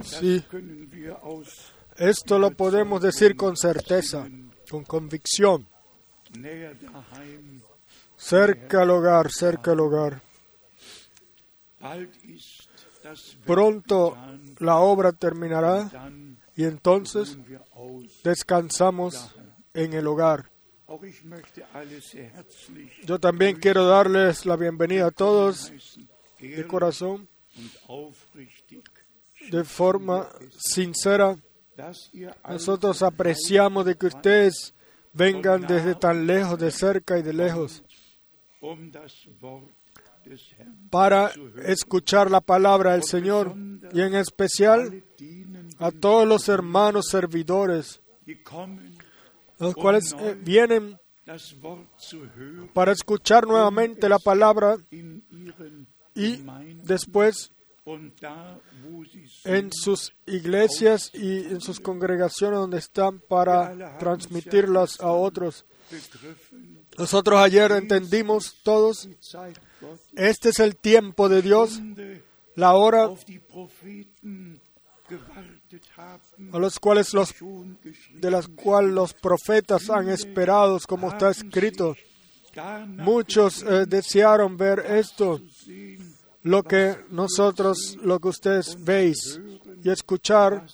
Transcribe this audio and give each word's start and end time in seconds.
Sí, 0.00 0.44
esto 1.96 2.38
lo 2.38 2.50
podemos 2.52 3.02
decir 3.02 3.36
con 3.36 3.56
certeza, 3.56 4.28
con 4.70 4.84
convicción. 4.84 5.66
Cerca 8.16 8.82
al 8.82 8.90
hogar, 8.90 9.30
cerca 9.30 9.72
al 9.72 9.80
hogar. 9.80 10.22
Pronto 13.44 14.16
la 14.58 14.76
obra 14.76 15.12
terminará 15.12 15.90
y 16.54 16.64
entonces 16.64 17.38
descansamos 18.22 19.34
en 19.74 19.92
el 19.92 20.06
hogar. 20.06 20.50
Yo 23.04 23.18
también 23.18 23.56
quiero 23.56 23.86
darles 23.86 24.46
la 24.46 24.56
bienvenida 24.56 25.06
a 25.06 25.10
todos 25.10 25.72
de 26.40 26.66
corazón, 26.66 27.28
de 29.50 29.64
forma 29.64 30.28
sincera. 30.58 31.36
Nosotros 32.48 33.02
apreciamos 33.02 33.84
de 33.84 33.96
que 33.96 34.06
ustedes 34.06 34.74
vengan 35.12 35.62
desde 35.62 35.94
tan 35.94 36.26
lejos, 36.26 36.58
de 36.58 36.70
cerca 36.70 37.18
y 37.18 37.22
de 37.22 37.32
lejos, 37.32 37.82
para 40.90 41.30
escuchar 41.64 42.30
la 42.30 42.40
palabra 42.40 42.92
del 42.92 43.04
Señor 43.04 43.54
y 43.92 44.00
en 44.00 44.14
especial 44.14 45.04
a 45.78 45.90
todos 45.90 46.26
los 46.26 46.48
hermanos 46.48 47.06
servidores, 47.08 48.00
los 49.58 49.74
cuales 49.74 50.14
eh, 50.18 50.36
vienen 50.40 50.98
para 52.72 52.92
escuchar 52.92 53.46
nuevamente 53.46 54.08
la 54.08 54.18
palabra 54.18 54.76
y 56.18 56.44
después 56.82 57.52
en 59.44 59.70
sus 59.72 60.12
iglesias 60.26 61.10
y 61.14 61.44
en 61.44 61.60
sus 61.60 61.80
congregaciones 61.80 62.58
donde 62.58 62.78
están 62.78 63.20
para 63.20 63.96
transmitirlas 63.98 65.00
a 65.00 65.12
otros. 65.12 65.64
Nosotros 66.98 67.38
ayer 67.40 67.70
entendimos 67.72 68.56
todos, 68.62 69.08
este 70.14 70.48
es 70.50 70.58
el 70.58 70.76
tiempo 70.76 71.28
de 71.28 71.40
Dios, 71.40 71.80
la 72.56 72.74
hora 72.74 73.08
a 76.52 76.58
los 76.58 76.78
cuales 76.78 77.14
los 77.14 77.34
de 78.14 78.30
las 78.30 78.48
cuales 78.48 78.92
los 78.92 79.14
profetas 79.14 79.88
han 79.88 80.08
esperado, 80.08 80.78
como 80.86 81.08
está 81.10 81.30
escrito. 81.30 81.94
Muchos 82.88 83.62
eh, 83.62 83.86
desearon 83.86 84.56
ver 84.56 84.80
esto, 84.80 85.40
lo 86.42 86.62
que 86.62 86.96
nosotros, 87.10 87.96
lo 88.02 88.18
que 88.18 88.28
ustedes 88.28 88.82
veis, 88.82 89.40
y 89.82 89.90
escuchar 89.90 90.66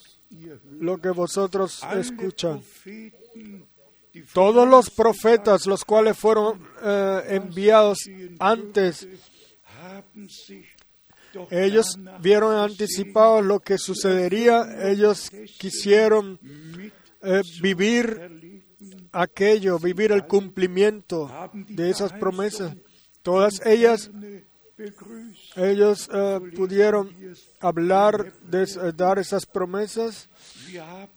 lo 0.80 0.98
que 0.98 1.10
vosotros 1.10 1.80
escuchan. 1.94 2.62
Todos 4.32 4.68
los 4.68 4.90
profetas, 4.90 5.66
los 5.66 5.84
cuales 5.84 6.16
fueron 6.16 6.64
eh, 6.82 7.22
enviados 7.30 7.98
antes, 8.38 9.08
ellos 11.50 11.98
vieron 12.20 12.54
anticipado 12.56 13.42
lo 13.42 13.60
que 13.60 13.76
sucedería, 13.76 14.88
ellos 14.88 15.30
quisieron 15.58 16.38
eh, 17.22 17.42
vivir 17.60 18.64
aquello, 19.12 19.78
vivir 19.78 20.12
el 20.12 20.26
cumplimiento 20.26 21.30
de 21.52 21.90
esas 21.90 22.12
promesas. 22.12 22.76
Todas 23.22 23.64
ellas, 23.64 24.10
ellos 25.56 26.08
eh, 26.12 26.40
pudieron 26.56 27.14
hablar, 27.60 28.32
de, 28.42 28.92
dar 28.92 29.18
esas 29.18 29.46
promesas 29.46 30.28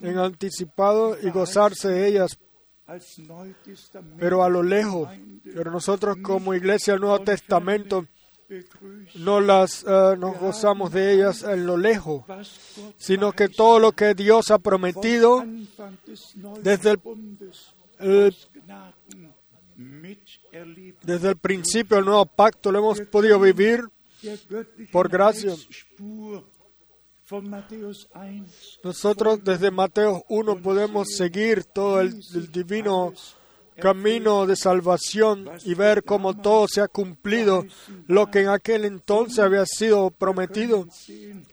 en 0.01 0.17
anticipado 0.17 1.17
y 1.21 1.29
gozarse 1.29 1.89
de 1.89 2.07
ellas 2.07 2.37
pero 4.17 4.43
a 4.43 4.49
lo 4.49 4.63
lejos. 4.63 5.09
Pero 5.43 5.71
nosotros 5.71 6.17
como 6.21 6.53
iglesia 6.53 6.93
del 6.93 7.01
Nuevo 7.01 7.19
Testamento 7.19 8.05
no 9.15 9.41
las 9.41 9.83
eh, 9.83 10.15
nos 10.17 10.39
gozamos 10.39 10.91
de 10.93 11.13
ellas 11.13 11.43
en 11.43 11.65
lo 11.65 11.75
lejos, 11.75 12.23
sino 12.97 13.33
que 13.33 13.49
todo 13.49 13.79
lo 13.79 13.91
que 13.91 14.13
Dios 14.13 14.51
ha 14.51 14.59
prometido 14.59 15.43
desde 16.61 16.95
el, 17.99 18.35
desde 21.03 21.29
el 21.29 21.37
principio 21.37 21.97
del 21.97 22.05
nuevo 22.05 22.25
pacto 22.25 22.71
lo 22.71 22.79
hemos 22.79 23.01
podido 23.01 23.39
vivir 23.39 23.81
por 24.91 25.09
gracia. 25.09 25.53
Nosotros 28.83 29.43
desde 29.43 29.69
Mateo 29.69 30.25
1 30.29 30.61
podemos 30.61 31.09
seguir 31.15 31.65
todo 31.65 32.01
el, 32.01 32.21
divino 32.51 33.13
camino 33.79 34.47
de 34.47 34.55
salvación 34.55 35.47
y 35.63 35.75
ver 35.75 36.03
cómo 36.03 36.35
todo 36.35 36.67
se 36.67 36.81
ha 36.81 36.87
cumplido, 36.87 37.65
lo 38.07 38.31
que 38.31 38.41
en 38.41 38.49
aquel 38.49 38.85
entonces 38.85 39.37
había 39.39 39.65
sido 39.65 40.09
prometido. 40.09 40.87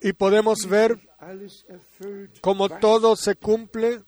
Y 0.01 0.13
podemos 0.15 0.67
ver 0.67 0.99
cómo 2.41 2.71
todo 2.71 3.17
se 3.17 3.35
cumple, 3.35 4.03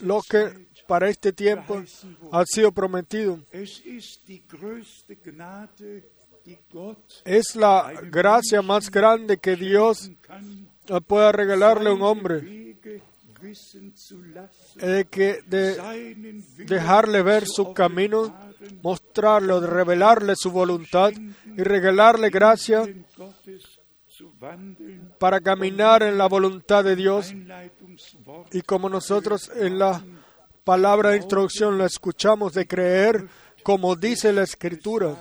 lo 0.00 0.22
que 0.22 0.67
para 0.88 1.10
este 1.10 1.34
tiempo 1.34 1.84
ha 2.32 2.44
sido 2.46 2.72
prometido. 2.72 3.38
Es 7.24 7.54
la 7.54 7.92
gracia 8.10 8.62
más 8.62 8.90
grande 8.90 9.36
que 9.36 9.54
Dios 9.54 10.10
pueda 11.06 11.30
regalarle 11.30 11.90
a 11.90 11.92
un 11.92 12.02
hombre 12.02 12.74
eh, 14.80 15.04
que 15.10 15.42
de 15.46 16.42
dejarle 16.56 17.22
ver 17.22 17.44
su 17.46 17.74
camino, 17.74 18.34
mostrarlo, 18.82 19.60
revelarle 19.60 20.34
su 20.36 20.50
voluntad 20.50 21.12
y 21.12 21.62
regalarle 21.62 22.30
gracia 22.30 22.88
para 25.18 25.40
caminar 25.40 26.02
en 26.02 26.16
la 26.16 26.26
voluntad 26.26 26.82
de 26.82 26.96
Dios. 26.96 27.34
Y 28.52 28.62
como 28.62 28.88
nosotros 28.88 29.50
en 29.54 29.78
la 29.78 30.02
palabra 30.68 31.12
de 31.12 31.16
introducción 31.16 31.78
la 31.78 31.86
escuchamos 31.86 32.52
de 32.52 32.66
creer, 32.66 33.26
como 33.62 33.96
dice 33.96 34.34
la 34.34 34.42
Escritura, 34.42 35.16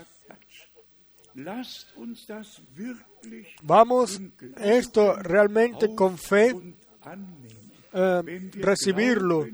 Vamos 3.61 4.19
esto 4.57 5.15
realmente 5.15 5.95
con 5.95 6.17
fe 6.17 6.53
eh, 7.93 8.51
recibirlo. 8.55 9.47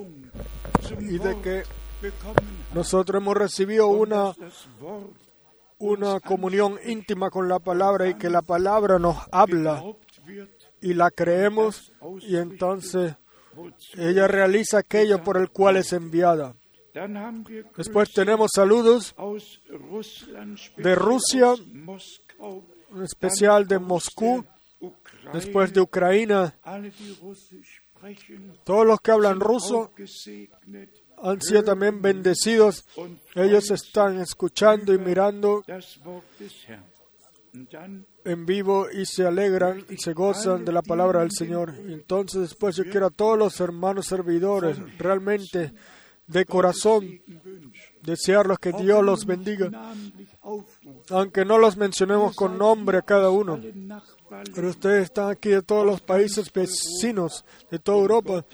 y 1.00 1.18
de 1.18 1.40
que 1.40 1.62
nosotros 2.74 3.20
hemos 3.20 3.36
recibido 3.36 3.88
una, 3.88 4.32
una 5.78 6.20
comunión 6.20 6.78
íntima 6.84 7.30
con 7.30 7.48
la 7.48 7.58
palabra 7.58 8.08
y 8.08 8.14
que 8.14 8.30
la 8.30 8.42
palabra 8.42 8.98
nos 8.98 9.16
habla 9.30 9.82
y 10.80 10.94
la 10.94 11.10
creemos 11.10 11.92
y 12.22 12.36
entonces 12.36 13.16
ella 13.96 14.28
realiza 14.28 14.78
aquello 14.78 15.22
por 15.22 15.36
el 15.36 15.50
cual 15.50 15.76
es 15.76 15.92
enviada. 15.92 16.54
Después 17.76 18.12
tenemos 18.12 18.50
saludos 18.54 19.14
de 20.76 20.94
Rusia, 20.94 21.54
en 22.90 23.02
especial 23.02 23.66
de 23.66 23.78
Moscú, 23.78 24.44
después 25.32 25.72
de 25.72 25.80
Ucrania. 25.80 26.54
Todos 28.64 28.86
los 28.86 29.00
que 29.00 29.10
hablan 29.10 29.40
ruso 29.40 29.92
han 31.22 31.40
sido 31.40 31.64
también 31.64 32.00
bendecidos. 32.00 32.84
Ellos 33.34 33.70
están 33.70 34.20
escuchando 34.20 34.92
y 34.92 34.98
mirando 34.98 35.64
en 38.24 38.46
vivo 38.46 38.86
y 38.90 39.06
se 39.06 39.26
alegran 39.26 39.84
y 39.88 39.96
se 39.96 40.12
gozan 40.12 40.64
de 40.64 40.72
la 40.72 40.82
palabra 40.82 41.20
del 41.20 41.32
Señor. 41.32 41.74
entonces 41.88 42.42
después 42.42 42.76
yo 42.76 42.84
quiero 42.84 43.06
a 43.06 43.10
todos 43.10 43.38
los 43.38 43.58
hermanos 43.60 44.06
servidores 44.06 44.78
realmente 44.98 45.72
de 46.26 46.44
corazón 46.44 47.20
desearlos 48.02 48.58
que 48.58 48.72
Dios 48.72 49.02
los 49.02 49.24
bendiga, 49.24 49.70
aunque 51.10 51.44
no 51.44 51.58
los 51.58 51.76
mencionemos 51.76 52.36
con 52.36 52.58
nombre 52.58 52.98
a 52.98 53.02
cada 53.02 53.30
uno. 53.30 53.58
Pero 54.54 54.68
ustedes 54.68 55.04
están 55.04 55.30
aquí 55.30 55.48
de 55.48 55.62
todos 55.62 55.86
los 55.86 56.02
países 56.02 56.52
vecinos 56.52 57.44
de 57.70 57.78
toda 57.78 57.98
Europa. 57.98 58.44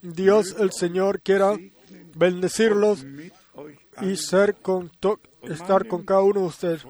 Dios 0.00 0.56
el 0.58 0.72
Señor 0.72 1.20
quiera 1.20 1.56
bendecirlos 2.14 3.06
y 4.02 4.16
ser 4.16 4.56
con 4.56 4.90
estar 5.42 5.86
con 5.86 6.04
cada 6.04 6.22
uno 6.22 6.40
de 6.40 6.46
ustedes. 6.46 6.86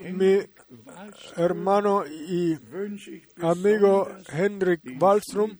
Mi 0.00 0.38
hermano 1.36 2.04
y 2.06 2.58
amigo 3.40 4.08
Henrik 4.28 4.82
Wallström 5.00 5.58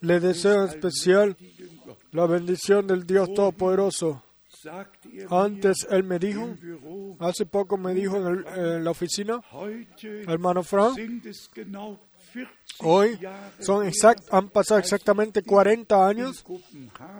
le 0.00 0.20
deseo 0.20 0.64
en 0.64 0.68
especial 0.68 1.36
la 2.12 2.26
bendición 2.26 2.86
del 2.86 3.06
Dios 3.06 3.32
Todopoderoso. 3.34 4.22
Antes 5.30 5.86
él 5.90 6.04
me 6.04 6.18
dijo, 6.18 6.54
hace 7.18 7.46
poco 7.46 7.78
me 7.78 7.94
dijo 7.94 8.16
en, 8.18 8.84
la 8.84 8.90
oficina, 8.90 9.40
hermano 10.26 10.62
Frank, 10.62 10.98
hoy 12.78 13.18
son 13.60 13.86
exact, 13.86 14.22
han 14.30 14.48
pasado 14.48 14.80
exactamente 14.80 15.42
40 15.42 16.06
años 16.06 16.44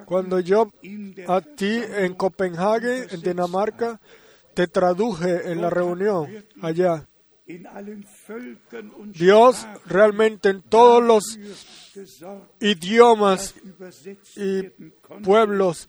cuando 0.07 0.41
yo 0.41 0.71
a 1.29 1.41
ti 1.41 1.83
en 1.97 2.15
Copenhague, 2.15 3.07
en 3.11 3.21
Dinamarca, 3.23 4.01
te 4.55 4.67
traduje 4.67 5.51
en 5.51 5.61
la 5.61 5.71
reunión 5.71 6.45
allá. 6.61 7.07
Dios 9.07 9.67
realmente 9.87 10.51
en 10.51 10.62
todos 10.62 11.03
los 11.03 11.39
idiomas 12.61 13.55
y 14.37 14.63
pueblos, 15.23 15.89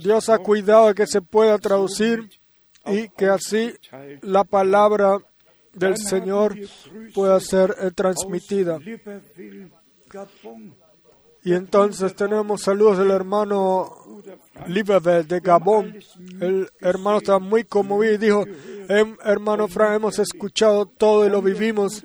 Dios 0.00 0.28
ha 0.28 0.38
cuidado 0.38 0.88
de 0.88 0.94
que 0.94 1.06
se 1.06 1.20
pueda 1.20 1.58
traducir 1.58 2.30
y 2.86 3.08
que 3.10 3.26
así 3.26 3.74
la 4.22 4.44
palabra 4.44 5.18
del 5.76 5.96
Señor 5.96 6.56
pueda 7.14 7.38
ser 7.40 7.76
eh, 7.80 7.90
transmitida. 7.94 8.78
Y 11.44 11.52
entonces 11.52 12.16
tenemos 12.16 12.62
saludos 12.62 12.98
del 12.98 13.12
hermano 13.12 14.22
Liverpool 14.66 15.28
de 15.28 15.38
Gabón. 15.38 15.96
El 16.40 16.68
hermano 16.80 17.18
estaba 17.18 17.38
muy 17.38 17.62
conmovido 17.62 18.14
y 18.14 18.18
dijo, 18.18 18.44
em, 18.88 19.16
hermano 19.24 19.68
Frank, 19.68 19.94
hemos 19.94 20.18
escuchado 20.18 20.86
todo 20.86 21.24
y 21.24 21.30
lo 21.30 21.40
vivimos. 21.42 22.04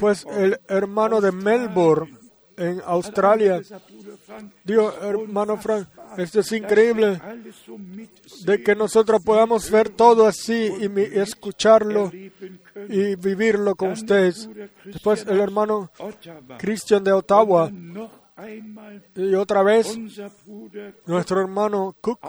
Pues 0.00 0.24
el 0.38 0.58
hermano 0.68 1.20
de 1.20 1.32
Melbourne, 1.32 2.16
en 2.56 2.80
Australia, 2.86 3.60
dijo, 4.64 4.90
hermano 5.02 5.58
Frank, 5.58 5.88
esto 6.16 6.40
es 6.40 6.52
increíble 6.52 7.20
de 8.44 8.62
que 8.62 8.74
nosotros 8.74 9.22
podamos 9.24 9.70
ver 9.70 9.88
todo 9.90 10.26
así 10.26 10.72
y 10.80 11.18
escucharlo 11.18 12.10
y 12.88 13.16
vivirlo 13.16 13.74
con 13.74 13.92
ustedes. 13.92 14.48
Después 14.84 15.26
el 15.26 15.40
hermano 15.40 15.90
Christian 16.58 17.04
de 17.04 17.12
Ottawa 17.12 17.70
y 19.14 19.34
otra 19.34 19.62
vez, 19.62 19.98
nuestro 21.06 21.40
hermano 21.40 21.94
Cook 22.00 22.20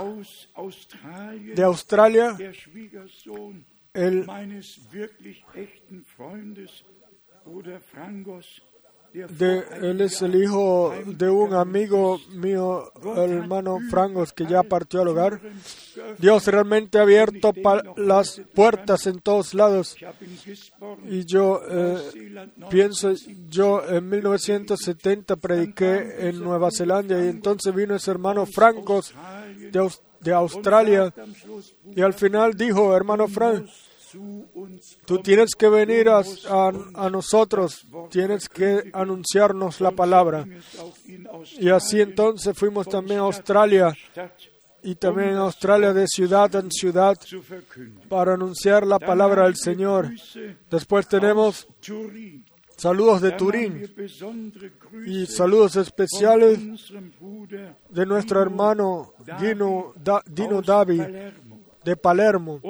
de 1.55 1.63
Australia, 1.63 2.37
el 3.93 4.25
él 9.13 10.01
es 10.01 10.21
el 10.21 10.41
hijo 10.41 10.93
de 11.05 11.29
un 11.29 11.53
amigo 11.53 12.19
mío, 12.31 12.91
el 13.15 13.31
hermano 13.31 13.77
Frangos, 13.89 14.33
que 14.33 14.45
ya 14.45 14.63
partió 14.63 15.01
al 15.01 15.09
hogar. 15.09 15.39
Dios 16.17 16.47
realmente 16.47 16.97
ha 16.97 17.03
abierto 17.03 17.53
las 17.97 18.41
puertas 18.53 19.05
en 19.05 19.19
todos 19.19 19.53
lados. 19.53 19.95
Y 21.07 21.25
yo 21.25 21.61
eh, 21.69 21.97
pienso, 22.69 23.13
yo 23.49 23.87
en 23.87 24.09
1970 24.09 25.35
prediqué 25.35 26.27
en 26.29 26.39
Nueva 26.39 26.69
Zelanda 26.75 27.23
y 27.23 27.29
entonces 27.29 27.73
vino 27.73 27.95
ese 27.95 28.09
hermano 28.09 28.45
Francos 28.47 29.13
de, 29.71 29.91
de 30.21 30.33
Australia 30.33 31.13
y 31.95 32.01
al 32.01 32.13
final 32.13 32.55
dijo, 32.55 32.95
hermano 32.95 33.27
Frank, 33.27 33.67
Tú 35.05 35.19
tienes 35.19 35.55
que 35.55 35.67
venir 35.69 36.09
a, 36.09 37.09
nosotros, 37.09 37.85
tienes 38.09 38.49
que 38.49 38.89
anunciarnos 38.93 39.81
la 39.81 39.91
palabra. 39.91 40.45
Y 41.59 41.69
así 41.69 42.01
entonces 42.01 42.57
fuimos 42.57 42.87
también 42.87 43.19
a 43.19 43.23
Australia 43.23 43.93
y 44.83 44.95
también 44.95 45.35
a 45.35 45.41
Australia 45.41 45.93
de 45.93 46.07
ciudad 46.07 46.53
en 46.55 46.69
ciudad 46.71 47.17
para 48.09 48.33
anunciar 48.33 48.85
la 48.85 48.99
palabra 48.99 49.45
del 49.45 49.55
Señor. 49.55 50.09
Después 50.69 51.07
tenemos 51.07 51.67
saludos 52.77 53.21
de 53.21 53.31
Turín 53.31 53.83
y 55.05 55.25
saludos 55.25 55.75
especiales 55.77 56.59
de 57.89 58.05
nuestro 58.05 58.41
hermano 58.41 59.13
Dino, 59.39 59.93
Dino 60.25 60.61
Davi 60.61 61.01
de 61.83 61.95
Palermo. 61.95 62.61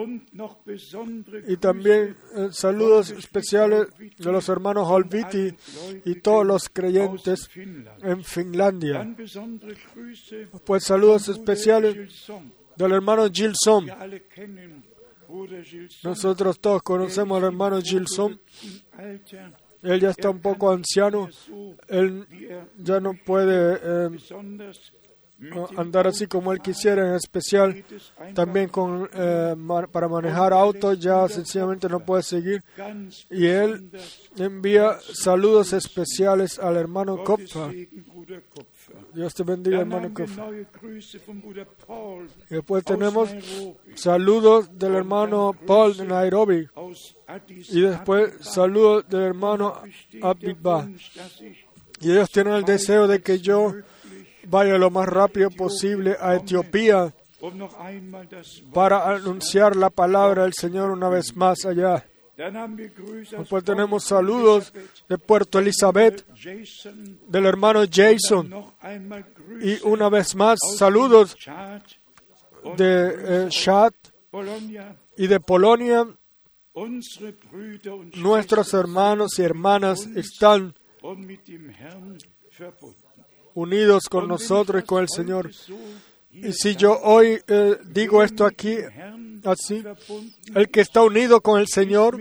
Y 1.48 1.58
también 1.58 2.16
eh, 2.36 2.48
saludos 2.52 3.12
especiales 3.12 3.88
de 4.18 4.32
los 4.32 4.50
hermanos 4.50 4.88
Holviti 4.90 5.56
y 6.06 6.16
todos 6.16 6.46
los 6.46 6.70
creyentes 6.70 7.50
en 8.02 8.24
Finlandia. 8.24 9.16
Pues 10.66 10.84
saludos 10.84 11.30
especiales 11.30 12.28
del 12.76 12.92
hermano 12.92 13.30
Gilson. 13.32 13.88
Nosotros 16.04 16.60
todos 16.60 16.82
conocemos 16.84 17.38
al 17.38 17.46
hermano 17.46 17.82
Gilson. 17.82 18.40
Él 19.82 20.00
ya 20.00 20.12
está 20.12 20.30
un 20.30 20.40
poco 20.40 20.72
anciano. 20.72 21.30
Él 21.88 22.26
ya 22.78 23.00
no 23.00 23.14
puede 23.14 23.80
eh, 23.84 24.10
andar 25.78 26.08
así 26.08 26.28
como 26.28 26.54
él 26.54 26.60
quisiera, 26.60 27.08
en 27.08 27.16
especial 27.16 27.84
también 28.34 28.70
con, 28.70 29.10
eh, 29.14 29.56
para 29.92 30.08
manejar 30.08 30.54
autos, 30.54 31.00
ya 31.00 31.28
sencillamente 31.28 31.90
no 31.90 32.00
puede 32.00 32.24
seguir. 32.24 32.64
Y 33.30 33.48
él 33.48 33.90
envía 34.38 34.98
saludos 35.14 35.74
especiales 35.74 36.60
al 36.60 36.78
hermano 36.78 37.24
Kopfer. 37.24 37.90
Dios 39.14 39.34
te 39.34 39.44
bendiga, 39.44 39.82
hermano 39.82 40.14
Kopfer. 40.14 40.68
Y 42.50 42.56
después 42.56 42.84
tenemos 42.84 43.30
saludos 43.96 44.78
del 44.78 44.96
hermano 44.96 45.56
Paul 45.66 45.98
de 45.98 46.06
Nairobi. 46.06 46.68
Y 47.70 47.82
después 47.82 48.34
saludos 48.42 49.08
del 49.10 49.22
hermano 49.22 49.82
Abibba. 50.22 50.88
Y 52.00 52.12
ellos 52.12 52.30
tienen 52.32 52.54
el 52.54 52.66
deseo 52.66 53.08
de 53.08 53.22
que 53.22 53.40
yo 53.40 53.74
vaya 54.48 54.78
lo 54.78 54.90
más 54.90 55.08
rápido 55.08 55.50
posible 55.52 56.16
a 56.20 56.36
Etiopía 56.36 57.14
para 58.74 59.10
anunciar 59.10 59.76
la 59.76 59.90
palabra 59.90 60.44
del 60.44 60.54
Señor 60.54 60.92
una 60.92 61.10
vez 61.10 61.36
más 61.36 61.66
allá. 61.66 62.06
Después 62.36 63.64
tenemos 63.64 64.06
saludos 64.06 64.74
de 65.08 65.18
Puerto 65.18 65.60
Elizabeth, 65.60 66.26
del 67.28 67.46
hermano 67.46 67.84
Jason. 67.90 68.52
Y 69.62 69.80
una 69.86 70.10
vez 70.10 70.36
más, 70.36 70.58
saludos 70.78 71.38
de 72.78 73.46
eh, 73.46 73.50
Chad, 73.50 73.94
y 75.16 75.28
de 75.28 75.40
Polonia, 75.40 76.08
nuestros 78.16 78.74
hermanos 78.74 79.38
y 79.38 79.44
hermanas 79.44 80.08
están 80.16 80.74
unidos 83.56 84.04
con 84.10 84.28
nosotros 84.28 84.84
y 84.84 84.86
con 84.86 85.02
el 85.02 85.10
Señor. 85.10 85.52
Y 86.32 86.52
si 86.54 86.76
yo 86.76 87.00
hoy 87.02 87.40
eh, 87.48 87.78
digo 87.86 88.24
esto 88.24 88.46
aquí 88.46 88.78
así, 89.44 89.84
el 90.56 90.70
que 90.70 90.82
está 90.82 91.04
unido 91.04 91.42
con 91.42 91.60
el 91.60 91.68
Señor 91.68 92.20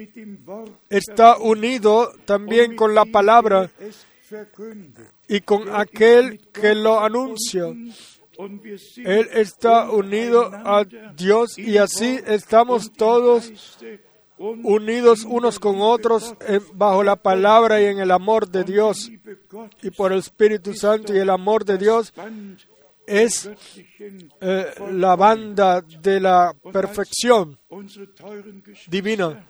está 0.90 1.38
unido 1.38 2.12
también 2.24 2.76
con 2.76 2.94
la 2.94 3.04
palabra 3.04 3.70
y 5.28 5.40
con 5.40 5.74
aquel 5.74 6.40
que 6.52 6.74
lo 6.74 7.00
anuncia. 7.00 7.66
Él 8.96 9.28
está 9.34 9.90
unido 9.90 10.50
a 10.52 10.84
Dios 11.16 11.58
y 11.58 11.78
así 11.78 12.18
estamos 12.26 12.92
todos 12.92 13.78
unidos 14.64 15.24
unos 15.24 15.58
con 15.58 15.80
otros 15.80 16.34
bajo 16.74 17.02
la 17.02 17.16
palabra 17.16 17.80
y 17.80 17.86
en 17.86 18.00
el 18.00 18.10
amor 18.10 18.48
de 18.48 18.64
Dios 18.64 19.10
y 19.82 19.90
por 19.90 20.12
el 20.12 20.18
Espíritu 20.18 20.74
Santo 20.74 21.14
y 21.14 21.18
el 21.18 21.30
amor 21.30 21.64
de 21.64 21.78
Dios 21.78 22.12
es 23.06 23.50
eh, 24.40 24.74
la 24.92 25.16
banda 25.16 25.80
de 25.80 26.20
la 26.20 26.54
perfección 26.72 27.58
divina. 28.88 29.46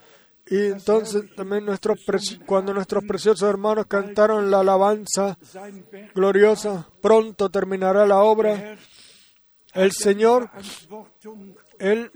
Y 0.46 0.66
entonces 0.66 1.34
también 1.36 1.64
nuestros 1.64 1.98
cuando 2.44 2.74
nuestros 2.74 3.04
preciosos 3.04 3.48
hermanos 3.48 3.86
cantaron 3.86 4.50
la 4.50 4.60
alabanza 4.60 5.38
gloriosa, 6.14 6.88
pronto 7.00 7.48
terminará 7.48 8.06
la 8.06 8.22
obra. 8.22 8.76
El 9.72 9.92
Señor, 9.92 10.50
Él. 11.78 12.10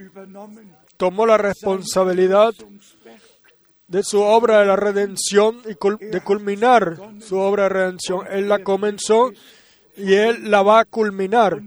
Tomó 0.97 1.27
la 1.27 1.37
responsabilidad 1.39 2.53
de 3.89 4.03
su 4.03 4.21
obra 4.21 4.61
de 4.61 4.67
la 4.67 4.77
redención 4.77 5.61
y 5.67 5.75
cul- 5.75 5.99
de 5.99 6.21
culminar 6.21 6.97
su 7.21 7.37
obra 7.39 7.65
de 7.65 7.69
redención. 7.69 8.27
Él 8.31 8.49
la 8.49 8.63
comenzó 8.65 9.33
y 9.97 10.13
Él 10.15 10.51
la 10.51 10.63
va 10.63 10.81
a 10.81 10.85
culminar. 10.85 11.61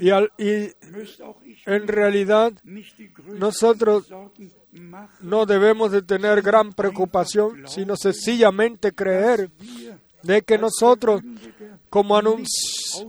Y, 0.00 0.10
al- 0.10 0.30
y 0.38 0.68
en 1.66 1.88
realidad 1.88 2.52
nosotros 3.38 4.06
no 5.20 5.44
debemos 5.46 5.90
de 5.92 6.02
tener 6.02 6.40
gran 6.42 6.72
preocupación, 6.72 7.64
sino 7.66 7.96
sencillamente 7.96 8.92
creer 8.92 9.50
de 10.22 10.42
que 10.42 10.56
nosotros 10.56 11.20
como, 11.92 12.22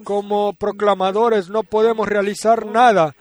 como 0.03 0.51
proclamadores 0.51 1.47
no 1.47 1.63
podemos 1.63 2.05
realizar 2.05 2.65
nada, 2.65 3.15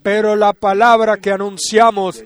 pero 0.00 0.36
la 0.36 0.52
palabra 0.52 1.16
que 1.16 1.32
anunciamos 1.32 2.22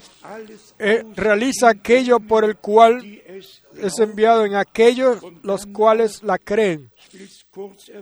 eh, 0.78 1.02
realiza 1.16 1.70
aquello 1.70 2.20
por 2.20 2.44
el 2.44 2.56
cual 2.56 3.02
es 3.02 3.98
enviado 3.98 4.44
en 4.44 4.56
aquellos 4.56 5.22
los 5.42 5.64
cuales 5.64 6.22
la 6.22 6.36
creen. 6.36 6.92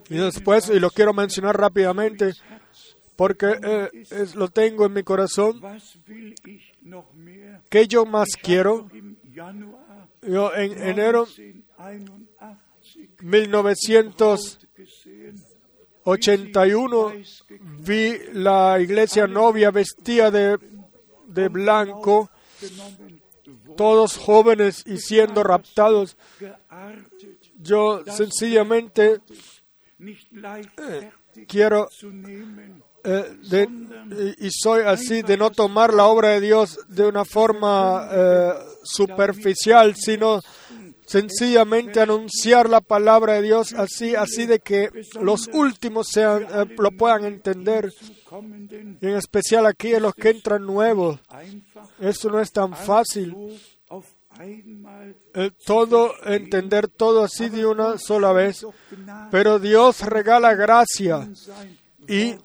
Y 0.09 0.17
después, 0.17 0.69
y 0.71 0.81
lo 0.81 0.91
quiero 0.91 1.13
mencionar 1.13 1.57
rápidamente, 1.57 2.33
porque 3.15 3.61
eh, 3.63 3.91
lo 4.35 4.49
tengo 4.49 4.87
en 4.87 4.93
mi 4.93 5.05
corazón, 5.05 5.63
que 7.69 7.87
yo 7.87 8.07
más 8.07 8.31
quiero. 8.43 8.91
Yo 10.23 10.53
en 10.53 10.83
enero 10.83 11.29
1981 13.23 14.71
1981 16.05 17.13
gesehen, 17.13 17.85
vi 17.85 18.19
la 18.33 18.79
iglesia 18.81 19.27
novia 19.27 19.71
vestida 19.71 20.31
de, 20.31 20.59
de 21.27 21.49
blanco, 21.49 22.31
todos 23.77 24.17
jóvenes 24.17 24.83
y 24.87 24.99
siendo 24.99 25.43
raptados. 25.43 26.17
Yo 27.59 28.03
sencillamente 28.07 29.21
leichtfertig 29.99 31.21
quiero 31.47 31.89
eh, 33.05 34.37
y 34.39 34.51
soy 34.51 34.83
así 34.83 35.23
de 35.23 35.37
no 35.37 35.51
tomar 35.51 35.95
la 35.95 36.07
obra 36.07 36.31
de 36.31 36.41
Dios 36.41 36.79
de 36.89 37.07
una 37.07 37.25
forma 37.25 38.09
eh, 38.11 38.53
superficial, 38.83 39.95
sino 39.97 40.41
sencillamente 41.11 42.01
anunciar 42.01 42.71
la 42.71 42.81
palabra 42.81 43.33
de 43.35 43.43
Dios 43.43 43.73
así, 43.73 44.15
así 44.15 44.47
de 44.47 44.61
que 44.61 44.91
los 45.21 45.49
últimos 45.53 46.07
sean, 46.09 46.45
eh, 46.45 46.77
lo 46.79 46.93
puedan 46.93 47.25
entender, 47.25 47.93
en 48.31 49.17
especial 49.17 49.67
aquí 49.67 49.93
en 49.93 50.05
los 50.05 50.15
que 50.15 50.31
entran 50.31 50.65
nuevos. 50.65 51.19
Eso 51.99 52.31
no 52.31 52.41
es 52.41 52.53
tan 52.53 52.77
fácil. 52.77 53.35
eh, 55.35 55.51
todo, 55.67 56.15
entender 56.25 56.87
todo 56.87 57.25
así 57.25 57.49
de 57.49 57.67
una 57.67 57.99
sola 57.99 58.33
vez. 58.33 58.65
Pero 59.33 59.59
Dios 59.59 60.03
regala 60.03 60.55
gracia 60.55 61.29
y 62.07 62.37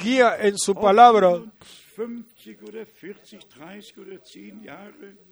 guía 0.00 0.36
en 0.40 0.56
su 0.56 0.76
palabra. 0.76 1.42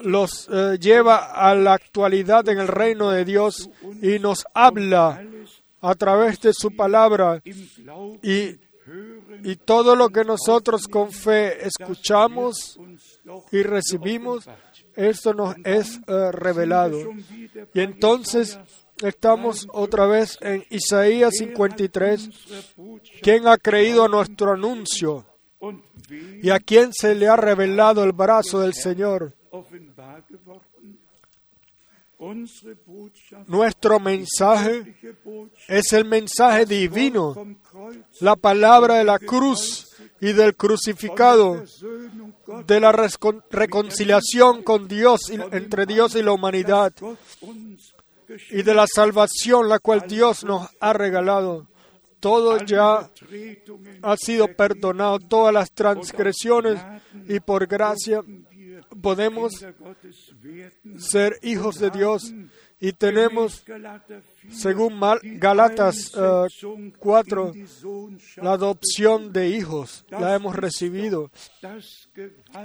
los 0.00 0.48
eh, 0.50 0.78
lleva 0.80 1.32
a 1.32 1.54
la 1.54 1.74
actualidad 1.74 2.48
en 2.48 2.58
el 2.58 2.68
reino 2.68 3.10
de 3.10 3.24
Dios 3.24 3.68
y 4.00 4.18
nos 4.18 4.46
habla 4.54 5.22
a 5.82 5.94
través 5.94 6.40
de 6.40 6.52
su 6.54 6.74
palabra 6.74 7.42
y, 8.22 8.56
y 9.44 9.56
todo 9.56 9.94
lo 9.94 10.08
que 10.08 10.24
nosotros 10.24 10.88
con 10.88 11.12
fe 11.12 11.66
escuchamos 11.66 12.78
y 13.52 13.62
recibimos, 13.62 14.48
esto 14.96 15.34
nos 15.34 15.54
es 15.64 16.00
eh, 16.06 16.32
revelado. 16.32 16.98
Y 17.74 17.80
entonces 17.80 18.58
estamos 19.02 19.66
otra 19.72 20.06
vez 20.06 20.38
en 20.40 20.64
Isaías 20.70 21.34
53. 21.38 22.26
unserer 22.26 22.64
Botschaft 22.76 23.20
¿Quién 23.22 23.46
ha 23.48 23.56
creído 23.56 24.04
a 24.04 24.08
nuestro 24.08 24.52
anuncio? 24.52 25.26
¿Y 26.42 26.50
a 26.50 26.58
quién 26.58 26.92
se 26.92 27.14
le 27.14 27.28
ha 27.28 27.36
revelado 27.36 28.02
el 28.04 28.12
brazo 28.12 28.60
del 28.60 28.74
Señor? 28.74 29.34
Nuestro 33.46 33.98
mensaje 33.98 34.94
es 35.68 35.92
el 35.94 36.04
mensaje 36.04 36.66
divino, 36.66 37.34
la 38.20 38.36
palabra 38.36 38.96
de 38.96 39.04
la 39.04 39.18
cruz 39.18 39.88
y 40.20 40.32
del 40.34 40.54
crucificado, 40.54 41.64
de 42.66 42.80
la 42.80 42.92
reconciliación 43.50 44.62
con 44.62 44.86
Dios, 44.86 45.30
y- 45.30 45.38
entre 45.56 45.86
Dios 45.86 46.14
y 46.14 46.22
la 46.22 46.32
humanidad, 46.32 46.92
y 48.50 48.62
de 48.62 48.74
la 48.74 48.86
salvación 48.86 49.68
la 49.68 49.78
cual 49.78 50.04
Dios 50.06 50.44
nos 50.44 50.68
ha 50.80 50.92
regalado. 50.92 51.66
Todo 52.20 52.58
ya 52.58 53.10
ha 54.02 54.16
sido 54.16 54.54
perdonado, 54.54 55.18
todas 55.18 55.54
las 55.54 55.72
transgresiones, 55.72 56.78
y 57.28 57.40
por 57.40 57.66
gracia 57.66 58.22
podemos 59.02 59.64
ser 60.98 61.38
hijos 61.42 61.78
de 61.78 61.90
Dios 61.90 62.32
y 62.80 62.92
tenemos, 62.94 63.62
Galater 63.66 64.22
4, 64.22 64.56
según 64.56 65.00
Galatas 65.38 66.12
eh, 66.16 66.20
Einsetzung 66.20 66.92
4, 66.98 67.46
in 67.46 67.52
die 67.52 67.66
Sohnschaft, 67.66 68.42
la 68.42 68.52
adopción 68.52 69.32
de 69.32 69.48
hijos, 69.48 70.06
la 70.08 70.34
hemos 70.34 70.56
recibido. 70.56 71.30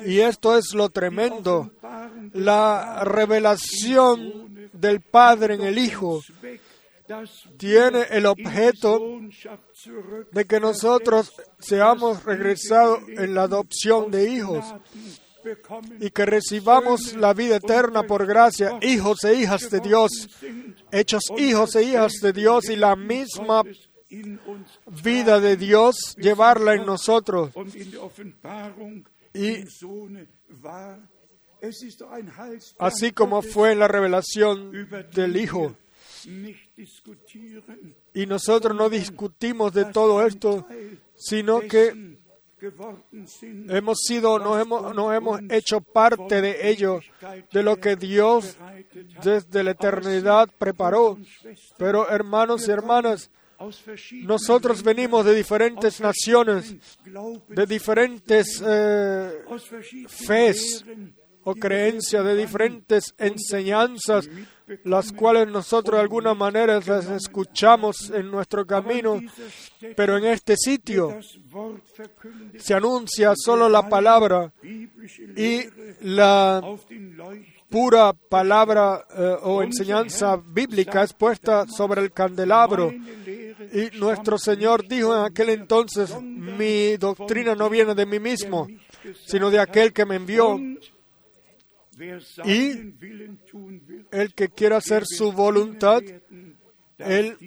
Y 0.06 0.20
esto 0.20 0.58
es 0.58 0.74
lo 0.74 0.90
tremendo, 0.90 1.72
la 2.34 3.04
revelación 3.04 4.70
del 4.72 5.02
Padre 5.02 5.56
en 5.56 5.64
el 5.64 5.78
Hijo 5.78 6.22
tiene 7.58 8.04
el 8.10 8.26
objeto 8.26 9.20
de 10.32 10.46
que 10.46 10.60
nosotros 10.60 11.34
seamos 11.60 12.24
regresados 12.24 13.02
en 13.10 13.36
la 13.36 13.44
adopción 13.44 14.10
de 14.10 14.32
hijos 14.32 14.66
y 16.00 16.10
que 16.10 16.26
recibamos 16.26 17.16
la 17.16 17.34
vida 17.34 17.58
eterna 17.58 18.04
por 18.04 18.26
gracia, 18.26 18.78
hijos 18.82 19.24
e 19.24 19.36
hijas 19.36 19.70
de 19.70 19.80
Dios, 19.80 20.30
hechos 20.92 21.24
hijos 21.38 21.76
e 21.76 21.84
hijas 21.84 22.14
de 22.22 22.34
Dios 22.34 22.70
y 22.70 22.76
la 22.76 22.96
misma 22.96 23.64
vida 25.04 25.40
de 25.40 25.58
Dios 25.58 26.16
llevarla 26.18 26.76
en 26.76 26.86
nosotros. 26.86 27.52
Y 29.34 29.64
así 32.80 33.12
como 33.12 33.42
fue 33.42 33.72
en 33.74 33.80
la 33.80 33.88
revelación 33.88 34.72
del 35.14 35.38
Hijo. 35.38 35.76
Y 38.14 38.26
nosotros 38.26 38.76
no 38.76 38.90
discutimos 38.90 39.74
de 39.74 39.86
todo 39.86 40.26
esto, 40.26 40.68
sino 41.16 41.60
que 41.62 42.15
hemos 43.70 44.00
sido, 44.06 44.40
nos 44.40 44.62
hemos, 44.62 44.96
nos 44.96 45.14
hemos 45.14 45.42
hecho 45.50 45.82
parte 45.82 46.42
de 46.42 46.70
ello, 46.70 47.00
de 47.52 47.64
lo 47.64 47.78
que 47.78 47.96
Dios 47.96 48.58
desde 49.24 49.64
la 49.64 49.72
eternidad 49.72 50.50
preparó. 50.58 51.18
Pero 51.78 52.10
hermanos 52.10 52.68
y 52.68 52.72
hermanas, 52.72 53.30
nosotros 54.24 54.84
venimos 54.84 55.26
de 55.26 55.34
diferentes 55.34 56.00
naciones, 56.02 56.76
de 57.48 57.66
diferentes 57.66 58.62
eh, 58.66 59.44
fes 60.08 60.86
o 61.44 61.54
creencias, 61.56 62.26
de 62.26 62.36
diferentes 62.36 63.14
enseñanzas, 63.18 64.28
las 64.84 65.12
cuales 65.12 65.48
nosotros 65.48 65.98
de 65.98 66.02
alguna 66.02 66.34
manera 66.34 66.80
las 66.86 67.10
escuchamos 67.10 68.10
en 68.10 68.32
nuestro 68.32 68.66
camino, 68.66 69.20
pero 69.96 70.18
en 70.18 70.26
este 70.26 70.56
sitio 70.58 71.20
se 72.58 72.74
anuncia 72.74 73.34
solo 73.36 73.70
la 73.70 73.88
palabra 73.88 74.52
y 75.36 75.62
la 76.02 76.62
pura 77.70 78.14
palabra 78.14 79.06
eh, 79.18 79.36
o 79.44 79.62
enseñanza 79.62 80.38
bíblica 80.38 81.04
es 81.04 81.14
puesta 81.14 81.66
sobre 81.68 82.02
el 82.02 82.12
candelabro. 82.12 82.92
Y 82.92 83.98
nuestro 83.98 84.38
Señor 84.38 84.88
dijo 84.88 85.16
en 85.16 85.24
aquel 85.24 85.50
entonces, 85.50 86.16
mi 86.22 86.96
doctrina 86.98 87.56
no 87.56 87.70
viene 87.70 87.94
de 87.96 88.06
mí 88.06 88.20
mismo, 88.20 88.68
sino 89.26 89.50
de 89.50 89.60
aquel 89.60 89.94
que 89.94 90.06
me 90.06 90.16
envió. 90.16 90.58
Will, 91.98 93.38
El 94.12 94.34
que 94.34 94.50
quiera 94.50 94.78
hacer 94.78 95.04
su 95.06 95.32
voluntad, 95.32 96.02
él 96.98 97.38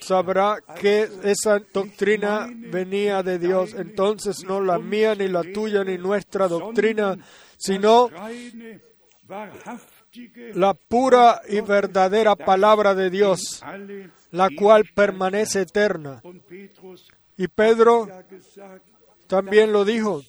sabrá 0.00 0.58
que 0.80 1.08
esa 1.24 1.58
doctrina 1.58 2.48
venía 2.52 3.22
de 3.22 3.38
Dios. 3.38 3.74
Entonces 3.74 4.44
no 4.44 4.60
la 4.60 4.78
mía, 4.78 5.14
ni 5.14 5.28
la 5.28 5.42
tuya, 5.42 5.84
ni 5.84 5.98
nuestra 5.98 6.48
doctrina, 6.48 7.16
sino 7.56 8.10
la 10.54 10.74
pura 10.74 11.40
y 11.48 11.60
verdadera 11.60 12.34
palabra 12.34 12.94
de 12.94 13.10
Dios, 13.10 13.62
la 14.30 14.48
cual 14.56 14.84
permanece 14.94 15.62
eterna. 15.62 16.22
Y 17.36 17.48
Pedro 17.48 18.08
también 19.26 19.72
lo 19.72 19.84
dijo, 19.84 20.22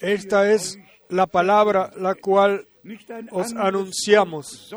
esta 0.00 0.50
es 0.52 0.78
la 1.08 1.26
palabra 1.26 1.90
la 1.96 2.14
cual 2.14 2.66
os 3.30 3.52
anunciamos, 3.54 4.74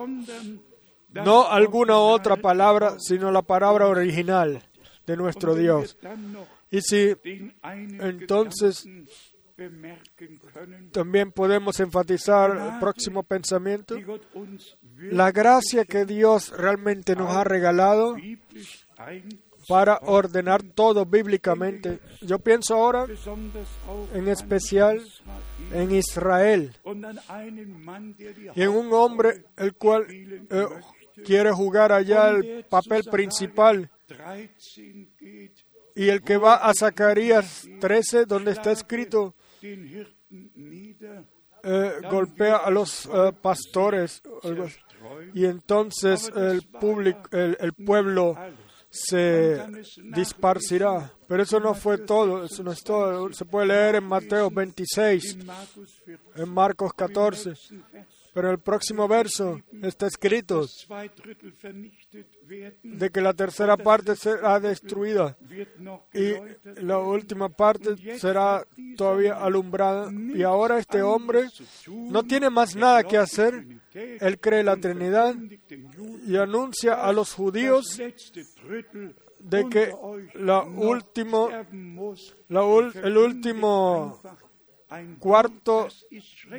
no 1.13 1.48
alguna 1.48 1.98
otra 1.98 2.36
palabra, 2.36 2.98
sino 3.00 3.32
la 3.32 3.42
palabra 3.42 3.88
original 3.88 4.62
de 5.06 5.18
nuestro 5.18 5.56
Dios. 5.56 5.98
Y 6.70 6.82
si 6.82 7.15
Entonces, 7.63 8.88
también 10.92 11.32
podemos 11.32 11.80
enfatizar 11.80 12.51
el 12.51 12.80
próximo 12.80 13.24
pensamiento, 13.24 13.96
la 14.98 15.32
gracia 15.32 15.86
que 15.86 16.06
Dios 16.06 16.51
realmente 16.51 17.15
nos 17.15 17.34
ha 17.36 17.44
regalado 17.44 18.18
para 19.67 20.00
ordenar 20.03 20.63
todo 20.63 21.05
bíblicamente. 21.05 22.00
Yo 22.22 22.39
pienso 22.39 22.75
ahora 22.75 23.07
en 24.13 24.27
especial 24.27 25.01
en 25.72 25.91
Israel 25.91 26.75
y 28.55 28.62
en 28.62 28.69
un 28.69 28.93
hombre 28.93 29.45
el 29.57 29.74
cual 29.75 30.05
eh, 30.10 30.65
quiere 31.24 31.51
jugar 31.51 31.91
allá 31.91 32.29
el 32.29 32.65
papel 32.65 33.03
principal 33.10 33.89
13 34.07 35.07
geht, 35.19 35.57
y 35.95 36.10
el 36.10 36.22
que 36.22 36.38
va 36.38 36.55
a 36.55 36.74
Zacarías 36.74 37.67
13 37.79 38.25
donde 38.25 38.51
está 38.51 38.72
escrito 38.72 39.34
eh, 41.63 41.91
golpea 42.10 42.57
a 42.57 42.69
los 42.69 43.05
eh, 43.07 43.31
pastores 43.41 44.22
y 45.34 45.45
entonces 45.45 46.31
el 46.36 46.62
público 46.63 47.29
el 47.31 47.74
pueblo 47.74 48.36
se 48.96 49.62
disparcirá 50.16 51.12
pero 51.27 51.44
eso 51.44 51.60
no 51.60 51.74
fue 51.74 51.98
todo 51.98 52.46
eso 52.46 52.64
no 52.64 52.72
es 52.72 52.84
todo 52.84 53.31
se 53.34 53.46
puede 53.46 53.68
leer 53.68 53.96
en 53.96 54.05
Mateo 54.05 54.50
26 54.50 55.36
in 55.36 55.46
Markus 55.46 56.01
14, 56.05 56.42
en 56.42 56.50
Marcos 56.50 56.94
14 56.94 57.50
nächsten 57.50 57.84
Vers, 57.92 58.25
pero 58.36 58.51
el 58.51 58.60
próximo 58.60 59.08
verso 59.08 59.62
está 59.81 60.08
escrito 60.08 60.66
de 62.84 63.10
que 63.10 63.22
la 63.22 63.34
tercera 63.34 63.77
parte 63.77 64.18
será 64.18 64.60
destruida 64.60 65.38
y 66.14 66.34
la 66.84 67.00
última 67.00 67.48
parte 67.48 67.96
será 68.20 68.68
todavía 68.98 69.36
alumbrada. 69.36 70.12
Y 70.12 70.44
ahora 70.44 70.79
este 70.79 71.01
hombre 71.01 71.48
no 71.88 72.24
tiene 72.24 72.50
más 72.50 72.75
nada 72.75 73.05
que 73.05 73.18
hacer. 73.18 73.66
Él 73.94 74.38
cree 74.42 74.64
la 74.64 74.75
Trinidad 74.75 75.34
y 76.27 76.36
anuncia 76.36 76.96
a 76.96 77.14
los 77.14 77.34
judíos 77.34 78.01
de 79.40 79.70
que 79.70 79.94
la 80.36 80.64
último, 80.64 81.50
la 82.50 82.62
ul- 82.64 82.96
el 83.04 83.18
último 83.18 84.20
cuarto 85.20 85.88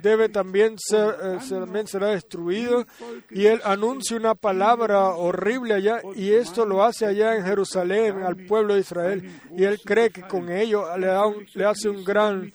debe 0.02 0.28
también 0.28 0.76
ser, 0.78 1.14
eh, 1.22 1.38
se- 1.40 1.54
también 1.54 1.86
será 1.86 2.08
destruido. 2.08 2.84
Y 3.30 3.46
él 3.46 3.60
anuncia 3.64 4.16
una 4.16 4.34
palabra 4.34 5.10
horrible 5.14 5.74
allá 5.74 6.00
y 6.14 6.32
esto 6.32 6.64
lo 6.66 6.82
hace 6.84 7.06
allá 7.06 7.36
en 7.36 7.44
Jerusalén 7.44 8.22
al 8.22 8.36
pueblo 8.46 8.74
de 8.74 8.80
Israel. 8.80 9.40
Y 9.56 9.64
él 9.64 9.80
cree 9.84 10.10
que 10.10 10.22
con 10.22 10.50
ello 10.50 10.84
le, 10.98 11.06
da 11.06 11.24
le 11.54 11.64
hace 11.64 11.88
un 11.88 12.04
gran 12.04 12.52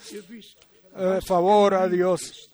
eh, 0.96 1.20
favor 1.26 1.74
a 1.74 1.88
Dios. 1.88 2.52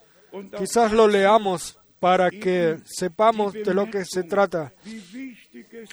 Quizás 0.58 0.92
lo 0.94 1.08
leamos 1.08 1.78
para 2.00 2.30
que 2.30 2.78
sepamos 2.86 3.54
de 3.54 3.74
lo 3.74 3.90
que 3.90 4.06
se 4.06 4.24
trata. 4.24 4.72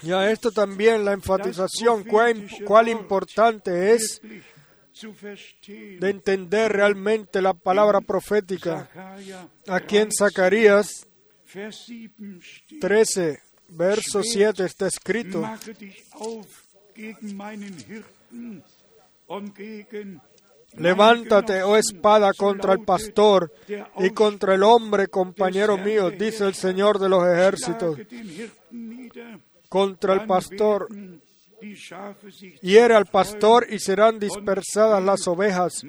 Y 0.03 0.11
a 0.11 0.31
esto 0.31 0.51
también 0.51 1.03
la 1.05 1.13
enfatización, 1.13 2.03
cuán, 2.03 2.47
cuán 2.65 2.87
importante 2.87 3.93
es 3.93 4.21
de 5.67 6.09
entender 6.09 6.71
realmente 6.71 7.41
la 7.41 7.53
palabra 7.53 8.01
profética. 8.01 8.89
Aquí 9.67 9.97
en 9.97 10.09
Zacarías 10.11 11.07
Vers 11.55 11.85
7 11.85 12.11
steht, 12.41 12.81
13, 12.81 13.37
verso 13.69 14.21
7 14.23 14.65
está 14.65 14.87
escrito, 14.87 15.41
levántate, 20.77 21.63
oh 21.63 21.77
espada, 21.77 22.33
contra 22.33 22.73
el 22.73 22.83
pastor 22.83 23.51
y 23.99 24.09
contra 24.11 24.55
el 24.55 24.63
hombre, 24.63 25.07
compañero 25.07 25.77
mío, 25.77 26.11
dice 26.11 26.45
el 26.45 26.53
Señor 26.53 26.99
de 26.99 27.09
los 27.09 27.27
ejércitos, 27.27 27.97
contra 29.69 30.13
el 30.13 30.25
pastor, 30.25 30.87
hiere 32.61 32.95
al 32.95 33.05
pastor 33.05 33.67
y 33.69 33.79
serán 33.79 34.19
dispersadas 34.19 35.03
las 35.03 35.27
ovejas, 35.27 35.83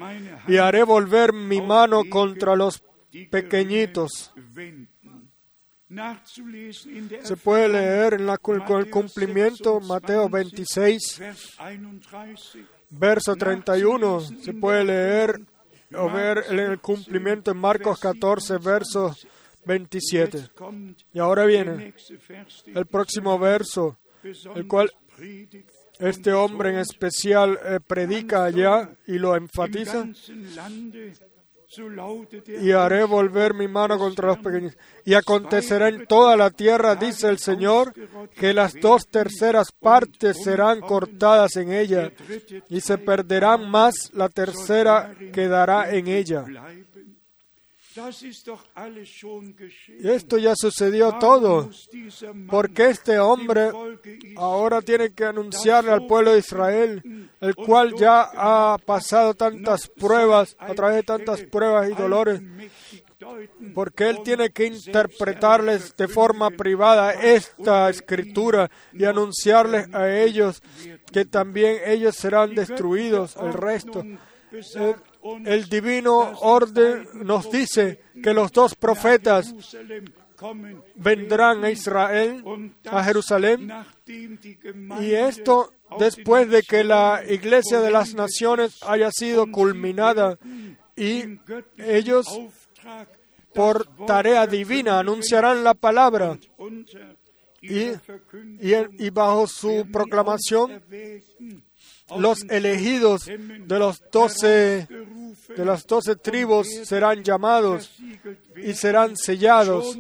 y 0.47 0.57
haré 0.57 0.83
volver 0.83 1.33
mi 1.33 1.61
mano 1.61 2.03
contra 2.09 2.57
los 2.57 2.83
pequeñitos. 3.31 4.33
Se 7.23 7.37
puede 7.37 7.69
leer 7.69 8.15
en 8.15 8.27
con 8.37 8.81
el 8.81 8.91
cumplimiento 8.91 9.75
26, 9.75 9.89
Mateo 9.89 10.29
26, 10.29 11.19
Vers 11.21 11.57
31, 11.57 12.76
verso 12.99 13.37
31. 13.37 14.21
Se 14.21 14.53
puede 14.53 14.85
leer 14.85 15.41
o 15.95 16.11
ver 16.11 16.45
el 16.51 16.79
cumplimiento 16.81 17.51
en 17.51 17.59
Marcos 17.59 17.99
14, 18.01 18.59
verso 18.59 19.15
27. 19.65 20.39
Jetzt 20.39 20.55
kommt 20.55 21.01
Y 21.13 21.19
ahora 21.19 21.45
viene 21.45 21.95
el 22.75 22.87
próximo 22.87 23.39
verso, 23.39 23.99
el 24.55 24.67
cual 24.67 24.91
este 25.99 26.33
hombre 26.33 26.71
en 26.71 26.79
especial 26.79 27.59
eh, 27.65 27.81
predica 27.85 28.45
allá 28.45 28.91
y 29.07 29.19
lo 29.19 29.35
enfatiza. 29.37 30.07
Y 32.61 32.73
haré 32.73 33.05
volver 33.05 33.55
mi 33.55 33.69
mano 33.69 33.99
contra 33.99 34.29
los 34.29 34.39
pequeños. 34.39 34.77
Y 35.05 35.15
acontecerá 35.15 35.89
en 35.89 36.07
toda 36.07 36.37
la 36.37 36.51
tierra, 36.51 36.97
dice 36.97 37.29
el 37.29 37.39
Señor, 37.39 37.93
que 38.35 38.55
las 38.55 38.75
dos 38.75 39.07
terceras 39.07 39.73
partes 39.73 40.43
serán 40.43 40.81
cortadas 40.81 41.57
en 41.57 41.73
ella, 41.73 42.13
y 42.69 42.81
se 42.81 42.99
perderán 42.99 43.71
más, 43.71 44.11
la 44.13 44.29
tercera 44.29 45.15
quedará 45.33 45.91
en 45.91 46.09
ella. 46.09 46.45
Esto 50.03 50.39
ya 50.39 50.55
sucedió 50.55 51.19
todo, 51.19 51.71
porque 52.49 52.91
este 52.91 53.19
hombre 53.19 53.71
ahora 54.37 54.83
tiene 54.83 55.13
que 55.13 55.25
anunciarle 55.25 55.93
al 55.93 56.07
pueblo 56.07 56.33
de 56.33 56.39
Israel, 56.41 57.31
el 57.41 57.55
cual 57.55 57.95
ya 57.95 58.29
ha 58.35 58.79
pasado 58.85 59.35
tantas 59.35 59.89
pruebas, 59.89 60.57
a 60.59 60.75
través 60.75 60.97
de 60.97 61.03
tantas 61.05 61.43
pruebas 61.43 61.91
y 61.91 61.95
dolores, 61.95 62.43
porque 63.75 64.11
Él 64.11 64.19
tiene 64.23 64.51
que 64.51 64.67
interpretarles 64.67 65.97
de 65.97 66.09
forma 66.09 66.51
privada 66.51 67.13
esta 67.13 67.89
escritura 67.89 68.71
y 68.93 69.05
anunciarles 69.05 69.93
a 69.95 70.21
ellos 70.21 70.63
que 71.13 71.25
también 71.25 71.79
ellos 71.87 72.15
serán 72.17 72.55
destruidos, 72.55 73.37
el 73.37 73.53
resto. 73.53 74.05
El, 75.45 75.69
divino 75.69 76.39
orden 76.41 77.09
nos 77.15 77.51
dice 77.51 78.01
que 78.23 78.33
los 78.33 78.53
dos 78.53 78.75
profetas 78.75 79.55
vendrán 80.95 81.65
a 81.65 81.71
Israel, 81.71 82.45
a 82.85 83.05
Jerusalén, 83.05 83.73
y 84.07 85.13
esto 85.13 85.73
después 85.99 86.49
de 86.49 86.63
que 86.63 86.85
la 86.85 87.23
iglesia 87.29 87.81
de 87.81 87.91
las 87.91 88.15
naciones 88.15 88.79
haya 88.83 89.11
sido 89.11 89.51
culminada 89.51 90.39
y 90.95 91.39
ellos 91.79 92.27
por 93.55 93.87
tarea 94.07 94.47
divina 94.47 94.99
anunciarán 94.99 95.65
la 95.65 95.75
palabra. 95.75 96.39
Y, 97.63 97.89
y, 98.61 98.75
y 98.99 99.11
bajo 99.11 99.47
su 99.47 99.89
proclamación 99.91 100.83
los 102.17 102.45
elegidos 102.49 103.27
de 103.27 103.79
los 103.79 104.03
doce 104.11 104.87
de 105.57 105.65
las 105.65 105.87
doce 105.87 106.17
tribus 106.17 106.69
serán 106.85 107.23
llamados 107.23 107.91
y 108.57 108.73
serán 108.75 109.17
sellados. 109.17 109.99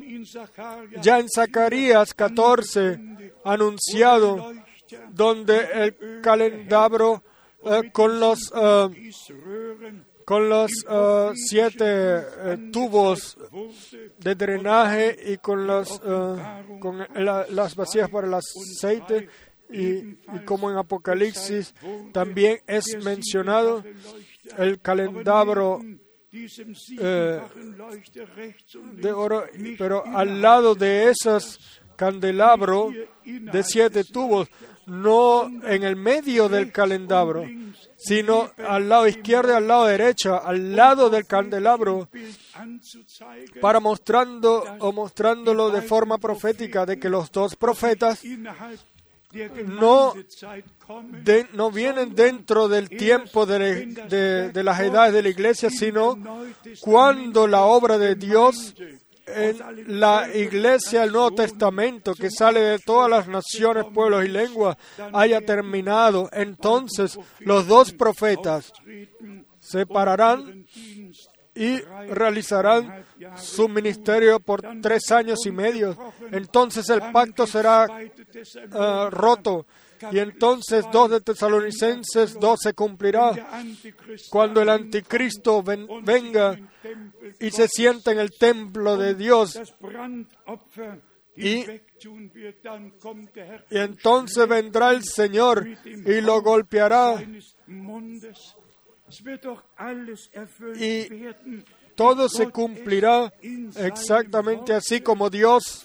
Ya 1.02 1.18
en 1.18 1.28
Zacarías 1.28 2.14
14 2.14 3.00
anunciado 3.44 4.52
donde 5.10 5.68
el 5.74 6.20
calendabro 6.22 7.22
eh, 7.64 7.90
con 7.92 8.20
los 8.20 8.52
eh, 8.54 9.22
con 10.24 10.48
los 10.48 10.70
eh, 10.88 11.30
siete 11.34 12.22
tubos 12.72 13.36
de 14.18 14.34
drenaje 14.34 15.16
y 15.32 15.38
con 15.38 15.66
los 15.66 16.00
con 16.80 17.06
las 17.16 17.74
vacías 17.76 18.10
para 18.10 18.26
el 18.26 18.34
aceite 18.34 19.28
y, 19.70 20.16
como 20.44 20.70
en 20.70 20.76
Apocalipsis 20.76 21.74
también 22.12 22.60
es 22.66 22.96
mencionado 23.02 23.84
el 24.58 24.80
calendabro 24.80 25.80
eh, 26.32 27.40
de 28.92 29.12
oro, 29.12 29.44
pero 29.78 30.04
al 30.06 30.40
lado 30.40 30.74
de 30.74 31.10
esos 31.10 31.80
candelabros 31.96 32.94
de 33.24 33.62
siete 33.62 34.04
tubos, 34.04 34.48
no 34.86 35.46
en 35.64 35.82
el 35.82 35.96
medio 35.96 36.48
del 36.48 36.70
candelabro, 36.70 37.44
sino 37.96 38.50
al 38.58 38.88
lado 38.88 39.08
izquierdo 39.08 39.52
y 39.52 39.56
al 39.56 39.66
lado 39.66 39.86
derecho, 39.86 40.40
al 40.40 40.76
lado 40.76 41.10
del 41.10 41.26
candelabro, 41.26 42.08
para 43.60 43.80
mostrando 43.80 44.62
o 44.78 44.92
mostrándolo 44.92 45.70
de 45.70 45.82
forma 45.82 46.18
profética 46.18 46.86
de 46.86 46.98
que 46.98 47.08
los 47.08 47.32
dos 47.32 47.56
profetas 47.56 48.22
no, 49.66 50.14
no 51.52 51.70
vienen 51.70 52.14
dentro 52.14 52.68
del 52.68 52.88
tiempo 52.88 53.46
de, 53.46 53.86
de, 54.52 54.64
las 54.64 54.80
edades 54.80 55.12
de 55.12 55.22
la 55.22 55.28
iglesia, 55.28 55.70
sino 55.70 56.18
cuando 56.80 57.46
la 57.46 57.62
obra 57.62 57.98
de 57.98 58.14
Dios 58.14 58.74
en 59.26 60.00
la 60.00 60.28
iglesia 60.32 61.00
del 61.00 61.12
Nuevo 61.12 61.32
Testamento, 61.32 62.14
que 62.14 62.30
sale 62.30 62.60
de 62.60 62.78
todas 62.78 63.10
las 63.10 63.26
naciones, 63.26 63.84
pueblos 63.92 64.24
y 64.24 64.28
lenguas, 64.28 64.76
haya 65.12 65.40
terminado, 65.40 66.28
entonces 66.32 67.18
los 67.40 67.66
dos 67.66 67.92
profetas 67.92 68.72
se 69.58 69.84
pararán 69.84 70.64
y 71.56 71.80
realizarán 72.10 73.04
su 73.36 73.68
ministerio 73.68 74.38
por 74.40 74.62
tres 74.82 75.10
años 75.10 75.44
y 75.46 75.50
medio. 75.50 75.96
Entonces 76.30 76.88
el 76.90 77.00
pacto 77.12 77.46
será 77.46 77.86
uh, 77.86 79.10
roto. 79.10 79.66
Y 80.12 80.18
entonces 80.18 80.84
dos 80.92 81.10
de 81.10 81.22
Tesalonicenses 81.22 82.34
dos 82.34 82.60
se 82.62 82.74
cumplirá 82.74 83.32
cuando 84.30 84.60
el 84.60 84.68
anticristo 84.68 85.62
ven, 85.62 85.88
venga 86.04 86.58
y 87.40 87.50
se 87.50 87.66
sienta 87.66 88.12
en 88.12 88.18
el 88.18 88.30
templo 88.30 88.98
de 88.98 89.14
Dios. 89.14 89.58
Y, 91.38 91.64
entonces 93.70 94.48
vendrá 94.48 94.90
el 94.90 95.02
Señor 95.04 95.66
y 95.84 96.20
lo 96.20 96.42
golpeará 96.42 97.22
y 100.78 101.08
todo 101.94 102.28
se 102.28 102.50
cumplirá 102.50 103.32
exactamente 103.76 104.74
así 104.74 105.00
como 105.00 105.30
Dios 105.30 105.82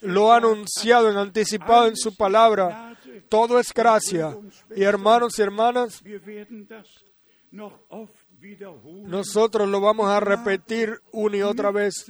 lo 0.00 0.32
ha 0.32 0.36
anunciado 0.36 1.10
en 1.10 1.16
anticipado 1.16 1.88
en 1.88 1.96
su 1.96 2.16
palabra. 2.16 2.96
Todo 3.28 3.58
es 3.58 3.72
gracia. 3.74 4.36
Y 4.74 4.84
hermanos 4.84 5.38
y 5.38 5.42
hermanas, 5.42 6.02
nosotros 9.04 9.68
lo 9.68 9.80
vamos 9.80 10.08
a 10.08 10.20
repetir 10.20 11.00
una 11.10 11.36
y 11.36 11.42
otra 11.42 11.72
vez. 11.72 12.06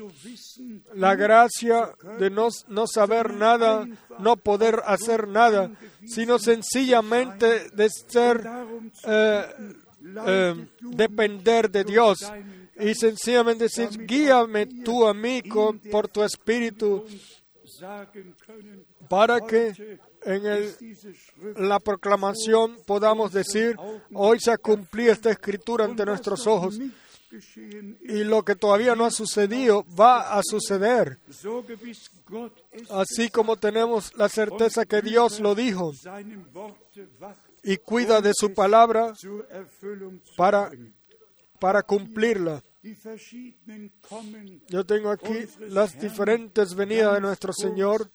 La 0.94 1.14
gracia 1.14 1.94
de 2.18 2.28
no, 2.28 2.48
no, 2.68 2.86
saber 2.86 3.32
nada, 3.32 3.86
no 4.18 4.36
poder 4.36 4.82
hacer 4.84 5.28
nada, 5.28 5.70
sino 6.04 6.38
sencillamente 6.38 7.70
de 7.70 7.88
ser 7.88 8.46
eh, 9.06 9.44
eh, 10.26 10.68
depender 10.80 11.70
de 11.70 11.84
Dios 11.84 12.18
y 12.78 12.94
sencillamente 12.94 13.64
decir, 13.64 13.88
guíame 14.06 14.66
tú 14.66 15.06
a 15.06 15.14
mí 15.14 15.42
por 15.90 16.08
tu 16.08 16.22
espíritu 16.22 17.04
para 19.08 19.40
que 19.40 19.98
en 20.22 20.74
la 21.68 21.80
proclamación 21.80 22.76
podamos 22.86 23.32
decir, 23.32 23.76
hoy 24.12 24.40
se 24.40 24.50
ha 24.50 24.58
cumplido 24.58 25.12
esta 25.12 25.30
escritura 25.30 25.84
ante 25.84 26.04
nuestros 26.04 26.46
ojos 26.46 26.78
y 28.02 28.24
lo 28.24 28.44
que 28.44 28.54
todavía 28.54 28.94
no 28.94 29.04
ha 29.04 29.10
sucedido 29.10 29.84
va 29.98 30.36
a 30.38 30.42
suceder. 30.42 31.18
Así 32.90 33.28
como 33.30 33.56
tenemos 33.56 34.16
la 34.16 34.28
certeza 34.28 34.86
que 34.86 35.02
Dios 35.02 35.40
lo 35.40 35.54
dijo 35.54 35.92
y 37.66 37.79
cuida 37.79 38.20
de 38.20 38.33
su 38.33 38.55
palabra 38.55 39.12
para, 40.37 40.70
para 41.59 41.83
cumplirla. 41.83 42.62
Yo 44.68 44.87
tengo 44.87 45.11
aquí 45.11 45.46
las 45.68 45.98
diferentes 45.98 46.74
venidas 46.76 47.14
de 47.14 47.20
nuestro 47.20 47.52
Señor. 47.52 48.09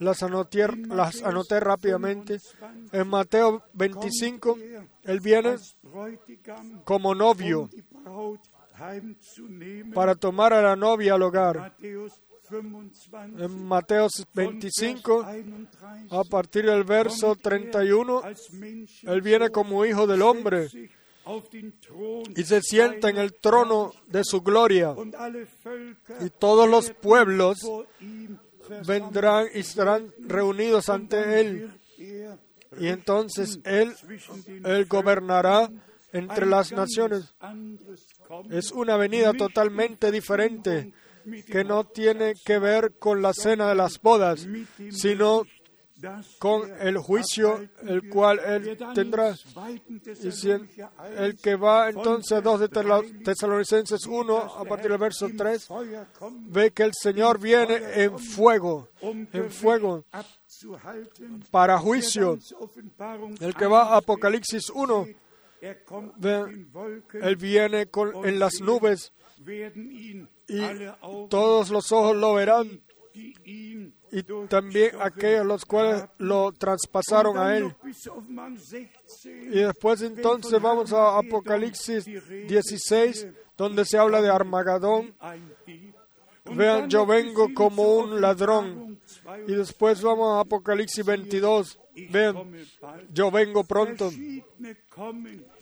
Las 0.00 0.22
anoté, 0.24 0.66
las 0.88 1.22
anoté 1.22 1.60
rápidamente. 1.60 2.40
En 2.90 3.06
Mateo 3.06 3.62
25, 3.74 4.58
Él 5.04 5.20
viene 5.20 5.56
como 6.84 7.14
novio 7.14 7.70
para 9.94 10.16
tomar 10.16 10.52
a 10.52 10.62
la 10.62 10.74
novia 10.74 11.14
al 11.14 11.22
hogar. 11.22 11.76
En 12.50 13.64
Mateo 13.64 14.08
25, 14.34 15.26
a 16.10 16.24
partir 16.24 16.66
del 16.66 16.84
verso 16.84 17.36
31, 17.36 18.22
Él 19.04 19.22
viene 19.22 19.50
como 19.50 19.84
hijo 19.84 20.06
del 20.06 20.22
hombre 20.22 20.68
y 22.36 22.44
se 22.44 22.60
sienta 22.60 23.08
en 23.08 23.16
el 23.16 23.34
trono 23.34 23.92
de 24.06 24.22
su 24.24 24.42
gloria. 24.42 24.94
Y 26.20 26.30
todos 26.30 26.68
los 26.68 26.90
pueblos 26.90 27.58
vendrán 28.86 29.46
y 29.54 29.60
estarán 29.60 30.12
reunidos 30.18 30.88
ante 30.88 31.40
Él. 31.40 31.72
Y 32.78 32.88
entonces 32.88 33.58
Él, 33.64 33.94
él 34.64 34.86
gobernará 34.86 35.70
entre 36.12 36.46
las 36.46 36.72
naciones. 36.72 37.34
Es 38.50 38.70
una 38.72 38.96
venida 38.96 39.32
totalmente 39.32 40.10
diferente 40.10 40.92
que 41.46 41.64
no 41.64 41.84
tiene 41.84 42.34
que 42.44 42.58
ver 42.58 42.94
con 42.98 43.22
la 43.22 43.32
cena 43.32 43.68
de 43.68 43.74
las 43.74 44.00
bodas, 44.00 44.46
sino 44.90 45.44
con 46.38 46.70
el 46.80 46.98
juicio 46.98 47.68
el 47.86 48.08
cual 48.08 48.40
él 48.44 48.78
tendrá. 48.94 49.34
el 51.16 51.38
que 51.38 51.56
va 51.56 51.88
entonces 51.88 52.42
dos 52.42 52.60
de 52.60 52.68
Tesalonicenses 52.68 54.06
1 54.06 54.38
a 54.38 54.64
partir 54.64 54.90
del 54.90 54.98
verso 54.98 55.28
3 55.36 55.68
ve 56.48 56.70
que 56.72 56.82
el 56.82 56.92
Señor 56.94 57.40
viene 57.40 57.80
en 57.94 58.18
fuego, 58.18 58.88
en 59.00 59.50
fuego 59.50 60.04
para 61.50 61.78
juicio. 61.78 62.38
El 63.40 63.54
que 63.54 63.66
va 63.66 63.94
a 63.94 63.96
Apocalipsis 63.98 64.70
1 64.70 65.06
ve, 66.16 66.66
él 67.22 67.36
viene 67.36 67.86
con, 67.86 68.26
en 68.26 68.38
las 68.38 68.60
nubes 68.60 69.12
y 70.48 70.60
todos 71.28 71.70
los 71.70 71.90
ojos 71.92 72.16
lo 72.16 72.34
verán 72.34 72.80
y 74.14 74.22
también 74.48 74.92
aquellos 75.00 75.44
los 75.44 75.64
cuales 75.64 76.04
lo 76.18 76.52
traspasaron 76.52 77.36
a 77.36 77.56
él. 77.56 77.74
Y 79.24 79.58
después 79.60 80.02
entonces 80.02 80.60
vamos 80.60 80.92
a 80.92 81.18
Apocalipsis 81.18 82.04
16, 82.04 83.26
donde 83.56 83.84
se 83.84 83.98
habla 83.98 84.22
de 84.22 84.30
Armagedón. 84.30 85.14
Vean, 86.44 86.88
yo 86.90 87.06
vengo 87.06 87.52
como 87.54 87.96
un 87.96 88.20
ladrón. 88.20 89.00
Y 89.48 89.54
después 89.54 90.02
vamos 90.02 90.36
a 90.36 90.40
Apocalipsis 90.40 91.04
22. 91.04 91.78
Vean, 92.10 92.52
yo 93.12 93.30
vengo 93.30 93.64
pronto. 93.64 94.10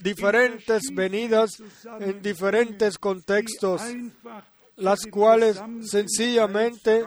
Diferentes 0.02 0.82
venidas 0.92 1.50
en 2.00 2.20
diferentes 2.20 2.98
contextos, 2.98 3.82
las 4.76 5.06
cuales 5.06 5.60
sencillamente 5.82 7.04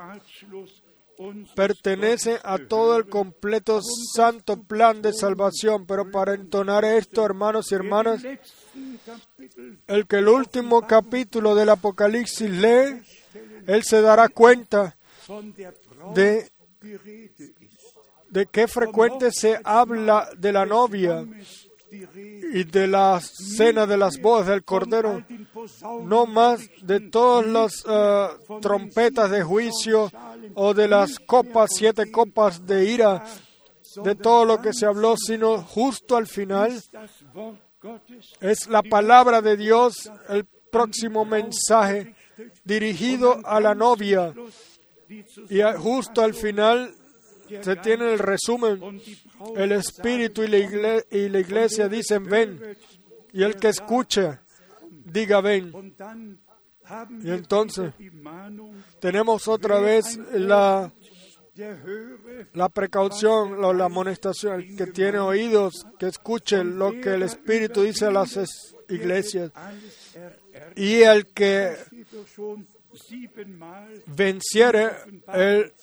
pertenecen 1.55 2.37
a 2.43 2.57
todo 2.57 2.97
el 2.97 3.07
completo 3.07 3.79
santo 4.13 4.61
plan 4.61 5.01
de 5.01 5.13
salvación. 5.13 5.85
Pero 5.85 6.11
para 6.11 6.33
entonar 6.33 6.85
esto, 6.85 7.25
hermanos 7.25 7.71
y 7.71 7.75
hermanas, 7.75 8.23
el 9.87 10.07
que 10.07 10.15
el 10.17 10.27
último 10.27 10.85
capítulo 10.85 11.55
del 11.55 11.69
Apocalipsis 11.69 12.49
lee, 12.49 13.01
él 13.67 13.83
se 13.83 14.01
dará 14.01 14.29
cuenta 14.29 14.95
de, 16.13 16.51
de 18.29 18.45
qué 18.47 18.67
frecuente 18.67 19.31
se 19.31 19.59
habla 19.63 20.29
de 20.37 20.51
la 20.51 20.65
novia 20.65 21.25
y 22.53 22.63
de 22.63 22.87
la 22.87 23.19
cena 23.21 23.85
de 23.85 23.97
las 23.97 24.19
bodas 24.19 24.47
del 24.47 24.63
Cordero, 24.63 25.23
no 26.03 26.25
más 26.25 26.61
de 26.81 26.99
todas 26.99 27.45
las 27.45 27.85
uh, 27.85 28.59
trompetas 28.59 29.31
de 29.31 29.43
juicio 29.43 30.11
o 30.53 30.73
de 30.73 30.87
las 30.87 31.19
copas, 31.19 31.71
siete 31.73 32.11
copas 32.11 32.65
de 32.65 32.85
ira, 32.85 33.23
de 34.03 34.15
todo 34.15 34.45
lo 34.45 34.61
que 34.61 34.73
se 34.73 34.85
habló, 34.85 35.15
sino 35.17 35.61
justo 35.61 36.17
al 36.17 36.27
final 36.27 36.81
es 38.41 38.67
la 38.67 38.83
palabra 38.83 39.41
de 39.41 39.57
Dios, 39.57 40.09
el 40.29 40.45
próximo 40.71 41.25
mensaje 41.25 42.15
dirigido 42.63 43.39
a 43.45 43.59
la 43.59 43.75
novia. 43.75 44.33
Y 45.49 45.61
justo 45.77 46.21
al 46.21 46.33
final 46.33 46.93
se 47.61 47.75
tiene 47.77 48.13
el 48.13 48.19
resumen. 48.19 49.01
El 49.55 49.71
Espíritu 49.71 50.43
y 50.43 50.47
la, 50.47 50.57
iglesia, 50.57 51.05
y 51.11 51.29
la 51.29 51.39
iglesia 51.39 51.87
dicen 51.87 52.23
ven. 52.25 52.77
Y 53.33 53.43
el 53.43 53.55
que 53.55 53.69
escucha, 53.69 54.41
diga 55.05 55.41
ven. 55.41 55.95
Y 57.23 57.31
entonces 57.31 57.93
tenemos 58.99 59.47
otra 59.47 59.79
vez 59.79 60.17
la, 60.33 60.91
precaución, 62.73 63.61
la, 63.61 63.73
la 63.73 63.85
amonestación. 63.85 64.61
El 64.61 64.75
que 64.75 64.87
tiene 64.87 65.19
oídos, 65.19 65.85
que 65.97 66.07
escuche 66.07 66.63
lo 66.63 66.91
que 67.01 67.15
el 67.15 67.23
Espíritu 67.23 67.83
dice 67.83 68.05
a 68.05 68.11
las 68.11 68.37
iglesias. 68.89 69.51
Y 70.75 71.01
el 71.01 71.27
que 71.27 71.75
venciere, 74.07 74.91
el 75.33 75.73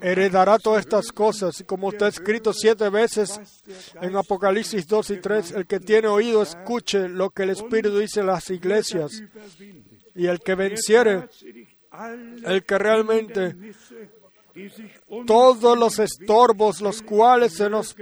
heredará 0.00 0.58
todas 0.58 0.80
estas 0.80 1.12
cosas. 1.12 1.62
Como 1.66 1.90
está 1.90 2.08
escrito 2.08 2.52
siete 2.52 2.88
veces 2.88 3.40
en 4.00 4.16
Apocalipsis 4.16 4.86
2 4.86 5.10
y 5.10 5.20
3, 5.20 5.52
el 5.52 5.66
que 5.66 5.80
tiene 5.80 6.08
oído 6.08 6.42
escuche 6.42 7.08
lo 7.08 7.30
que 7.30 7.44
el 7.44 7.50
Espíritu 7.50 7.98
dice 7.98 8.20
a 8.20 8.24
las 8.24 8.50
iglesias. 8.50 9.22
Y 10.14 10.26
el 10.26 10.40
que 10.40 10.54
venciere, 10.54 11.28
el 12.44 12.64
que 12.64 12.78
realmente 12.78 13.54
todos 15.26 15.78
los 15.78 15.98
estorbos 15.98 16.80
los 16.80 17.02
cuales 17.02 17.52
se 17.54 17.70
nos 17.70 17.94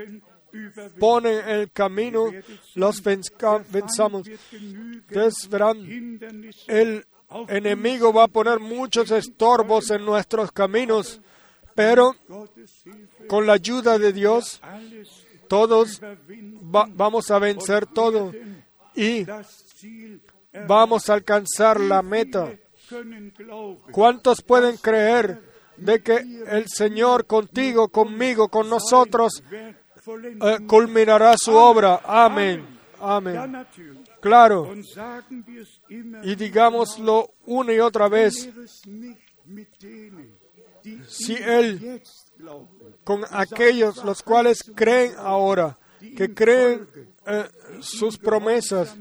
ponen 0.99 1.41
en 1.41 1.61
el 1.61 1.73
camino, 1.73 2.31
los 2.75 3.03
venzamos. 3.03 4.29
Ustedes 4.29 5.49
verán, 5.51 6.19
el 6.67 7.05
enemigo 7.49 8.13
va 8.13 8.25
a 8.25 8.29
poner 8.29 8.61
muchos 8.61 9.11
estorbos 9.11 9.91
en 9.91 10.05
nuestros 10.05 10.53
caminos, 10.53 11.21
pero 11.75 12.15
con 13.29 13.47
la 13.47 13.55
ayuda 13.55 13.99
de 13.99 14.13
Dios, 14.13 14.61
todos 15.49 16.01
vamos 16.61 17.31
a 17.31 17.39
vencer 17.39 17.87
todo 17.87 18.33
y 18.95 19.27
vamos 20.67 21.09
a 21.11 21.15
alcanzar 21.15 21.81
la 21.81 22.03
meta. 22.03 22.53
¿Cuántos 23.91 24.43
pueden 24.43 24.77
creer 24.77 25.41
de 25.77 26.03
que 26.03 26.17
el 26.49 26.69
Señor 26.69 27.27
contigo, 27.27 27.89
conmigo, 27.89 28.49
con 28.49 28.71
nosotros, 28.71 29.43
eh, 29.51 30.59
culminará 30.67 31.35
su 31.37 31.55
obra? 31.55 32.01
Amén. 32.05 32.65
Amén. 33.01 33.67
Claro. 34.27 34.75
Y 36.25 36.35
digámoslo 36.35 37.35
una 37.45 37.73
y 37.73 37.79
otra 37.79 38.09
vez. 38.09 38.49
Si 41.07 41.35
Él, 41.35 42.03
con 43.05 43.23
aquellos 43.31 44.05
los 44.05 44.23
cuales 44.23 44.65
creen 44.75 45.13
ahora, 45.17 45.79
que 46.17 46.35
creen 46.35 46.89
eh, 47.25 47.45
sus 47.79 48.19
promesas, 48.19 48.97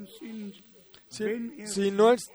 si, 1.10 1.90
no 1.90 2.12
es, 2.12 2.30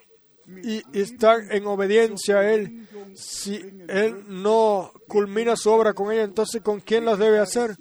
y 0.61 0.81
están 0.91 1.49
en 1.49 1.65
obediencia 1.67 2.39
a 2.39 2.53
Él, 2.53 2.87
si 3.15 3.55
Él 3.87 4.25
no 4.27 4.91
culmina 5.07 5.55
su 5.55 5.69
obra 5.69 5.93
con 5.93 6.11
ella, 6.11 6.23
entonces 6.23 6.61
¿con 6.61 6.81
quién 6.81 7.05
las 7.05 7.19
debe 7.19 7.39
hacer? 7.39 7.77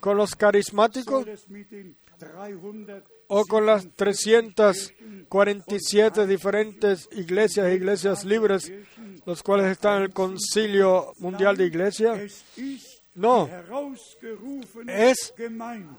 ¿Con 0.00 0.16
los 0.16 0.34
carismáticos? 0.34 1.26
O 3.28 3.44
con 3.44 3.66
las 3.66 3.86
347 3.96 6.26
diferentes 6.26 7.08
iglesias 7.12 7.66
e 7.66 7.74
iglesias 7.74 8.24
libres, 8.24 8.72
los 9.26 9.42
cuales 9.42 9.72
están 9.72 9.98
en 9.98 10.04
el 10.04 10.12
Concilio 10.12 11.12
Mundial 11.18 11.54
de 11.56 11.66
Iglesias. 11.66 12.44
No, 13.14 13.48
es 14.88 15.34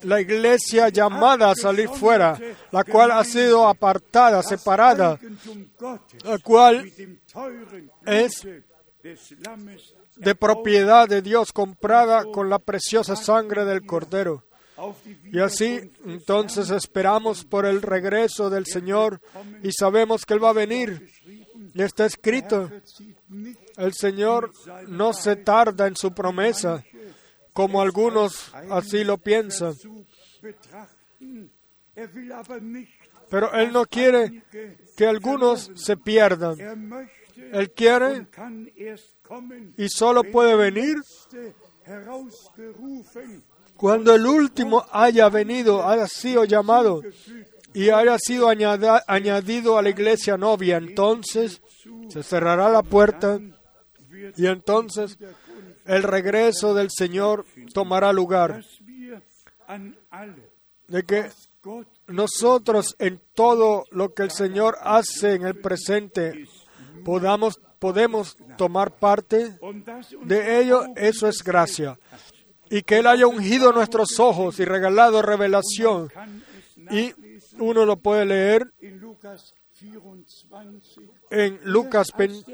la 0.01 0.19
iglesia 0.19 0.89
llamada 0.89 1.51
a 1.51 1.55
salir 1.55 1.87
fuera, 1.87 2.37
la 2.71 2.83
cual 2.83 3.11
ha 3.11 3.23
sido 3.23 3.65
apartada, 3.67 4.43
separada, 4.43 5.17
la 6.25 6.37
cual 6.39 6.91
es 8.05 8.45
de 10.17 10.35
propiedad 10.35 11.07
de 11.07 11.21
Dios, 11.21 11.53
comprada 11.53 12.25
con 12.25 12.49
la 12.49 12.59
preciosa 12.59 13.15
sangre 13.15 13.63
del 13.63 13.85
Cordero. 13.85 14.43
Y 15.31 15.39
así 15.39 15.91
entonces 16.05 16.69
esperamos 16.69 17.45
por 17.45 17.65
el 17.65 17.81
regreso 17.81 18.49
del 18.49 18.65
Señor 18.65 19.21
y 19.63 19.71
sabemos 19.71 20.25
que 20.25 20.33
Él 20.33 20.43
va 20.43 20.49
a 20.49 20.53
venir. 20.53 21.09
Y 21.73 21.81
está 21.81 22.05
escrito, 22.05 22.69
el 23.77 23.93
Señor 23.93 24.51
no 24.87 25.13
se 25.13 25.35
tarda 25.37 25.87
en 25.87 25.95
su 25.95 26.13
promesa, 26.13 26.83
como 27.53 27.81
algunos 27.81 28.53
así 28.69 29.03
lo 29.03 29.17
piensan. 29.17 29.73
Pero 33.29 33.53
Él 33.53 33.71
no 33.71 33.85
quiere 33.85 34.43
que 34.95 35.05
algunos 35.05 35.71
se 35.75 35.97
pierdan. 35.97 36.55
Él 37.51 37.71
quiere 37.71 38.27
y 39.77 39.89
solo 39.89 40.23
puede 40.23 40.55
venir 40.55 40.95
cuando 43.77 44.15
el 44.15 44.25
último 44.25 44.85
haya 44.91 45.29
venido, 45.29 45.87
haya 45.87 46.07
sido 46.07 46.45
llamado 46.45 47.01
y 47.73 47.89
haya 47.89 48.17
sido 48.17 48.47
añadido 48.47 49.77
a 49.77 49.81
la 49.81 49.89
iglesia 49.89 50.37
novia, 50.37 50.77
entonces 50.77 51.61
se 52.07 52.23
cerrará 52.23 52.69
la 52.69 52.83
puerta 52.83 53.39
y 54.37 54.45
entonces 54.47 55.17
el 55.85 56.03
regreso 56.03 56.73
del 56.73 56.89
Señor 56.89 57.45
tomará 57.73 58.13
lugar. 58.13 58.63
De 60.87 61.03
que 61.03 61.29
nosotros 62.07 62.95
en 62.99 63.19
todo 63.33 63.83
lo 63.91 64.13
que 64.13 64.23
el 64.23 64.31
Señor 64.31 64.77
hace 64.81 65.33
en 65.33 65.45
el 65.45 65.59
presente 65.59 66.45
podamos, 67.03 67.59
podemos 67.79 68.37
tomar 68.57 68.95
parte 68.95 69.57
de 70.23 70.61
ello, 70.61 70.85
eso 70.95 71.27
es 71.27 71.43
gracia 71.43 71.97
y 72.69 72.81
que 72.83 72.97
Él 72.97 73.07
haya 73.07 73.27
ungido 73.27 73.71
nuestros 73.71 74.19
ojos 74.19 74.59
y 74.59 74.65
regalado 74.65 75.21
revelación. 75.21 76.11
Y 76.91 77.13
uno 77.59 77.85
lo 77.85 77.97
puede 77.97 78.25
leer 78.25 78.71
en 81.29 81.59
Lucas 81.63 82.07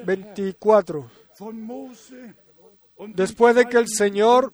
24. 0.05 1.11
Después 3.15 3.55
de 3.55 3.65
que 3.65 3.77
el 3.77 3.87
Señor 3.87 4.51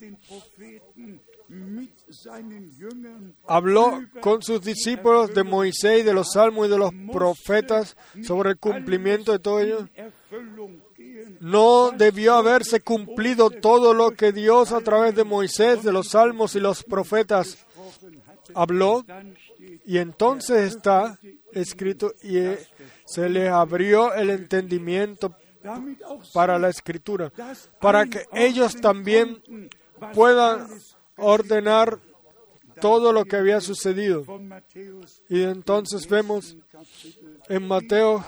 habló 3.47 4.01
con 4.21 4.41
sus 4.41 4.61
discípulos 4.61 5.33
de 5.33 5.43
Moisés, 5.43 6.05
de 6.05 6.13
los 6.13 6.31
salmos 6.33 6.67
y 6.67 6.71
de 6.71 6.77
los 6.77 6.91
profetas 7.11 7.97
sobre 8.23 8.51
el 8.51 8.57
cumplimiento 8.57 9.31
de 9.31 9.39
todo 9.39 9.59
ello, 9.59 9.87
no 11.39 11.91
debió 11.91 12.35
haberse 12.35 12.81
cumplido 12.81 13.49
todo 13.49 13.93
lo 13.93 14.11
que 14.11 14.31
Dios 14.31 14.71
a 14.71 14.81
través 14.81 15.15
de 15.15 15.23
Moisés, 15.23 15.83
de 15.83 15.91
los 15.91 16.09
salmos 16.09 16.55
y 16.55 16.59
los 16.59 16.83
profetas 16.83 17.65
habló. 18.53 19.05
Y 19.85 19.97
entonces 19.97 20.75
está 20.75 21.17
escrito 21.53 22.13
y 22.23 22.39
se 23.05 23.29
le 23.29 23.49
abrió 23.49 24.13
el 24.13 24.29
entendimiento 24.29 25.35
para 26.33 26.57
la 26.59 26.69
escritura, 26.69 27.31
para 27.79 28.05
que 28.05 28.25
ellos 28.33 28.75
también 28.75 29.41
puedan 30.13 30.67
ordenar 31.17 31.99
todo 32.79 33.11
lo 33.11 33.25
que 33.25 33.35
había 33.35 33.59
sucedido. 33.61 34.23
Y 35.29 35.43
entonces 35.43 36.07
vemos 36.07 36.55
en 37.49 37.67
Mateo 37.67 38.23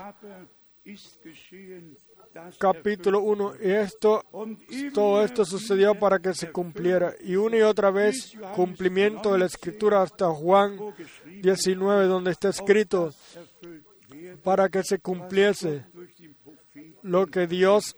capítulo 2.58 3.21
1, 3.21 3.54
y 3.63 3.71
esto, 3.71 4.23
todo 4.93 5.23
esto 5.23 5.45
sucedió 5.45 5.95
para 5.95 6.19
que 6.19 6.34
se 6.34 6.52
cumpliera. 6.52 7.13
Y 7.23 7.36
una 7.36 7.58
y 7.58 7.62
otra 7.62 7.91
vez, 7.91 8.34
cumplimiento 8.56 9.34
de 9.34 9.39
la 9.39 9.45
escritura 9.45 10.02
hasta 10.02 10.28
Juan 10.28 10.78
19, 11.41 12.08
donde 12.08 12.32
está 12.32 12.49
escrito, 12.49 13.13
para 14.43 14.69
que 14.69 14.84
se 14.84 14.99
cumpliese 14.99 15.86
lo 17.04 17.28
que 17.28 17.47
Dios 17.47 17.95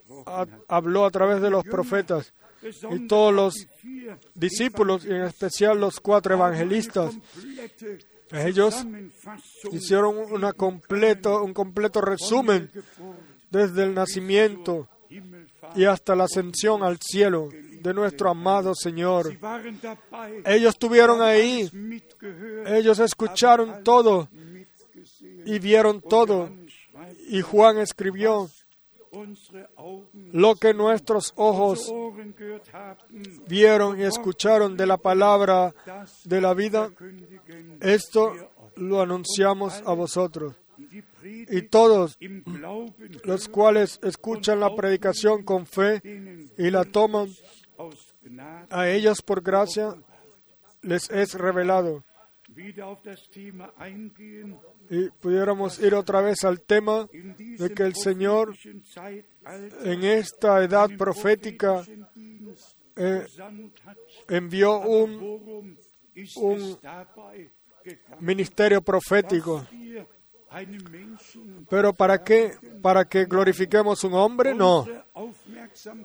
habló 0.68 1.04
a 1.04 1.10
través 1.10 1.40
de 1.40 1.50
los 1.50 1.64
profetas 1.64 2.32
y 2.90 3.06
todos 3.06 3.34
los 3.34 3.66
discípulos, 4.34 5.04
y 5.04 5.10
en 5.10 5.22
especial 5.22 5.80
los 5.80 6.00
cuatro 6.00 6.34
evangelistas, 6.34 7.14
ellos 8.30 8.86
hicieron 9.72 10.16
una 10.16 10.52
completo, 10.52 11.42
un 11.42 11.52
completo 11.52 12.00
resumen 12.00 12.70
desde 13.52 13.84
el 13.84 13.94
nacimiento 13.94 14.88
y 15.76 15.84
hasta 15.84 16.16
la 16.16 16.24
ascensión 16.24 16.82
al 16.82 16.98
cielo 17.00 17.50
de 17.50 17.94
nuestro 17.94 18.30
amado 18.30 18.74
Señor. 18.74 19.36
Ellos 20.44 20.70
estuvieron 20.70 21.20
ahí, 21.20 21.70
ellos 22.66 22.98
escucharon 22.98 23.84
todo 23.84 24.28
y 25.44 25.58
vieron 25.58 26.00
todo. 26.00 26.50
Y 27.28 27.42
Juan 27.42 27.78
escribió 27.78 28.48
lo 30.32 30.54
que 30.54 30.72
nuestros 30.72 31.34
ojos 31.36 31.92
vieron 33.46 34.00
y 34.00 34.04
escucharon 34.04 34.76
de 34.76 34.86
la 34.86 34.96
palabra 34.96 35.74
de 36.24 36.40
la 36.40 36.54
vida, 36.54 36.90
esto 37.80 38.32
lo 38.76 39.02
anunciamos 39.02 39.82
a 39.84 39.92
vosotros. 39.92 40.54
Y 41.24 41.62
todos 41.62 42.18
los 43.24 43.48
cuales 43.48 44.00
escuchan 44.02 44.60
la 44.60 44.74
predicación 44.74 45.44
con 45.44 45.66
fe 45.66 46.00
y 46.58 46.70
la 46.70 46.84
toman, 46.84 47.28
a 48.70 48.88
ellos 48.88 49.22
por 49.22 49.42
gracia 49.42 49.94
les 50.82 51.10
es 51.10 51.34
revelado 51.34 52.04
y 54.90 55.08
pudiéramos 55.20 55.78
ir 55.80 55.94
otra 55.94 56.20
vez 56.20 56.44
al 56.44 56.60
tema 56.60 57.08
de 57.12 57.72
que 57.74 57.82
el 57.82 57.94
Señor 57.94 58.54
en 59.84 60.04
esta 60.04 60.62
edad 60.62 60.90
profética 60.98 61.82
eh, 62.96 63.26
envió 64.28 64.80
un, 64.80 65.78
un 66.36 66.78
ministerio 68.20 68.82
profético. 68.82 69.66
Pero 71.68 71.92
¿para 71.92 72.22
qué? 72.22 72.52
¿Para 72.80 73.04
que 73.04 73.24
glorifiquemos 73.24 74.04
un 74.04 74.14
hombre? 74.14 74.54
No. 74.54 74.86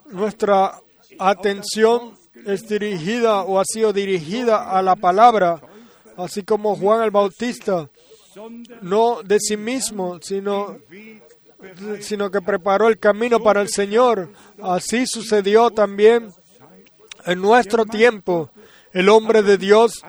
Nuestra 0.05 0.79
atención 1.19 2.13
es 2.45 2.67
dirigida 2.67 3.43
o 3.43 3.59
ha 3.59 3.65
sido 3.65 3.93
dirigida 3.93 4.71
a 4.71 4.81
la 4.81 4.95
palabra, 4.95 5.61
así 6.17 6.43
como 6.43 6.75
Juan 6.75 7.03
el 7.03 7.11
Bautista 7.11 7.89
no 8.81 9.23
de 9.23 9.39
sí 9.39 9.57
mismo, 9.57 10.19
sino, 10.21 10.77
sino 12.01 12.29
que 12.29 12.41
preparó 12.41 12.87
el 12.87 12.99
camino 12.99 13.39
para 13.39 13.61
el 13.61 13.69
Señor. 13.69 14.31
Así 14.61 15.05
sucedió 15.07 15.71
también 15.71 16.31
en 17.25 17.41
nuestro 17.41 17.85
tiempo. 17.85 18.51
El 18.93 19.09
hombre 19.09 19.43
de 19.43 19.57
Dios, 19.57 20.01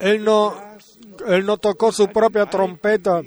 él 0.00 0.24
no, 0.24 0.54
él 1.26 1.46
no 1.46 1.58
tocó 1.58 1.92
su 1.92 2.08
propia 2.08 2.46
trompeta 2.46 3.22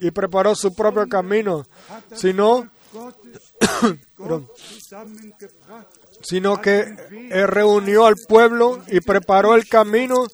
y 0.00 0.10
preparó 0.10 0.54
su 0.54 0.74
propio 0.74 1.08
camino, 1.08 1.66
sino, 2.14 2.70
sino 6.22 6.60
que 6.60 6.84
reunió 7.46 8.06
al 8.06 8.14
pueblo 8.28 8.82
y 8.88 9.00
preparó 9.00 9.54
el 9.54 9.68
camino 9.68 10.26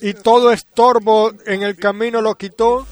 y 0.00 0.14
todo 0.14 0.52
estorbo 0.52 1.32
en 1.46 1.62
el 1.62 1.76
camino 1.76 2.20
lo 2.20 2.34
quitó, 2.34 2.86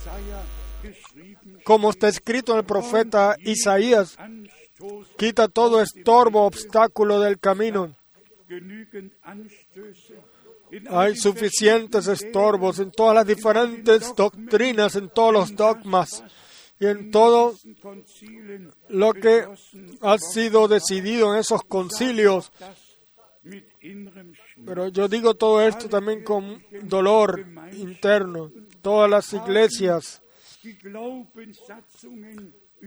como 1.64 1.90
está 1.90 2.08
escrito 2.08 2.52
en 2.52 2.58
el 2.58 2.64
profeta 2.64 3.36
Isaías, 3.40 4.16
quita 5.16 5.48
todo 5.48 5.82
estorbo, 5.82 6.44
obstáculo 6.44 7.20
del 7.20 7.38
camino. 7.38 7.94
Hay 10.90 11.16
suficientes 11.16 12.08
estorbos 12.08 12.78
en 12.78 12.90
todas 12.90 13.14
las 13.14 13.26
diferentes 13.26 14.14
doctrinas, 14.14 14.96
en 14.96 15.08
todos 15.10 15.32
los 15.32 15.54
dogmas 15.54 16.24
y 16.80 16.86
en 16.86 17.10
todo 17.10 17.54
lo 18.88 19.12
que 19.12 19.46
ha 20.00 20.18
sido 20.18 20.66
decidido 20.68 21.32
en 21.32 21.40
esos 21.40 21.62
concilios. 21.64 22.50
pero 24.64 24.88
yo 24.88 25.06
digo 25.08 25.34
todo 25.34 25.62
esto 25.62 25.88
también 25.88 26.24
con 26.24 26.62
dolor 26.82 27.46
interno. 27.72 28.50
Todas 28.82 29.08
las 29.08 29.32
iglesias, 29.32 30.22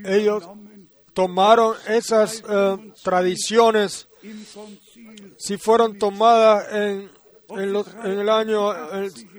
ellos 0.03 0.43
tomaron 1.13 1.75
esas 1.87 2.43
eh, 2.47 2.93
tradiciones, 3.03 4.07
si 5.37 5.57
fueron 5.57 5.97
tomadas 5.97 6.73
en, 6.73 7.09
en, 7.49 8.19
el 8.19 8.29
año 8.29 8.73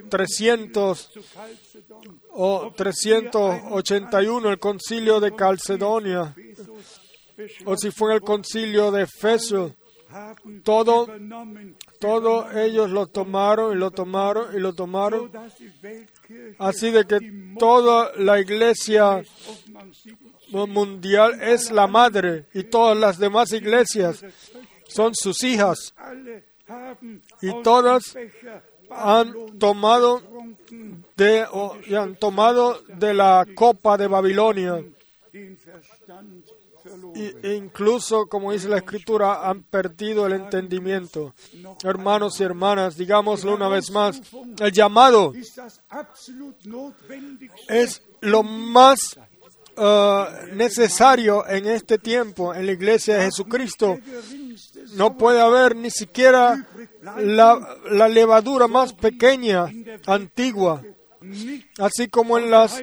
300 0.08 1.10
o 2.32 2.72
381, 2.76 4.50
el 4.50 4.58
concilio 4.58 5.20
de 5.20 5.34
Calcedonia, 5.34 6.34
o 7.64 7.76
si 7.76 7.90
fue 7.90 8.10
en 8.10 8.16
el 8.16 8.22
concilio 8.22 8.90
de 8.90 9.02
Efeso, 9.02 9.74
todo, 10.62 11.06
todo 12.00 12.50
ellos 12.58 12.88
lo 12.90 13.08
tomaron 13.08 13.76
y 13.76 13.78
lo 13.78 13.90
tomaron 13.90 14.56
y 14.56 14.58
lo 14.58 14.72
tomaron. 14.72 15.30
Así 16.58 16.90
de 16.90 17.04
que 17.06 17.18
toda 17.58 18.12
la 18.16 18.40
iglesia 18.40 19.22
mundial 20.50 21.42
es 21.42 21.70
la 21.70 21.86
madre 21.86 22.46
y 22.54 22.64
todas 22.64 22.96
las 22.96 23.18
demás 23.18 23.52
iglesias 23.52 24.24
son 24.88 25.14
sus 25.14 25.44
hijas. 25.44 25.94
Y 27.40 27.62
todas 27.62 28.16
han 28.90 29.58
tomado 29.58 30.20
de, 31.16 31.46
han 31.96 32.16
tomado 32.16 32.82
de 32.88 33.14
la 33.14 33.46
copa 33.54 33.96
de 33.96 34.08
Babilonia 34.08 34.82
e 37.14 37.54
incluso, 37.54 38.26
como 38.26 38.52
dice 38.52 38.68
la 38.68 38.78
Escritura, 38.78 39.48
han 39.48 39.62
perdido 39.62 40.26
el 40.26 40.34
entendimiento. 40.34 41.34
Hermanos 41.82 42.40
y 42.40 42.44
hermanas, 42.44 42.96
digámoslo 42.96 43.54
una 43.54 43.68
vez 43.68 43.90
más, 43.90 44.20
el 44.58 44.72
llamado 44.72 45.32
es 47.68 48.02
lo 48.20 48.42
más 48.42 49.18
uh, 49.76 50.54
necesario 50.54 51.46
en 51.48 51.66
este 51.66 51.98
tiempo 51.98 52.54
en 52.54 52.66
la 52.66 52.72
iglesia 52.72 53.16
de 53.16 53.24
Jesucristo. 53.24 53.98
No 54.94 55.16
puede 55.16 55.40
haber 55.40 55.76
ni 55.76 55.90
siquiera 55.90 56.66
la, 57.18 58.08
levadura 58.08 58.68
más 58.68 58.92
pequeña, 58.92 59.66
antigua, 60.06 60.82
así 61.78 62.08
como 62.08 62.38
en, 62.38 62.50
las, 62.50 62.80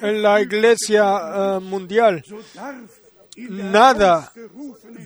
en 0.00 0.22
la 0.22 0.40
iglesia 0.40 1.56
uh, 1.56 1.60
mundial 1.60 2.22
nada 3.48 4.32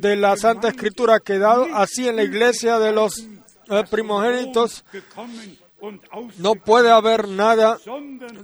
de 0.00 0.16
la 0.16 0.36
Santa 0.36 0.68
Escritura 0.68 1.16
ha 1.16 1.20
quedado 1.20 1.66
así 1.74 2.08
en 2.08 2.16
la 2.16 2.22
iglesia 2.22 2.78
de 2.78 2.92
los 2.92 3.26
eh, 3.68 3.84
primogénitos. 3.90 4.84
No 6.38 6.54
puede 6.54 6.90
haber 6.90 7.28
nada 7.28 7.78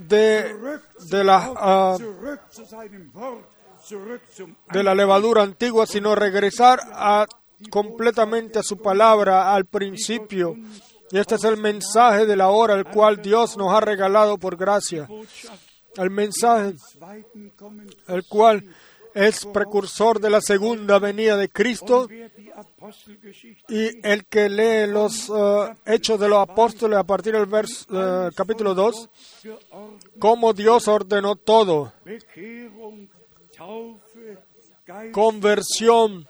de, 0.00 0.78
de 1.08 1.24
la, 1.24 1.52
ah, 1.56 1.96
de 4.72 4.82
la 4.82 4.94
levadura 4.94 5.42
antigua, 5.42 5.86
sino 5.86 6.14
regresar 6.14 6.80
a, 6.92 7.26
completamente 7.68 8.58
a 8.58 8.62
su 8.62 8.78
palabra, 8.78 9.54
al 9.54 9.66
principio. 9.66 10.56
Y 11.12 11.18
este 11.18 11.34
es 11.34 11.44
el 11.44 11.56
mensaje 11.56 12.24
de 12.24 12.36
la 12.36 12.48
hora, 12.50 12.74
el 12.74 12.84
cual 12.84 13.20
Dios 13.20 13.56
nos 13.56 13.72
ha 13.74 13.80
regalado 13.80 14.38
por 14.38 14.56
gracia. 14.56 15.08
El 15.96 16.10
mensaje, 16.10 16.74
el 18.06 18.24
cual 18.28 18.64
es 19.12 19.44
precursor 19.46 20.20
de 20.20 20.30
la 20.30 20.40
segunda 20.40 21.00
venida 21.00 21.36
de 21.36 21.48
Cristo. 21.48 22.08
Y 23.68 24.06
el 24.06 24.24
que 24.26 24.48
lee 24.48 24.86
los 24.86 25.28
eh, 25.28 25.74
hechos 25.86 26.20
de 26.20 26.28
los 26.28 26.38
apóstoles 26.38 26.96
a 26.96 27.02
partir 27.04 27.32
del 27.32 27.48
vers- 27.48 27.86
eh, 27.90 28.30
capítulo 28.36 28.72
2, 28.74 29.08
geordnet, 29.42 30.08
cómo 30.20 30.52
Dios 30.52 30.86
ordenó 30.86 31.34
todo, 31.34 31.92
conversión, 35.12 36.28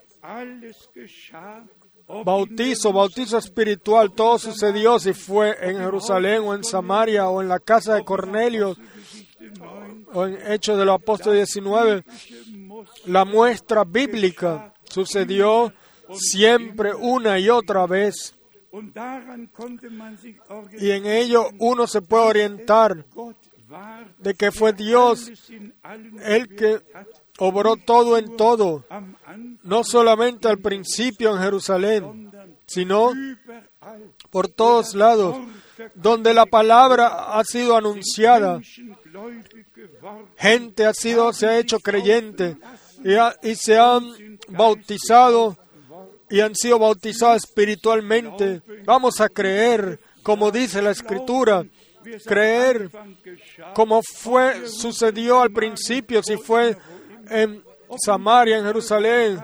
bautizo, 2.25 2.93
bautizo 2.93 3.39
espiritual, 3.39 4.13
todo 4.13 4.39
sucedió 4.39 4.99
si 4.99 5.13
fue 5.13 5.57
en 5.61 5.79
Jerusalén 5.79 6.43
o 6.45 6.55
en 6.55 6.65
Samaria 6.65 7.29
o 7.29 7.41
en 7.41 7.49
la 7.49 7.59
casa 7.59 7.95
de 7.95 8.05
Cornelio 8.05 8.71
Apostelgeschichte 8.71 9.51
9, 9.59 10.05
o 10.13 10.27
en 10.27 10.53
Hechos 10.53 10.79
de 10.79 10.85
los 10.85 10.95
Apóstoles 10.97 11.49
19. 11.55 12.05
La 13.07 13.25
muestra 13.25 13.85
bíblica 13.85 14.75
sucedió 14.85 15.73
siempre 16.13 16.95
una 16.95 17.39
y 17.39 17.49
otra 17.49 17.87
vez 17.87 18.35
y 20.79 20.91
en 20.91 21.07
ello 21.07 21.49
uno 21.59 21.87
se 21.87 22.03
puede 22.03 22.25
orientar 22.25 23.05
de 24.19 24.35
que 24.35 24.53
fue 24.53 24.73
Dios 24.73 25.31
el 26.25 26.55
que 26.55 26.81
obró 27.41 27.77
todo 27.77 28.19
en 28.19 28.37
todo, 28.37 28.85
no 29.63 29.83
solamente 29.83 30.47
al 30.47 30.59
principio 30.59 31.35
en 31.35 31.43
Jerusalén, 31.43 32.31
sino 32.67 33.13
por 34.31 34.49
todos 34.49 34.95
lados, 34.95 35.37
donde 35.95 36.35
la 36.35 36.47
palabra 36.47 37.39
ha 37.39 37.45
sido 37.45 37.77
anunciada, 37.77 38.61
gente 40.37 40.87
ha 40.87 40.93
sido, 40.93 41.33
se 41.33 41.47
ha 41.47 41.59
hecho 41.59 41.81
creyente 41.81 42.57
y, 43.03 43.49
y 43.49 43.55
se 43.57 43.79
han 43.79 44.05
bautizado 44.49 45.57
y 46.29 46.41
han 46.41 46.55
sido 46.55 46.79
bautizados 46.79 47.45
espiritualmente. 47.45 48.61
Vamos 48.85 49.21
a 49.21 49.29
creer, 49.29 49.99
como 50.23 50.51
dice 50.51 50.83
la 50.83 50.91
Escritura, 50.91 51.65
creer 52.27 52.91
como 53.75 54.03
fue, 54.03 54.69
sucedió 54.69 55.41
al 55.41 55.51
principio, 55.51 56.23
si 56.23 56.37
fue 56.37 56.77
en 57.31 57.65
Samaria, 58.05 58.59
en 58.59 58.65
Jerusalén, 58.65 59.41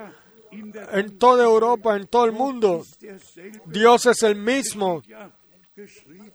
en 0.51 1.19
toda 1.19 1.45
Europa, 1.45 1.97
en 1.97 2.07
todo 2.07 2.27
el 2.27 2.33
mundo. 2.33 2.83
Dios 3.67 4.07
es 4.07 4.23
el 4.23 4.37
mismo. 4.37 5.03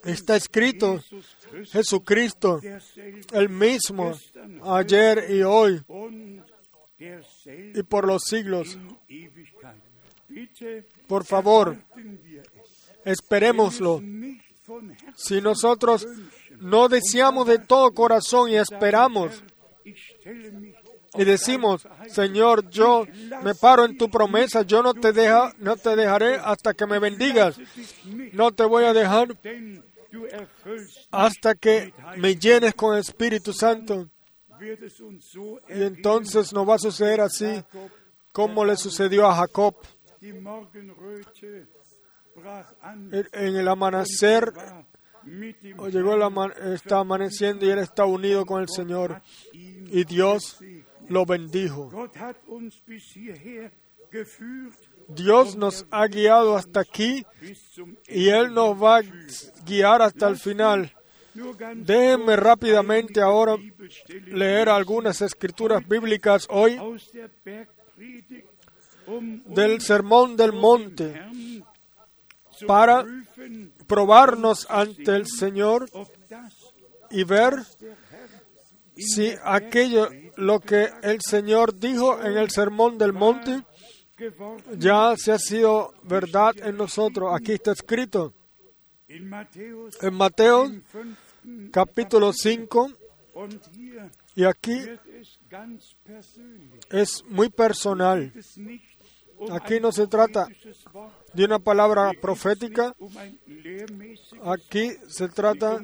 Está 0.04 0.36
escrito, 0.36 1.00
Jesucristo, 1.72 2.60
el 3.34 3.50
mismo, 3.50 4.14
ayer 4.64 5.26
y 5.30 5.42
hoy 5.42 5.82
y 7.74 7.84
por 7.84 8.06
los 8.06 8.24
siglos. 8.24 8.78
Por 11.08 11.26
favor, 11.26 11.78
esperémoslo. 13.04 14.02
Si 15.16 15.42
nosotros 15.42 16.08
no 16.60 16.88
deseamos 16.88 17.48
de 17.48 17.60
todo 17.60 17.92
corazón 17.94 18.52
y 18.52 18.56
esperamos 18.56 19.44
y 21.14 21.26
decimos, 21.26 21.88
Señor, 22.08 22.70
yo 22.70 23.06
me 23.44 23.54
paro 23.56 23.84
en 23.86 23.98
tu 23.98 24.10
promesa, 24.10 24.62
yo 24.62 24.82
no 24.82 24.94
te 24.94 25.12
deja, 25.12 25.54
no 25.60 25.76
te 25.76 25.96
dejaré 25.96 26.36
hasta 26.36 26.74
que 26.74 26.86
me 26.86 27.00
bendigas. 27.00 27.58
No 28.34 28.52
te 28.52 28.64
voy 28.64 28.86
a 28.86 28.94
dejar 28.94 29.28
hasta 31.12 31.56
que 31.56 31.94
me 32.18 32.36
llenes 32.36 32.74
con 32.76 32.98
Espíritu 32.98 33.52
Santo. 33.54 34.10
Y 35.70 35.84
entonces 35.84 36.54
nos 36.54 36.68
va 36.70 36.76
a 36.76 36.80
suceder 36.80 37.22
así 37.22 37.64
como 38.32 38.64
le 38.64 38.78
sucedió 38.78 39.28
a 39.28 39.36
Jacob. 39.36 39.76
En 43.34 43.56
el 43.58 43.68
amanecer 43.68 44.54
o 45.78 45.90
llegó 45.90 46.14
el 46.16 46.22
ama- 46.24 46.54
está 46.74 47.00
amaneciendo 47.00 47.66
y 47.66 47.70
él 47.70 47.80
está 47.80 48.06
unido 48.06 48.46
con 48.46 48.62
el 48.62 48.70
Señor. 48.70 49.22
Y 49.54 50.04
Dios 50.06 50.58
lo 51.12 51.26
bendijo. 51.26 51.92
Dios 55.08 55.56
nos 55.56 55.86
ha 55.92 56.08
guiado 56.08 56.56
hasta 56.56 56.80
aquí 56.82 57.26
y 58.08 58.30
Él 58.30 58.54
nos 58.54 58.82
va 58.82 58.98
a 58.98 59.02
guiar 59.66 60.02
hasta 60.02 60.28
el 60.28 60.38
final. 60.38 60.94
Déjenme 61.76 62.36
rápidamente 62.36 63.22
ahora 63.22 63.56
leer 64.28 64.70
algunas 64.70 65.22
escrituras 65.22 65.88
bíblicas 65.88 66.46
hoy 66.50 66.78
um 69.08 69.42
del 69.46 69.82
Sermón 69.82 70.36
del 70.36 70.52
Monte 70.52 71.22
para 72.68 73.06
probarnos 73.88 74.68
ante 74.70 75.16
el 75.16 75.26
Señor 75.28 75.90
y 77.10 77.24
ver 77.24 77.56
si 79.02 79.34
aquello, 79.44 80.10
lo 80.38 80.60
que 80.60 80.90
el 81.04 81.20
Señor 81.22 81.78
dijo 81.80 82.22
en 82.22 82.38
el 82.38 82.50
Sermón 82.50 82.98
del 82.98 83.14
Monte, 83.14 83.64
ya 84.78 85.16
se 85.18 85.32
ha 85.32 85.40
sido 85.40 85.94
verdad 86.04 86.54
en 86.58 86.78
nosotros. 86.78 87.34
Aquí 87.34 87.54
está 87.54 87.72
escrito 87.72 88.34
en 89.08 89.28
Mateo 90.14 90.72
capítulo 91.72 92.32
5 92.32 92.92
und 93.34 93.60
hier 93.74 94.12
y 94.36 94.44
aquí 94.46 94.80
es 96.90 97.24
muy 97.28 97.50
personal. 97.50 98.32
Aquí 99.52 99.80
no 99.80 99.92
se 99.92 100.08
trata 100.08 100.48
de 101.34 101.46
una 101.46 101.60
palabra 101.60 102.12
profética, 102.22 102.96
aquí 104.44 104.92
se 105.08 105.28
trata, 105.30 105.80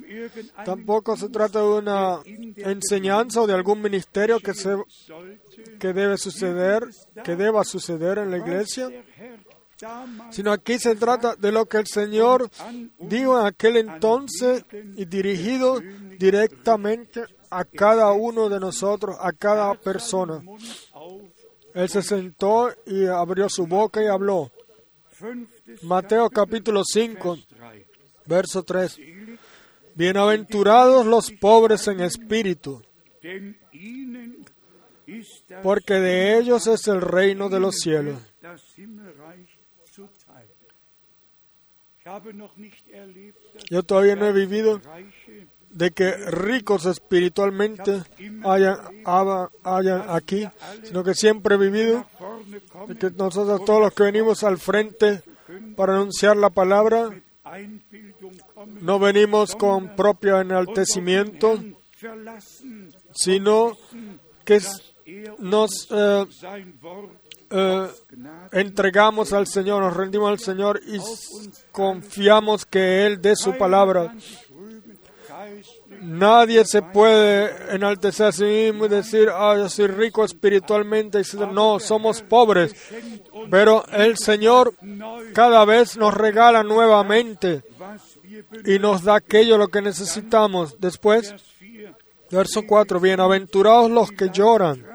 tampoco 0.65 1.15
se 1.17 1.29
trata 1.29 1.59
de 1.59 1.67
una 1.67 2.19
enseñanza 2.57 3.41
o 3.41 3.47
de 3.47 3.53
algún 3.53 3.81
ministerio 3.81 4.39
que, 4.39 4.53
se, 4.53 4.75
que 5.79 5.93
debe 5.93 6.17
suceder, 6.17 6.83
que 7.23 7.35
deba 7.35 7.63
suceder 7.63 8.19
en 8.19 8.31
la 8.31 8.37
iglesia, 8.37 8.89
sino 10.31 10.51
aquí 10.51 10.79
se 10.79 10.95
trata 10.95 11.35
de 11.35 11.51
lo 11.51 11.65
que 11.65 11.77
el 11.77 11.87
Señor 11.87 12.49
dijo 12.99 13.39
en 13.39 13.45
aquel 13.45 13.77
entonces 13.77 14.65
y 14.95 15.05
dirigido 15.05 15.79
directamente 16.17 17.25
a 17.49 17.63
cada 17.63 18.11
uno 18.11 18.49
de 18.49 18.59
nosotros, 18.59 19.15
a 19.19 19.31
cada 19.31 19.73
persona. 19.75 20.41
Él 21.73 21.89
se 21.89 22.01
sentó 22.01 22.71
y 22.85 23.05
abrió 23.05 23.47
su 23.49 23.67
boca 23.67 24.01
y 24.01 24.07
habló. 24.07 24.51
Mateo 25.83 26.29
capítulo 26.29 26.83
5, 26.83 27.37
Vers 27.37 27.47
3. 27.47 27.86
Verso 28.27 28.63
3. 28.63 28.99
Bienaventurados 29.95 31.05
los 31.05 31.31
pobres 31.31 31.87
en 31.87 32.01
espíritu, 32.01 32.83
porque 35.63 35.95
de 35.95 36.37
ellos 36.37 36.67
es 36.67 36.87
el 36.87 37.01
reino 37.01 37.49
de 37.49 37.59
los 37.59 37.75
cielos. 37.77 38.19
Yo 43.69 43.83
todavía 43.83 44.15
no 44.15 44.27
he 44.27 44.31
vivido 44.31 44.79
de 45.69 45.91
que 45.91 46.11
ricos 46.11 46.85
espiritualmente 46.85 48.03
hayan, 48.43 48.77
hayan 49.63 50.09
aquí, 50.09 50.47
sino 50.83 51.03
que 51.03 51.13
siempre 51.13 51.55
he 51.55 51.57
vivido 51.57 52.05
de 52.87 52.95
que 52.95 53.11
nosotros 53.11 53.65
todos 53.65 53.81
los 53.81 53.93
que 53.93 54.03
venimos 54.03 54.43
al 54.43 54.57
frente 54.57 55.21
para 55.75 55.95
anunciar 55.95 56.37
la 56.37 56.49
palabra, 56.49 57.09
no 58.81 58.99
venimos 58.99 59.55
con 59.55 59.95
propio 59.95 60.39
enaltecimiento, 60.39 61.59
sino 63.13 63.73
que 64.43 64.61
nos 65.39 65.87
eh, 65.91 66.25
eh, 67.49 67.87
entregamos 68.51 69.33
al 69.33 69.47
Señor, 69.47 69.81
nos 69.81 69.95
rendimos 69.95 70.29
al 70.29 70.39
Señor 70.39 70.81
y 70.85 70.99
confiamos 71.71 72.65
que 72.65 73.05
Él 73.05 73.21
dé 73.21 73.35
su 73.35 73.57
palabra. 73.57 74.13
Nadie 76.01 76.63
se 76.65 76.81
puede 76.81 77.73
enaltecer 77.73 78.27
a 78.27 78.31
sí 78.31 78.43
mismo 78.43 78.85
y 78.85 78.89
decir, 78.89 79.29
ah, 79.33 79.55
yo 79.57 79.69
soy 79.69 79.87
rico 79.87 80.23
espiritualmente. 80.23 81.21
No, 81.51 81.79
somos 81.79 82.21
pobres. 82.21 82.75
Pero 83.49 83.85
el 83.91 84.17
Señor 84.17 84.73
cada 85.33 85.65
vez 85.65 85.97
nos 85.97 86.13
regala 86.13 86.63
nuevamente 86.63 87.63
y 88.65 88.79
nos 88.79 89.03
da 89.03 89.15
aquello 89.15 89.57
lo 89.57 89.67
que 89.67 89.81
necesitamos. 89.81 90.79
Después, 90.79 91.31
Vers 91.31 91.43
4 92.29 92.37
verso 92.37 92.63
4, 92.67 92.99
bienaventurados 92.99 93.89
los 93.89 94.11
que 94.11 94.29
lloran, 94.29 94.85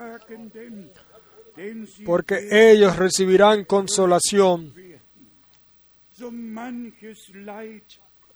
porque 2.05 2.49
ellos 2.51 2.97
recibirán 2.97 3.65
consolación. 3.65 4.75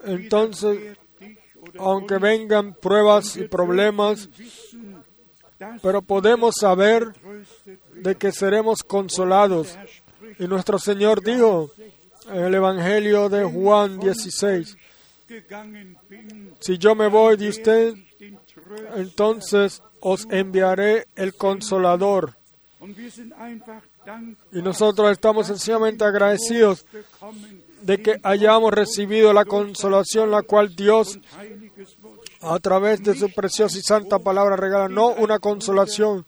Entonces, 0.04 0.98
aunque 1.78 2.18
vengan 2.18 2.74
pruebas 2.74 3.36
y 3.36 3.44
problemas, 3.44 4.28
pero 5.82 6.02
podemos 6.02 6.54
saber 6.58 7.12
de 7.94 8.14
que 8.16 8.32
seremos 8.32 8.82
consolados. 8.82 9.78
Y 10.38 10.46
nuestro 10.46 10.78
Señor 10.78 11.22
dijo 11.22 11.70
en 12.28 12.44
el 12.44 12.54
Evangelio 12.54 13.28
de 13.28 13.44
Juan 13.44 13.98
16, 14.00 14.76
si 16.60 16.78
yo 16.78 16.94
me 16.94 17.08
voy 17.08 17.36
de 17.36 17.48
usted, 17.48 17.94
entonces 18.94 19.82
os 20.00 20.26
enviaré 20.30 21.06
el 21.16 21.34
consolador. 21.34 22.36
Y 24.52 24.62
nosotros 24.62 25.10
estamos 25.10 25.46
sencillamente 25.48 26.04
agradecidos 26.04 26.86
de 27.82 28.02
que 28.02 28.20
hayamos 28.22 28.72
recibido 28.72 29.32
la 29.32 29.44
consolación 29.44 30.30
la 30.30 30.42
cual 30.42 30.74
Dios 30.74 31.18
a 32.40 32.58
través 32.60 33.02
de 33.02 33.14
su 33.14 33.32
preciosa 33.32 33.78
y 33.78 33.82
santa 33.82 34.18
palabra 34.18 34.56
regala, 34.56 34.88
no 34.88 35.08
una 35.08 35.38
consolación, 35.38 36.24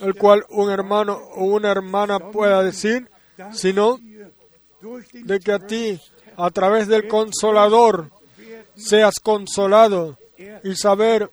el 0.00 0.14
cual 0.14 0.44
un 0.50 0.70
hermano 0.70 1.14
o 1.14 1.44
una 1.44 1.70
hermana 1.70 2.18
pueda 2.18 2.62
decir, 2.62 3.08
sino 3.52 3.98
de 5.12 5.40
que 5.40 5.52
a 5.52 5.58
ti, 5.58 6.00
a 6.42 6.50
través 6.50 6.88
del 6.88 7.08
consolador, 7.08 8.10
seas 8.76 9.14
consolado 9.20 10.18
y 10.64 10.74
saber, 10.74 11.30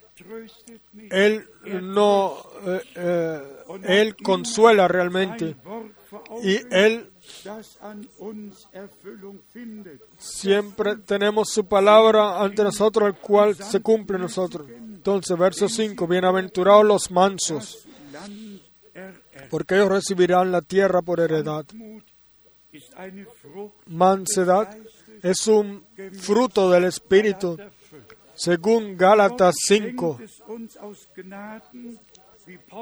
Él 1.10 1.47
no, 1.82 2.38
eh, 2.66 2.82
eh, 2.95 3.41
Él 3.84 4.16
consuela 4.16 4.88
realmente 4.88 5.55
y 6.43 6.60
Él 6.72 7.10
siempre 10.18 10.97
tenemos 10.97 11.49
su 11.49 11.66
palabra 11.66 12.41
ante 12.41 12.64
nosotros, 12.64 13.10
el 13.10 13.16
cual 13.16 13.55
se 13.55 13.82
cumple 13.82 14.18
nosotros. 14.18 14.68
Entonces, 14.70 15.38
verso 15.38 15.70
5, 15.70 16.08
bienaventurados 16.08 16.86
los 16.86 17.12
mansos, 17.12 17.88
porque 19.49 19.76
ellos 19.76 19.89
recibirán 19.89 20.51
la 20.51 20.62
tierra 20.62 21.01
por 21.01 21.20
heredad. 21.20 21.66
Mansedad 23.86 24.78
es 25.24 25.47
un 25.47 25.86
fruto 26.13 26.70
del 26.70 26.86
Espíritu, 26.86 27.57
según 28.36 28.97
Gálatas 28.97 29.55
5. 29.65 30.20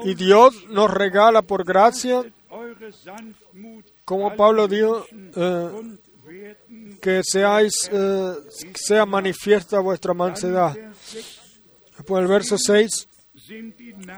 Y 0.04 0.14
Dios 0.14 0.68
nos 0.68 0.92
regala 0.92 1.42
por 1.42 1.64
gracia, 1.64 2.22
como 4.04 4.36
Pablo 4.36 4.68
dijo, 4.68 5.04
eh, 5.12 5.96
que 7.00 7.22
seáis, 7.24 7.72
eh, 7.92 8.34
sea 8.74 9.06
manifiesta 9.06 9.80
vuestra 9.80 10.14
mansedad. 10.14 10.76
Por 12.06 12.22
el 12.22 12.28
verso 12.28 12.56
6, 12.58 13.08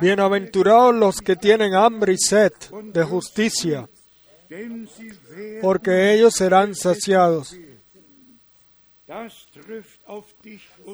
bienaventurados 0.01 0.95
los 0.95 1.21
que 1.21 1.37
tienen 1.37 1.75
hambre 1.75 2.15
y 2.15 2.19
sed 2.19 2.53
de 2.93 3.05
justicia, 3.05 3.89
porque 5.63 6.13
ellos 6.13 6.35
serán 6.35 6.75
saciados. 6.75 7.57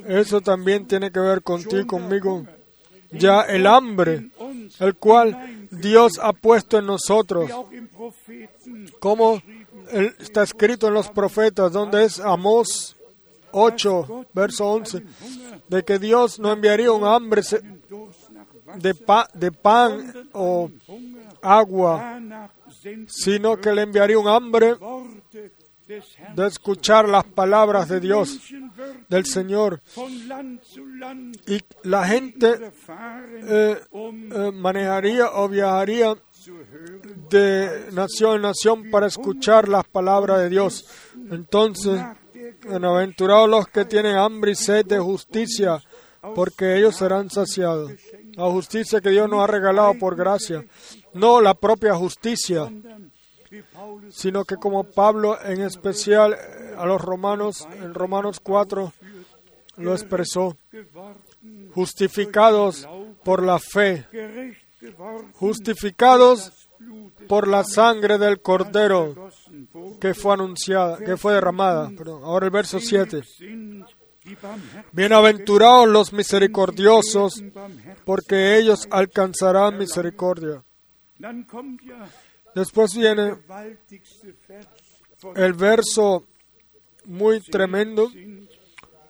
Eso 0.06 0.40
también 0.40 0.86
tiene 0.86 1.10
que 1.10 1.20
ver 1.20 1.42
contigo 1.42 1.78
y 1.78 1.86
conmigo. 1.86 2.46
Ya 3.10 3.42
el 3.42 3.66
hambre, 3.66 4.30
el 4.80 4.94
cual 4.96 5.68
Dios 5.70 6.18
ha 6.20 6.32
puesto 6.32 6.78
en 6.78 6.86
nosotros, 6.86 7.50
como 8.98 9.42
está 10.18 10.42
escrito 10.42 10.88
en 10.88 10.94
los 10.94 11.10
profetas, 11.10 11.72
donde 11.72 12.04
es 12.04 12.20
Amós 12.20 12.96
8, 13.52 14.26
verso 14.32 14.66
11, 14.66 15.04
de 15.68 15.84
que 15.84 15.98
Dios 15.98 16.38
no 16.38 16.52
enviaría 16.52 16.90
un 16.92 17.04
hambre 17.04 17.42
de, 18.76 18.94
de 19.34 19.52
pan 19.52 20.28
o 20.32 20.70
agua, 21.40 22.20
sino 23.06 23.56
que 23.60 23.72
le 23.72 23.82
enviaría 23.82 24.18
un 24.18 24.28
hambre 24.28 24.76
de 25.86 26.46
escuchar 26.46 27.08
las 27.08 27.24
palabras 27.24 27.88
de 27.88 28.00
Dios, 28.00 28.40
del 29.08 29.26
Señor. 29.26 29.82
Y 31.46 31.60
la 31.82 32.06
gente 32.06 32.72
eh, 33.48 33.80
eh, 33.92 34.52
manejaría 34.52 35.30
o 35.32 35.48
viajaría 35.48 36.14
de 37.30 37.88
nación 37.92 38.36
en 38.36 38.42
nación 38.42 38.90
para 38.90 39.06
escuchar 39.06 39.68
las 39.68 39.84
palabras 39.84 40.38
de 40.40 40.48
Dios. 40.48 40.86
Entonces, 41.30 42.02
bienaventurados 42.66 43.48
los 43.48 43.68
que 43.68 43.84
tienen 43.84 44.16
hambre 44.16 44.52
y 44.52 44.54
sed 44.54 44.86
de 44.86 44.98
justicia, 44.98 45.82
porque 46.34 46.76
ellos 46.76 46.96
serán 46.96 47.30
saciados. 47.30 47.92
La 48.32 48.50
justicia 48.50 49.00
que 49.00 49.10
Dios 49.10 49.28
nos 49.28 49.40
ha 49.40 49.46
regalado 49.46 49.94
por 49.98 50.16
gracia, 50.16 50.64
no 51.12 51.40
la 51.40 51.54
propia 51.54 51.94
justicia, 51.94 52.70
sino 54.10 54.44
que 54.44 54.56
como 54.56 54.84
Pablo 54.84 55.38
en 55.42 55.62
especial 55.62 56.34
eh, 56.34 56.74
a 56.76 56.86
los 56.86 57.00
romanos, 57.00 57.66
en 57.80 57.94
Romanos 57.94 58.40
4, 58.40 58.92
lo 59.76 59.92
expresó, 59.92 60.56
justificados 61.74 62.88
por 63.24 63.42
la 63.42 63.58
fe, 63.58 64.06
justificados 65.34 66.68
por 67.28 67.48
la 67.48 67.64
sangre 67.64 68.18
del 68.18 68.40
Cordero 68.40 69.30
que 70.00 70.14
fue 70.14 70.34
anunciada, 70.34 70.98
que 70.98 71.16
fue 71.16 71.34
derramada. 71.34 71.90
Ahora 72.22 72.46
el 72.46 72.52
verso 72.52 72.78
7. 72.80 73.22
Bienaventurados 74.92 75.88
los 75.88 76.12
misericordiosos, 76.12 77.42
porque 78.04 78.56
ellos 78.56 78.86
alcanzarán 78.90 79.78
misericordia. 79.78 80.62
Después 82.54 82.94
viene 82.94 83.36
el 85.34 85.52
verso 85.54 86.26
muy 87.04 87.40
tremendo. 87.40 88.10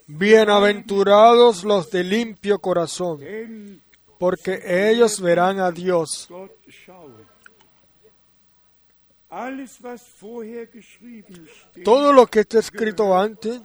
Bienaventurados 0.07 1.65
los 1.65 1.91
de 1.91 2.05
limpio 2.05 2.59
corazón, 2.59 3.21
porque 4.19 4.61
ellos 4.91 5.21
verán 5.21 5.61
a 5.61 5.71
Dios. 5.71 6.29
Todo 11.83 12.13
lo 12.13 12.27
que 12.27 12.41
está 12.41 12.59
escrito 12.61 13.19
antes 13.19 13.61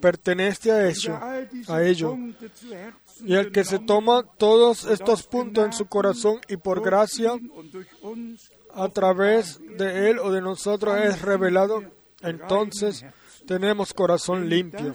pertenece 0.00 0.72
a 0.72 0.88
ello, 0.88 1.18
a 1.68 1.82
ello. 1.82 2.16
Y 3.24 3.34
el 3.34 3.52
que 3.52 3.64
se 3.64 3.78
toma 3.78 4.22
todos 4.38 4.86
estos 4.86 5.24
puntos 5.24 5.66
en 5.66 5.72
su 5.72 5.86
corazón 5.86 6.40
y 6.48 6.56
por 6.56 6.80
gracia 6.80 7.32
a 8.76 8.88
través 8.90 9.58
de 9.78 10.10
él 10.10 10.18
o 10.18 10.30
de 10.30 10.42
nosotros 10.42 10.96
es 11.02 11.22
revelado, 11.22 11.82
entonces 12.20 13.04
tenemos 13.46 13.92
corazón 13.94 14.48
limpio. 14.48 14.94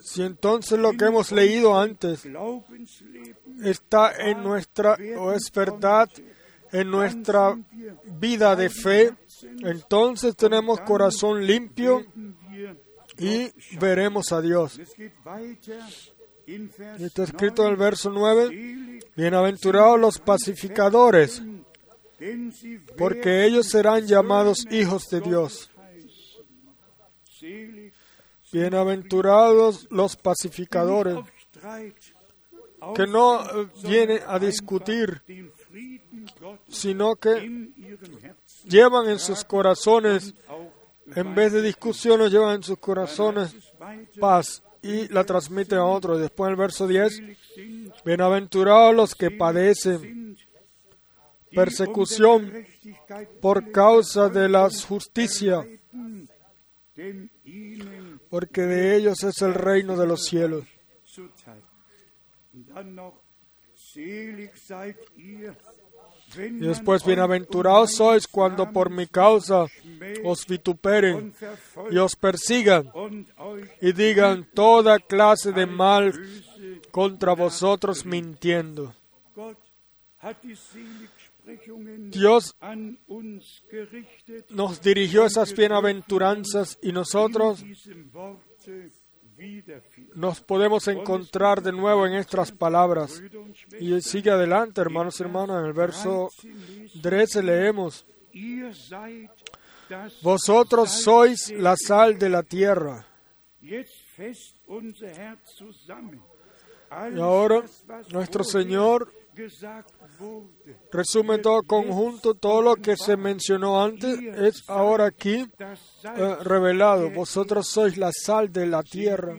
Si 0.00 0.22
entonces 0.22 0.78
lo 0.78 0.92
que 0.92 1.06
hemos 1.06 1.32
leído 1.32 1.78
antes 1.78 2.26
está 3.64 4.12
en 4.16 4.42
nuestra, 4.42 4.96
o 5.18 5.32
es 5.32 5.50
verdad, 5.52 6.08
en 6.72 6.90
nuestra 6.90 7.58
vida 8.04 8.54
de 8.54 8.70
fe, 8.70 9.14
entonces 9.62 10.36
tenemos 10.36 10.80
corazón 10.82 11.44
limpio 11.44 12.04
y 13.18 13.50
veremos 13.78 14.32
a 14.32 14.40
Dios. 14.40 14.80
Está 16.98 17.22
escrito 17.22 17.64
en 17.64 17.70
el 17.70 17.76
verso 17.76 18.10
9, 18.10 19.00
bienaventurados 19.14 20.00
los 20.00 20.18
pacificadores, 20.18 21.42
porque 22.98 23.44
ellos 23.44 23.68
serán 23.68 24.06
llamados 24.06 24.66
hijos 24.70 25.08
de 25.10 25.20
Dios. 25.20 25.70
Bienaventurados 28.52 29.86
los 29.90 30.16
pacificadores, 30.16 31.18
que 32.96 33.06
no 33.06 33.42
eh, 33.42 33.68
vienen 33.84 34.20
a 34.26 34.38
discutir, 34.40 35.22
sino 36.68 37.14
que 37.14 37.70
llevan 38.64 39.08
en 39.08 39.20
sus 39.20 39.44
corazones, 39.44 40.34
en 41.14 41.34
vez 41.34 41.52
de 41.52 41.62
discusiones, 41.62 42.32
llevan 42.32 42.56
en 42.56 42.62
sus 42.64 42.78
corazones 42.78 43.54
paz 44.18 44.62
y 44.82 45.08
la 45.08 45.24
transmiten 45.24 45.78
a 45.78 45.84
otros. 45.84 46.20
Después 46.20 46.48
en 46.48 46.52
el 46.52 46.56
verso 46.56 46.86
10, 46.86 47.22
bienaventurados 48.04 48.94
los 48.94 49.14
que 49.14 49.30
padecen 49.30 50.38
persecución 51.54 52.66
por 53.40 53.72
causa 53.72 54.28
de 54.28 54.48
la 54.48 54.68
justicia, 54.70 55.66
porque 58.28 58.62
de 58.62 58.96
ellos 58.96 59.22
es 59.24 59.42
el 59.42 59.54
reino 59.54 59.96
de 59.96 60.06
los 60.06 60.24
cielos. 60.24 60.64
Y 66.36 66.66
después, 66.66 67.04
bienaventurados 67.04 67.92
sois 67.92 68.26
cuando 68.26 68.70
por 68.70 68.90
mi 68.90 69.06
causa 69.06 69.66
os 70.24 70.46
vituperen 70.46 71.32
y 71.90 71.98
os 71.98 72.14
persigan 72.14 72.90
y 73.80 73.92
digan 73.92 74.46
toda 74.54 74.98
clase 74.98 75.52
de 75.52 75.66
mal 75.66 76.12
contra 76.90 77.34
vosotros 77.34 78.04
mintiendo. 78.04 78.94
Dios 82.10 82.54
nos 84.50 84.82
dirigió 84.82 85.24
esas 85.24 85.54
bienaventuranzas 85.54 86.78
y 86.82 86.92
nosotros 86.92 87.64
nos 90.14 90.40
podemos 90.40 90.86
encontrar 90.88 91.62
de 91.62 91.72
nuevo 91.72 92.06
en 92.06 92.14
estas 92.14 92.52
palabras. 92.52 93.22
Y 93.78 94.00
sigue 94.00 94.30
adelante, 94.30 94.80
hermanos 94.80 95.18
y 95.18 95.22
hermanas, 95.22 95.60
en 95.60 95.66
el 95.66 95.72
verso 95.72 96.30
13 97.02 97.42
leemos, 97.42 98.06
Vosotros 100.22 100.90
sois 100.90 101.50
la 101.50 101.74
sal 101.76 102.18
de 102.18 102.28
la 102.28 102.42
tierra. 102.42 103.06
Y 103.60 103.74
ahora 107.20 107.62
nuestro 108.12 108.44
Señor 108.44 109.12
gesagt 109.34 109.90
wurde, 110.18 110.76
resume 110.92 111.38
todo 111.38 111.62
conjunto, 111.62 112.34
todo 112.34 112.62
lo 112.62 112.76
que 112.76 112.96
se 112.96 113.16
mencionó 113.16 113.82
antes 113.82 114.18
es 114.36 114.64
ahora 114.68 115.06
aquí 115.06 115.46
eh, 115.58 116.36
revelado. 116.42 117.10
Vosotros 117.10 117.68
sois 117.68 117.96
la 117.96 118.10
sal 118.12 118.52
de 118.52 118.66
la 118.66 118.82
tierra. 118.82 119.36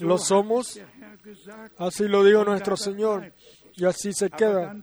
Lo 0.00 0.18
somos, 0.18 0.80
así 1.78 2.08
lo 2.08 2.24
dijo 2.24 2.44
nuestro 2.44 2.76
Señor, 2.76 3.32
y 3.76 3.84
así 3.84 4.12
se 4.12 4.30
queda. 4.30 4.76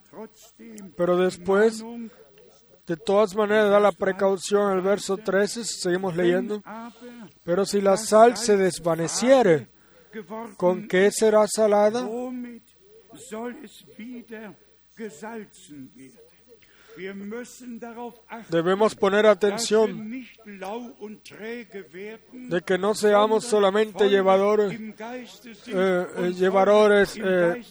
Pero 0.96 1.18
después, 1.18 1.84
de 2.88 2.98
todas 2.98 3.36
maneras, 3.36 3.70
da 3.70 3.80
la 3.80 3.92
precaución 3.92 4.72
el 4.72 4.82
verso 4.82 5.18
13, 5.18 5.66
seguimos 5.66 6.16
leyendo. 6.16 6.62
Pero 7.44 7.66
si 7.66 7.82
la 7.82 7.98
sal 7.98 8.38
se 8.38 8.56
desvaneciere, 8.56 9.68
¿con 10.58 10.88
qué 10.88 11.12
será 11.12 11.46
salada? 11.48 12.08
Debemos 18.50 18.96
poner 18.96 19.26
atención 19.26 20.26
de 22.34 22.62
que 22.62 22.78
no 22.78 22.94
seamos 22.94 23.46
solamente 23.46 24.10
llevadores, 24.10 24.80
eh, 24.80 26.08
eh, 26.18 26.34
llevadores, 26.36 27.18
eh, 27.18 27.64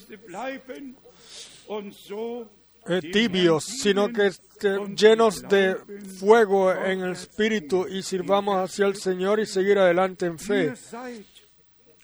eh, 2.88 3.00
tibios, 3.12 3.64
sino 3.64 4.08
que 4.08 4.32
und 4.62 4.98
llenos 4.98 5.42
de 5.48 5.76
fuego 6.18 6.72
en 6.72 7.00
el 7.00 7.12
espíritu 7.12 7.86
y 7.88 8.02
sirvamos 8.02 8.56
hacia 8.56 8.86
el 8.86 8.96
Señor 8.96 9.40
y 9.40 9.46
seguir 9.46 9.78
adelante 9.78 10.26
en 10.26 10.38
fe. 10.38 10.74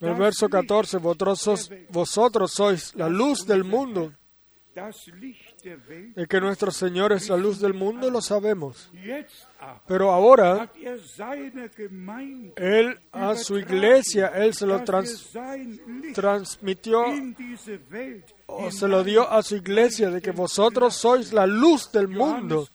El 0.01 0.15
verso 0.15 0.49
14, 0.49 0.99
vosotros, 0.99 2.53
sois 2.53 2.95
la 2.95 3.09
luz 3.09 3.47
del 3.47 3.65
mundo. 3.65 4.13
De 6.15 6.27
que 6.29 6.39
nuestro 6.39 6.71
Señor 6.71 7.13
es 7.13 7.31
la 7.31 7.39
luz 7.39 7.59
del 7.61 7.73
mundo, 7.73 8.11
lo 8.11 8.21
sabemos. 8.21 8.91
Pero 9.87 10.13
ahora, 10.13 10.71
Él 12.57 12.99
a 13.11 13.35
su 13.37 13.59
iglesia, 13.59 14.27
Él 14.35 14.53
se 14.53 14.67
lo 14.67 14.85
transmitió 16.15 17.05
o 18.45 18.71
se 18.71 18.87
lo 18.87 19.03
dio 19.03 19.31
a 19.31 19.43
su 19.43 19.57
iglesia, 19.57 20.11
de 20.11 20.21
que 20.21 20.33
vosotros 20.33 20.95
sois 20.95 21.33
la 21.33 21.47
luz 21.47 21.91
del 21.91 22.09
mundo. 22.09 22.69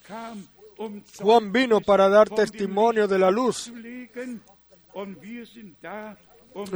Juan 1.20 1.52
vino 1.52 1.80
para 1.80 2.08
dar 2.08 2.28
testimonio 2.28 3.06
de 3.06 3.18
la 3.20 3.30
luz. 3.30 3.72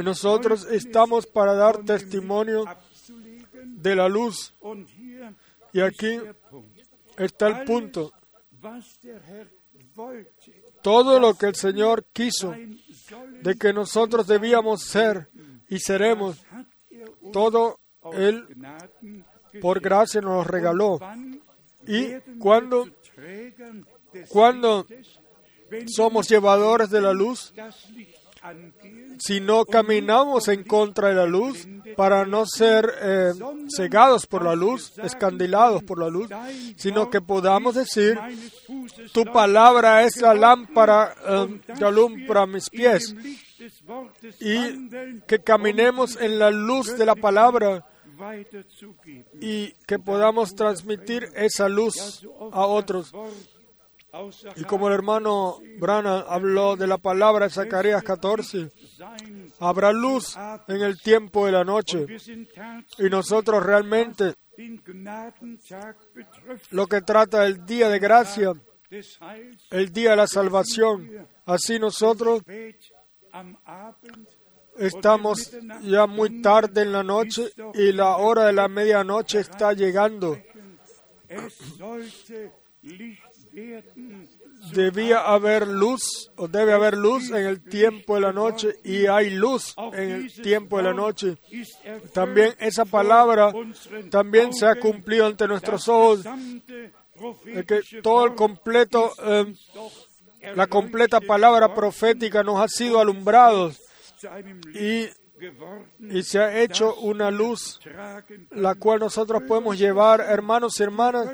Nosotros 0.03 0.65
estamos 0.71 1.25
para 1.27 1.53
dar 1.53 1.83
testimonio 1.83 2.65
de 3.53 3.95
la 3.95 4.07
luz. 4.09 4.53
Y 5.73 5.81
aquí 5.81 6.19
está 7.17 7.47
el 7.47 7.65
punto. 7.65 8.11
Todo 10.81 11.19
lo 11.19 11.33
que 11.37 11.47
el 11.47 11.55
Señor 11.55 12.05
quiso, 12.13 12.53
de 13.41 13.55
que 13.57 13.73
nosotros 13.73 14.27
debíamos 14.27 14.83
ser 14.83 15.29
y 15.67 15.79
seremos, 15.79 16.37
er 16.51 17.11
todo 17.33 17.79
Él 18.13 18.47
por 19.61 19.79
gracia 19.79 20.21
nos 20.21 20.33
lo 20.37 20.43
regaló. 20.43 20.99
Y 21.87 22.13
cuando- 22.39 22.87
cuando 24.29 24.85
Somos 25.87 26.29
llevadores 26.29 26.89
de 26.89 27.01
la 27.01 27.11
luz 27.11 27.53
si 29.19 29.39
no 29.41 29.65
caminamos 29.65 30.47
en 30.47 30.63
contra 30.63 31.09
de 31.09 31.15
la 31.15 31.25
luz 31.25 31.67
para 31.95 32.25
no 32.25 32.45
ser 32.45 32.87
eh, 33.01 33.31
cegados 33.75 34.25
por 34.25 34.43
la 34.43 34.55
luz, 34.55 34.93
escandilados 35.03 35.83
por 35.83 35.99
la 35.99 36.09
luz, 36.09 36.29
sino 36.75 37.09
que 37.09 37.21
podamos 37.21 37.75
decir, 37.75 38.19
tu 39.13 39.25
palabra 39.25 40.03
es 40.03 40.21
la 40.21 40.33
lámpara 40.33 41.15
eh, 41.27 41.61
que 41.77 41.83
alumbra 41.83 42.45
mis 42.45 42.69
pies 42.69 43.15
y 44.39 44.89
que 45.25 45.39
caminemos 45.39 46.17
en 46.21 46.39
la 46.39 46.51
luz 46.51 46.97
de 46.97 47.05
la 47.05 47.15
palabra 47.15 47.85
y 49.39 49.71
que 49.85 49.99
podamos 49.99 50.55
transmitir 50.55 51.27
esa 51.35 51.67
luz 51.69 52.25
a 52.51 52.65
otros. 52.65 53.13
Y 54.55 54.63
como 54.63 54.87
el 54.87 54.93
hermano 54.93 55.59
Brana 55.79 56.19
habló 56.21 56.75
de 56.75 56.87
la 56.87 56.97
palabra 56.97 57.45
de 57.45 57.51
Zacarías 57.51 58.03
14, 58.03 58.69
sein, 58.97 59.53
habrá 59.59 59.91
luz 59.91 60.35
en 60.67 60.81
el 60.81 60.99
tiempo 61.01 61.45
de 61.45 61.51
la 61.51 61.63
noche. 61.63 62.05
Y 62.97 63.09
nosotros 63.09 63.63
realmente 63.63 64.33
lo 66.71 66.87
que 66.87 67.01
trata 67.01 67.45
el 67.45 67.65
día 67.65 67.89
de 67.89 67.99
gracia, 67.99 68.53
el 69.69 69.93
día 69.93 70.11
de 70.11 70.15
la 70.15 70.27
salvación, 70.27 71.27
así 71.45 71.77
nosotros 71.77 72.41
estamos 74.77 75.51
ya 75.83 76.07
muy 76.07 76.41
tarde 76.41 76.81
en 76.81 76.91
la 76.91 77.03
noche 77.03 77.49
y 77.73 77.91
la 77.91 78.17
hora 78.17 78.45
de 78.45 78.53
la 78.53 78.67
medianoche 78.67 79.39
está 79.39 79.73
llegando. 79.73 80.37
Debía 84.73 85.19
haber 85.19 85.67
luz 85.67 86.31
o 86.35 86.47
debe 86.47 86.73
haber 86.73 86.97
luz 86.97 87.29
en 87.29 87.45
el 87.45 87.63
tiempo 87.63 88.15
de 88.15 88.21
la 88.21 88.33
noche 88.33 88.75
y 88.83 89.05
hay 89.05 89.29
luz 89.29 89.75
en 89.93 90.11
el 90.11 90.33
tiempo 90.33 90.77
de 90.77 90.83
la 90.83 90.93
noche. 90.93 91.37
También 92.13 92.53
esa 92.59 92.85
palabra 92.85 93.51
también 94.09 94.53
se 94.53 94.65
ha 94.65 94.75
cumplido 94.75 95.25
ante 95.25 95.47
nuestros 95.47 95.87
ojos, 95.87 96.23
de 97.45 97.65
que 97.65 97.81
todo 98.01 98.25
el 98.25 98.35
completo, 98.35 99.13
doch 99.73 100.07
la 100.55 100.67
completa 100.67 101.19
palabra 101.19 101.73
profética 101.73 102.43
nos 102.43 102.59
ha 102.59 102.67
sido 102.67 102.99
alumbrados 102.99 103.81
y, 104.73 105.07
y 105.99 106.23
se 106.23 106.39
ha 106.39 106.61
hecho 106.61 106.95
una 106.95 107.31
luz 107.31 107.79
la 108.51 108.75
cual 108.75 108.99
nosotros 108.99 109.43
podemos 109.47 109.77
llevar, 109.77 110.21
hermanos 110.21 110.79
y 110.79 110.83
hermanas. 110.83 111.27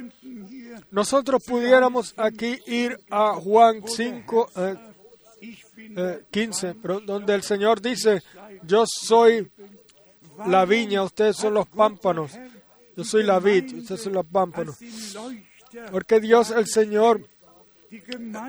Nosotros 0.91 1.43
pudiéramos 1.45 2.13
aquí 2.17 2.59
ir 2.67 2.99
a 3.09 3.35
Juan 3.35 3.83
5, 3.87 4.49
eh, 4.55 4.75
Ich 5.41 5.63
bin 5.75 5.95
eh, 5.97 6.23
15, 6.31 6.75
pero 6.81 7.01
donde 7.01 7.35
el 7.35 7.43
Señor 7.43 7.81
dice, 7.81 8.21
yo 8.63 8.85
soy 8.87 9.51
la 10.47 10.65
viña, 10.65 11.03
ustedes 11.03 11.35
son 11.35 11.53
los 11.53 11.67
pámpanos. 11.67 12.31
Yo 12.95 13.03
soy 13.03 13.23
la 13.23 13.39
vid, 13.39 13.79
ustedes 13.79 14.01
son 14.01 14.13
los 14.13 14.25
pámpanos. 14.25 14.77
Porque 15.91 16.19
Dios 16.19 16.51
el 16.51 16.67
Señor 16.67 17.27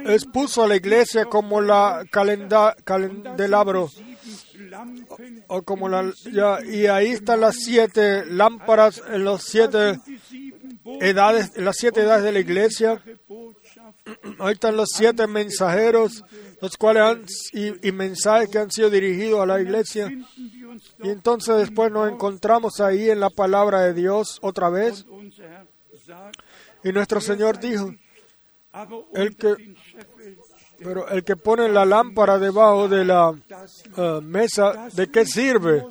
expuso 0.07 0.65
a 0.65 0.69
la 0.69 0.77
iglesia 0.77 1.27
como 1.27 1.61
la 1.61 2.05
calenda- 2.11 2.77
candelabro 2.85 3.91
o 5.49 5.63
como 5.63 5.89
la 5.89 6.13
y 6.67 6.87
ahí 6.87 7.09
están 7.09 7.41
las 7.41 7.57
siete 7.57 8.25
lámparas 8.27 9.03
en 9.09 9.25
los 9.25 9.43
siete 9.43 9.99
edades, 11.01 11.57
las 11.57 11.77
siete 11.77 12.01
edades 12.03 12.25
de 12.25 12.33
la 12.33 12.41
iglesia. 12.41 13.03
Ahí 14.39 14.53
están 14.53 14.77
los 14.77 14.91
siete 14.95 15.27
mensajeros, 15.27 16.25
los 16.61 16.77
cuales 16.77 17.51
y, 17.53 17.93
mensajes 17.93 18.49
que 18.51 18.59
han 18.59 18.71
sido 18.71 18.91
dirigidos 18.91 19.41
a 19.41 19.47
la 19.47 19.61
iglesia. 19.61 20.11
Y 21.03 21.09
entonces 21.09 21.57
después 21.57 21.91
nos 21.91 22.11
encontramos 22.11 22.81
ahí 22.81 23.09
en 23.11 23.21
la 23.21 23.31
palabra 23.31 23.81
de 23.83 23.95
Dios 23.95 24.39
otra 24.43 24.69
vez. 24.69 25.07
Y 26.83 26.93
nuestro 26.93 27.21
Señor 27.21 27.61
dijo, 27.61 27.95
El 29.15 29.37
que- 29.37 29.75
pero 30.79 31.09
el 31.09 31.23
que 31.25 31.37
pone 31.37 31.69
la 31.69 31.85
lámpara 31.85 32.39
debajo 32.39 32.89
de 32.89 33.05
la 33.05 33.33
eh, 33.97 34.21
mesa, 34.23 34.89
¿de 34.93 35.11
qué 35.11 35.25
sirve? 35.25 35.85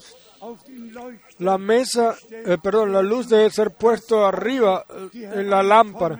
La 1.39 1.57
mesa, 1.57 2.15
eh, 2.29 2.57
perdón, 2.61 2.91
la 2.91 3.01
luz 3.01 3.29
debe 3.29 3.49
ser 3.49 3.71
puesto 3.71 4.25
arriba 4.25 4.85
eh, 5.13 5.29
en 5.33 5.49
la 5.49 5.63
lámpara 5.63 6.19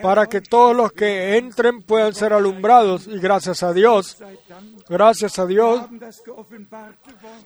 para 0.00 0.26
que 0.26 0.40
todos 0.40 0.76
los 0.76 0.92
que 0.92 1.36
entren 1.36 1.82
puedan 1.82 2.14
ser 2.14 2.32
alumbrados. 2.32 3.06
Y 3.08 3.18
gracias 3.18 3.62
a 3.64 3.72
Dios, 3.72 4.16
Gracias 4.88 5.38
a 5.38 5.46
Dios 5.46 5.80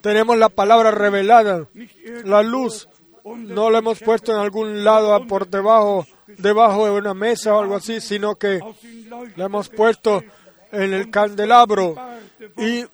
tenemos 0.02 0.36
la 0.36 0.48
palabra 0.48 0.90
revelada, 0.90 1.66
la 2.24 2.42
luz. 2.42 2.88
No 3.24 3.70
la 3.70 3.78
hemos 3.78 4.00
puesto 4.00 4.32
en 4.32 4.38
algún 4.38 4.84
lado 4.84 5.26
por 5.26 5.48
debajo, 5.48 6.06
debajo 6.36 6.84
de 6.84 6.92
una 6.92 7.14
mesa 7.14 7.54
o 7.54 7.60
algo 7.60 7.76
así, 7.76 8.00
sino 8.00 8.36
que 8.36 8.60
la 9.36 9.46
hemos 9.46 9.68
puesto 9.68 10.22
en 10.70 10.92
el 10.92 11.10
candelabro 11.10 11.94
y, 12.56 12.84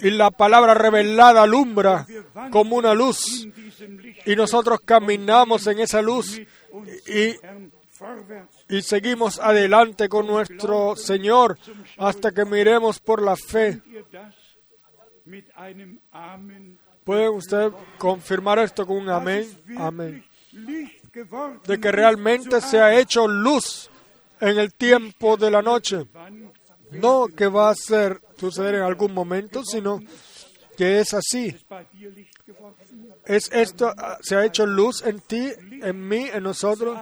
y 0.00 0.10
la 0.10 0.30
palabra 0.30 0.74
revelada 0.74 1.42
alumbra 1.42 2.06
como 2.50 2.76
una 2.76 2.94
luz 2.94 3.48
y 4.26 4.36
nosotros 4.36 4.80
caminamos 4.84 5.66
en 5.66 5.80
esa 5.80 6.02
luz 6.02 6.40
y, 7.06 7.34
y 8.68 8.82
seguimos 8.82 9.38
adelante 9.38 10.08
con 10.08 10.26
nuestro 10.26 10.96
Señor 10.96 11.58
hasta 11.98 12.32
que 12.32 12.44
miremos 12.44 13.00
por 13.00 13.22
la 13.22 13.36
fe. 13.36 13.80
¿Puede 17.04 17.28
usted 17.28 17.72
confirmar 17.98 18.58
esto 18.58 18.86
con 18.86 18.96
un 18.96 19.10
amén? 19.10 19.46
Amén. 19.76 20.24
De 21.64 21.80
que 21.80 21.92
realmente 21.92 22.60
se 22.60 22.80
ha 22.80 22.98
hecho 22.98 23.28
luz 23.28 23.90
en 24.40 24.58
el 24.58 24.72
tiempo 24.72 25.36
de 25.36 25.50
la 25.50 25.62
noche. 25.62 26.06
No 26.90 27.26
que 27.28 27.46
va 27.46 27.70
a 27.70 27.74
ser 27.74 28.20
suceder 28.36 28.76
en 28.76 28.82
algún 28.82 29.14
momento, 29.14 29.64
sino 29.64 30.00
que 30.76 31.00
es 31.00 31.14
así. 31.14 31.56
Es 33.24 33.50
esto, 33.52 33.92
ah, 33.96 34.18
se 34.20 34.36
ha 34.36 34.44
hecho 34.44 34.66
luz 34.66 35.02
en 35.02 35.20
ti, 35.20 35.52
en 35.82 36.08
mí, 36.08 36.28
en 36.32 36.42
nosotros. 36.42 36.98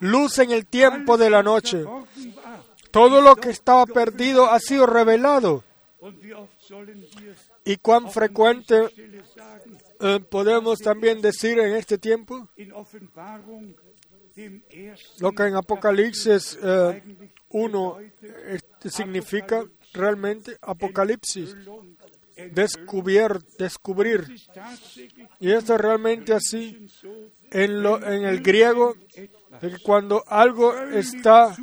Luz 0.00 0.38
en 0.38 0.50
el 0.50 0.66
tiempo 0.66 1.16
de 1.16 1.30
la 1.30 1.42
noche. 1.42 1.84
Todo 2.90 3.20
lo 3.20 3.36
que 3.36 3.50
estaba 3.50 3.86
perdido 3.86 4.50
ha 4.50 4.60
sido 4.60 4.86
revelado. 4.86 5.64
¿Y 7.64 7.76
cuán 7.78 8.10
frecuente? 8.10 8.88
Eh, 10.04 10.20
podemos 10.20 10.78
también 10.80 11.20
decir 11.20 11.58
en 11.58 11.74
este 11.74 11.98
tiempo? 11.98 12.48
Lo 15.20 15.32
que 15.32 15.42
en 15.44 15.54
Apocalipsis 15.56 16.58
eh, 16.62 17.02
1 17.50 17.98
este, 18.48 18.90
significa 18.90 19.64
realmente 19.92 20.56
Apocalipsis, 20.60 21.54
descubrir. 22.52 24.26
tatsächlich 24.52 25.28
Y 25.40 25.52
esto 25.52 25.74
es 25.74 25.80
realmente 25.80 26.34
así 26.34 26.88
en, 27.50 27.82
lo, 27.82 28.04
en 28.04 28.24
el 28.24 28.40
griego, 28.42 28.96
que 29.60 29.78
cuando 29.84 30.24
algo 30.26 30.76
está 30.78 31.54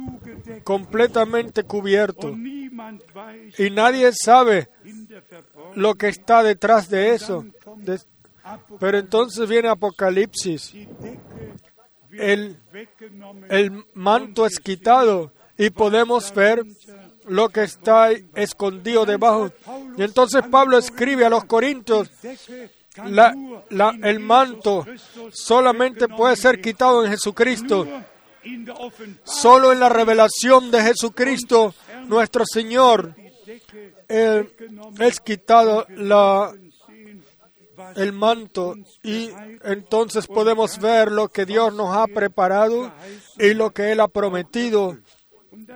completamente 0.63 1.63
cubierto 1.63 2.29
y 3.57 3.69
nadie 3.69 4.11
sabe 4.13 4.69
lo 5.75 5.95
que 5.95 6.07
está 6.07 6.41
detrás 6.41 6.89
de 6.89 7.13
eso. 7.15 7.45
De- 7.77 7.99
pero 8.79 8.97
entonces 8.97 9.47
viene 9.47 9.69
Apocalipsis, 9.69 10.73
el, 12.11 12.57
el 13.49 13.85
manto 13.93 14.45
es 14.45 14.59
quitado 14.59 15.31
y 15.57 15.69
podemos 15.69 16.33
ver 16.33 16.63
lo 17.27 17.49
que 17.49 17.63
está 17.63 18.09
escondido 18.35 19.05
debajo. 19.05 19.51
Y 19.97 20.03
entonces 20.03 20.41
Pablo 20.49 20.77
escribe 20.77 21.25
a 21.25 21.29
los 21.29 21.45
Corintios, 21.45 22.09
la- 23.05 23.33
la- 23.69 23.95
el 24.03 24.19
manto 24.19 24.85
solamente 25.31 26.07
puede 26.09 26.35
ser 26.35 26.59
quitado 26.59 27.05
en 27.05 27.11
Jesucristo. 27.11 27.87
Solo 29.23 29.71
en 29.71 29.79
la 29.79 29.87
revelación 29.87 30.71
de 30.71 30.81
Jesucristo, 30.81 31.75
nuestro 32.07 32.43
Señor, 32.45 33.15
eh, 34.09 34.51
es 34.99 35.19
quitado 35.21 35.85
la, 35.89 36.51
el 37.95 38.13
manto 38.13 38.75
y 39.03 39.29
entonces 39.63 40.27
podemos 40.27 40.79
ver 40.79 41.11
lo 41.11 41.29
que 41.29 41.45
Dios 41.45 41.73
nos 41.73 41.95
ha 41.95 42.07
preparado 42.07 42.91
y 43.37 43.53
lo 43.53 43.71
que 43.71 43.91
Él 43.91 43.99
ha 43.99 44.07
prometido 44.07 44.97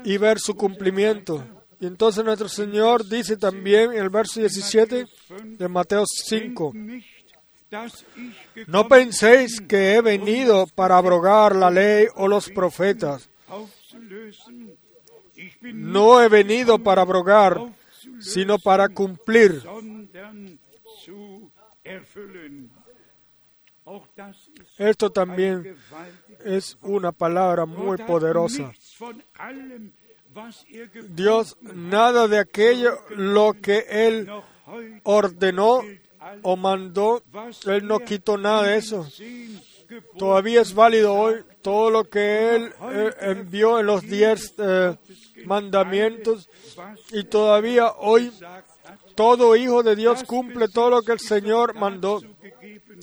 y 0.03 0.17
ver 0.17 0.39
su 0.39 0.55
cumplimiento. 0.55 1.43
Y 1.79 1.87
entonces 1.87 2.23
nuestro 2.23 2.47
Señor 2.47 3.07
dice 3.07 3.37
también 3.37 3.91
en 3.91 3.99
el 3.99 4.09
verso 4.09 4.39
17 4.39 5.05
de 5.43 5.67
Mateo 5.67 6.03
5, 6.05 6.71
nicht, 6.73 7.05
dass 7.69 8.05
ich 8.15 8.67
no 8.67 8.87
penséis 8.87 9.59
que 9.59 9.95
he 9.95 10.01
venido 10.01 10.67
para 10.75 10.97
abrogar 10.97 11.55
la 11.55 11.69
ley 11.69 12.07
o 12.15 12.27
los 12.27 12.49
profetas. 12.49 13.29
No 15.61 16.21
he 16.21 16.29
venido 16.29 16.79
para 16.79 17.01
abrogar, 17.01 17.59
sino 18.19 18.57
para 18.59 18.89
cumplir. 18.89 19.63
Esto 24.77 25.11
también 25.11 25.77
es 26.43 26.77
una 26.81 27.11
palabra 27.11 27.65
muy 27.65 27.97
poderosa. 27.97 28.73
er 30.69 31.15
Dios, 31.15 31.57
nada 31.61 32.27
de 32.27 32.39
aquello 32.39 32.97
lo 33.11 33.53
que 33.61 33.85
Él 33.87 34.29
ordenó 35.03 35.81
o 36.41 36.57
mandó, 36.57 37.23
Él 37.67 37.87
no 37.87 37.99
quitó 37.99 38.37
nada 38.37 38.63
de 38.63 38.77
eso. 38.77 39.07
Todavía 40.17 40.61
es 40.61 40.73
válido 40.73 41.13
hoy 41.13 41.43
todo 41.61 41.91
lo 41.91 42.09
que 42.09 42.55
Él 42.55 42.73
eh, 42.91 43.13
envió 43.21 43.79
en 43.79 43.85
los 43.85 44.01
diez 44.01 44.55
eh, 44.57 44.97
mandamientos. 45.45 46.49
y 47.11 47.23
todavía 47.25 47.91
hoy 47.91 48.31
todo 49.15 49.55
hijo 49.55 49.83
de 49.83 49.95
Dios 49.95 50.23
cumple 50.23 50.67
todo 50.67 50.89
lo 50.89 51.01
que 51.01 51.13
el 51.13 51.19
Señor 51.19 51.75
mandó. 51.75 52.21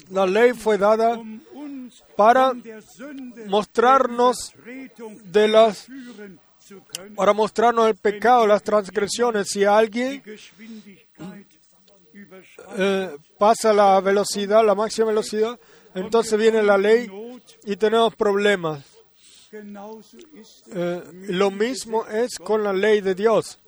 La 0.09 0.25
ley 0.25 0.53
fue 0.53 0.77
dada 0.77 1.21
para 2.15 2.53
mostrarnos 3.47 4.53
de 5.25 5.47
las 5.47 5.87
para 7.15 7.33
mostrarnos 7.33 7.87
el 7.89 7.95
pecado, 7.95 8.47
las 8.47 8.63
transgresiones. 8.63 9.47
Si 9.49 9.65
alguien 9.65 10.23
eh, 12.77 13.15
pasa 13.37 13.73
la 13.73 13.99
velocidad, 13.99 14.65
la 14.65 14.75
máxima 14.75 15.07
velocidad, 15.07 15.59
entonces 15.93 16.39
viene 16.39 16.63
la 16.63 16.77
ley 16.77 17.09
y 17.65 17.75
tenemos 17.75 18.15
problemas. 18.15 18.83
Eh, 20.75 21.03
lo 21.27 21.51
mismo 21.51 22.07
es 22.07 22.39
con 22.39 22.63
la 22.63 22.73
ley 22.73 23.01
de 23.01 23.13
Dios. 23.13 23.59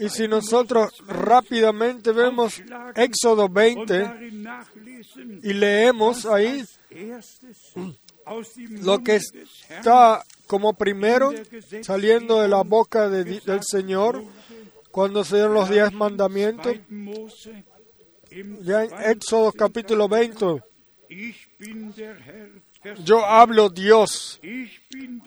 Y 0.00 0.08
si 0.08 0.26
nosotros 0.26 0.92
rápidamente 1.06 2.10
vemos 2.10 2.60
Éxodo 2.96 3.44
und 3.44 3.54
20 3.54 3.98
darin 3.98 4.42
nachlesen, 4.42 5.40
y 5.44 5.52
leemos 5.52 6.26
ahí 6.26 6.64
lo 8.82 8.98
que 8.98 9.16
está 9.16 10.24
como 10.48 10.74
primero 10.74 11.32
saliendo 11.82 12.40
de 12.40 12.48
la 12.48 12.62
boca 12.62 13.08
de 13.08 13.22
del 13.22 13.62
Señor 13.62 14.24
cuando 14.90 15.22
se 15.22 15.36
dieron 15.36 15.54
los 15.54 15.70
diez 15.70 15.92
mandamientos, 15.92 16.74
2. 16.74 16.90
Mose 16.90 17.64
im 18.32 18.58
ya 18.64 18.82
en 18.82 18.90
Éxodo 19.10 19.52
capítulo 19.52 20.08
20, 20.08 20.62
Yo 23.04 23.24
hablo 23.24 23.68
Dios 23.68 24.40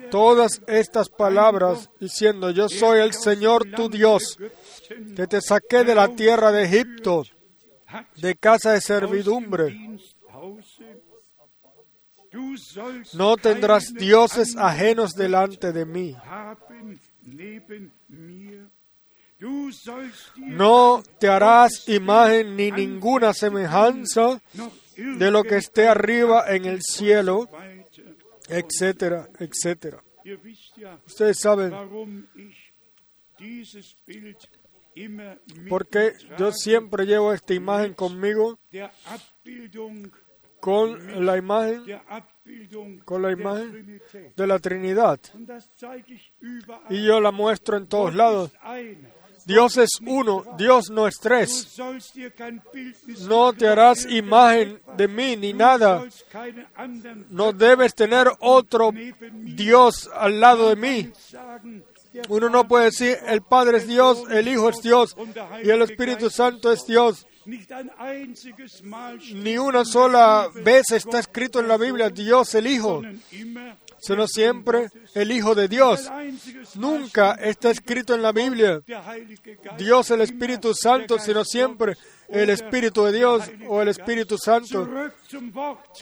todas 0.10 0.62
estas 0.68 1.10
palabras 1.10 1.90
diciendo, 2.00 2.50
yo 2.52 2.70
soy 2.70 3.00
el 3.00 3.14
Señor 3.14 3.70
tu 3.76 3.90
Dios, 3.90 4.38
que 5.16 5.28
te 5.28 5.42
saqué 5.42 5.84
de 5.84 5.96
la 5.96 6.10
tierra 6.10 6.52
de 6.52 6.64
Egipto, 6.64 7.24
de 8.16 8.36
casa 8.36 8.72
de 8.74 8.82
servidumbre. 8.82 9.78
No 13.14 13.36
tendrás 13.36 13.94
dioses 13.94 14.56
ajenos 14.56 15.12
delante 15.12 15.74
de 15.74 15.86
mí. 15.86 16.16
No 20.38 21.04
te 21.20 21.28
harás 21.28 21.90
imagen 21.90 22.56
ni 22.56 22.72
ninguna 22.72 23.34
semejanza 23.34 24.40
de 25.18 25.32
lo 25.32 25.44
que 25.44 25.58
esté 25.58 25.88
arriba 25.88 26.46
en 26.48 26.66
el 26.66 26.82
cielo, 26.82 27.50
etcétera, 28.48 29.30
etcétera. 29.40 30.04
Ustedes 31.06 31.40
saben 31.40 31.74
warum 31.74 32.28
ich 32.36 32.74
dieses 33.40 33.98
Bild 34.06 34.38
immer 34.94 35.42
mit 35.56 35.70
por 35.70 35.88
qué 35.88 36.14
mir 36.14 36.38
yo 36.38 36.52
siempre 36.52 37.06
llevo 37.06 37.34
esta 37.34 37.54
imagen 37.54 37.94
conmigo, 37.94 38.60
con 40.60 41.26
la 41.26 41.38
imagen, 41.38 41.84
con 43.04 43.22
la 43.22 43.32
imagen 43.32 44.02
de 44.36 44.48
la 44.48 44.60
Trinidad. 44.60 45.20
Y 46.90 47.04
yo 47.04 47.20
la 47.20 47.32
muestro 47.32 47.78
en 47.78 47.88
todos 47.88 48.14
lados. 48.14 48.52
Dios 49.46 49.78
es 49.78 49.90
uno, 50.06 50.44
Dios 50.58 50.90
no 50.90 51.08
es 51.08 51.18
tres. 51.20 51.78
No 53.28 53.54
te 53.54 53.68
harás 53.68 54.06
imagen 54.06 54.82
de 54.98 55.08
mí 55.08 55.36
ni 55.36 55.54
nada. 55.54 56.04
No 57.30 57.54
debes 57.54 57.96
tener 57.96 58.32
otro 58.40 58.92
Dios 59.32 60.10
al 60.14 60.40
lado 60.40 60.70
de 60.70 60.76
mí. 60.76 61.12
Uno 62.28 62.50
no 62.50 62.68
puede 62.68 62.86
decir 62.86 63.18
el 63.28 63.42
Padre 63.42 63.78
es 63.78 63.88
Dios, 63.88 64.24
el 64.30 64.48
Hijo 64.48 64.70
es 64.70 64.82
Dios 64.82 65.16
y 65.64 65.70
el 65.70 65.82
Espíritu 65.82 66.30
Santo 66.30 66.72
es 66.72 66.86
Dios. 66.86 67.26
Ni 69.34 69.58
una 69.58 69.86
sola 69.86 70.50
vez 70.54 70.92
está 70.92 71.20
escrito 71.20 71.60
en 71.60 71.68
la 71.68 71.78
Biblia 71.78 72.10
Dios 72.10 72.54
el 72.56 72.68
Hijo, 72.68 73.02
sino 74.02 74.28
siempre 74.28 74.90
el 75.14 75.32
Hijo 75.32 75.56
de 75.56 75.68
Dios. 75.68 76.10
Nunca 76.76 77.34
está 77.36 77.70
escrito 77.70 78.16
en 78.16 78.22
la 78.22 78.32
Biblia 78.32 78.82
Dios 79.78 80.10
el 80.12 80.22
Espíritu 80.22 80.74
Santo, 80.74 81.20
sino 81.20 81.46
siempre 81.46 81.96
el 82.28 82.50
Espíritu 82.50 83.06
de 83.06 83.12
Dios 83.14 83.50
o 83.68 83.82
el 83.82 83.90
Espíritu 83.90 84.38
Santo. 84.38 84.90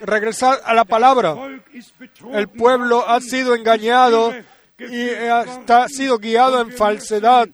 Regresar 0.02 0.62
a 0.64 0.74
la 0.74 0.86
palabra. 0.86 1.36
El 2.32 2.48
pueblo 2.48 3.08
ha 3.08 3.20
sido 3.20 3.54
engañado 3.54 4.34
y 4.78 5.10
ha 5.10 5.88
sido 5.90 6.18
guiado 6.18 6.62
en 6.62 6.72
falsedad. 6.72 7.50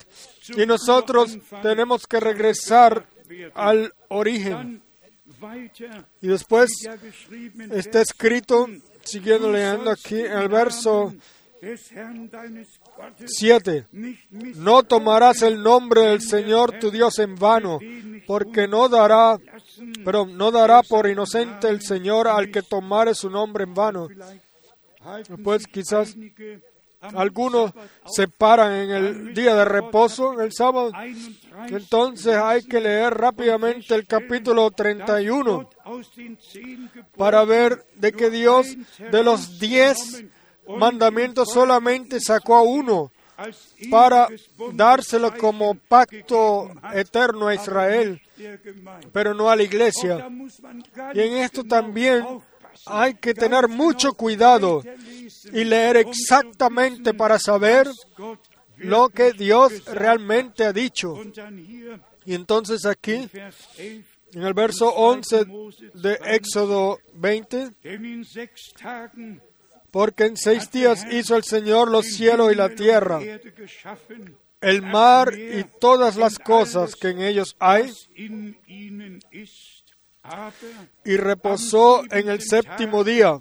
Y 0.56 0.66
nosotros 0.66 1.38
tenemos 1.64 2.06
que 2.06 2.20
regresar 2.20 3.08
al 3.56 3.94
origen. 4.10 4.84
Y 6.22 6.28
después 6.28 6.70
está 7.72 8.02
escrito, 8.02 8.68
siguiendo 9.06 9.52
leyendo 9.52 9.92
aquí 9.92 10.20
el 10.20 10.50
verso 10.50 11.14
7, 13.26 13.86
no 14.56 14.84
tomarás 14.84 15.42
el 15.42 15.62
nombre 15.62 16.02
del 16.02 16.22
Señor 16.22 16.80
tu 16.80 16.92
Dios 16.92 17.18
en 17.20 17.36
vano, 17.36 17.80
porque 18.28 18.68
no 18.68 18.90
dará, 18.90 19.38
pero 20.04 20.26
no 20.26 20.52
dará 20.52 20.84
por 20.84 21.08
inocente 21.08 21.70
el 21.70 21.82
Señor 21.82 22.28
al 22.28 22.52
que 22.52 22.62
tomare 22.62 23.16
su 23.16 23.30
nombre 23.30 23.64
en 23.64 23.74
vano. 23.74 24.08
Pues 25.44 25.66
quizás 25.68 26.16
algunos 27.16 27.72
se 28.06 28.28
paran 28.28 28.74
en 28.74 28.90
el 28.92 29.34
día 29.34 29.56
de 29.56 29.66
reposo, 29.66 30.34
en 30.34 30.42
el 30.42 30.54
sábado. 30.54 30.92
Entonces 31.68 32.36
hay 32.36 32.64
que 32.64 32.80
leer 32.80 33.14
rápidamente 33.14 33.94
el 33.96 34.06
capítulo 34.06 34.72
31 34.72 35.70
para 37.18 37.44
ver 37.46 37.86
de 37.96 38.12
que 38.12 38.30
Dios 38.30 38.76
de 39.12 39.24
los 39.24 39.60
diez 39.60 40.24
mandamientos 40.68 41.50
solamente 41.54 42.20
sacó 42.20 42.56
a 42.56 42.64
uno 42.64 43.12
para 43.90 44.28
dárselo 44.74 45.36
como 45.38 45.76
pacto 45.76 46.72
eterno 46.94 47.48
a 47.48 47.56
Israel, 47.56 48.22
pero 49.12 49.34
no 49.34 49.50
a 49.50 49.56
la 49.56 49.64
iglesia. 49.64 50.28
Y 51.14 51.20
en 51.20 51.38
esto 51.38 51.64
también 51.64 52.26
hay 52.86 53.16
que 53.16 53.34
tener 53.34 53.68
mucho 53.68 54.14
cuidado 54.14 54.84
y 55.52 55.64
leer 55.64 55.98
exactamente 55.98 57.14
para 57.14 57.40
saber 57.40 57.88
lo 58.78 59.10
que 59.10 59.34
Dios 59.34 59.86
realmente 59.86 60.66
ha 60.66 60.74
dicho. 60.74 61.16
Y 62.26 62.34
entonces 62.34 62.86
aquí, 62.86 63.30
en 63.78 64.42
el 64.42 64.54
verso 64.54 64.90
11 64.90 65.46
de 65.94 66.20
Éxodo 66.26 67.00
20, 67.14 67.72
porque 69.92 70.26
en 70.26 70.36
seis 70.36 70.70
días 70.72 71.06
hizo 71.12 71.36
el 71.36 71.44
Señor 71.44 71.90
los 71.90 72.08
cielos 72.08 72.52
y 72.52 72.56
la 72.56 72.70
tierra, 72.70 73.22
el 74.60 74.82
mar 74.82 75.34
y 75.38 75.64
todas 75.80 76.18
las 76.18 76.40
cosas 76.40 76.96
que 76.96 77.10
en 77.10 77.22
ellos 77.22 77.56
hay, 77.60 77.94
y 81.04 81.18
reposó 81.18 82.04
en 82.10 82.30
el 82.30 82.42
séptimo 82.42 83.04
día. 83.04 83.40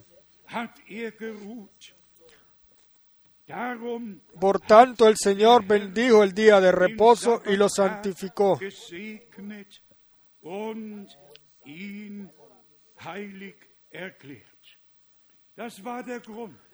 Por 4.41 4.61
tanto, 4.61 5.07
el 5.07 5.17
Señor 5.17 5.67
bendijo 5.67 6.23
el 6.23 6.33
día 6.33 6.61
de 6.61 6.73
reposo 6.73 7.43
y 7.47 7.57
lo 7.57 7.69
santificó. 7.69 8.59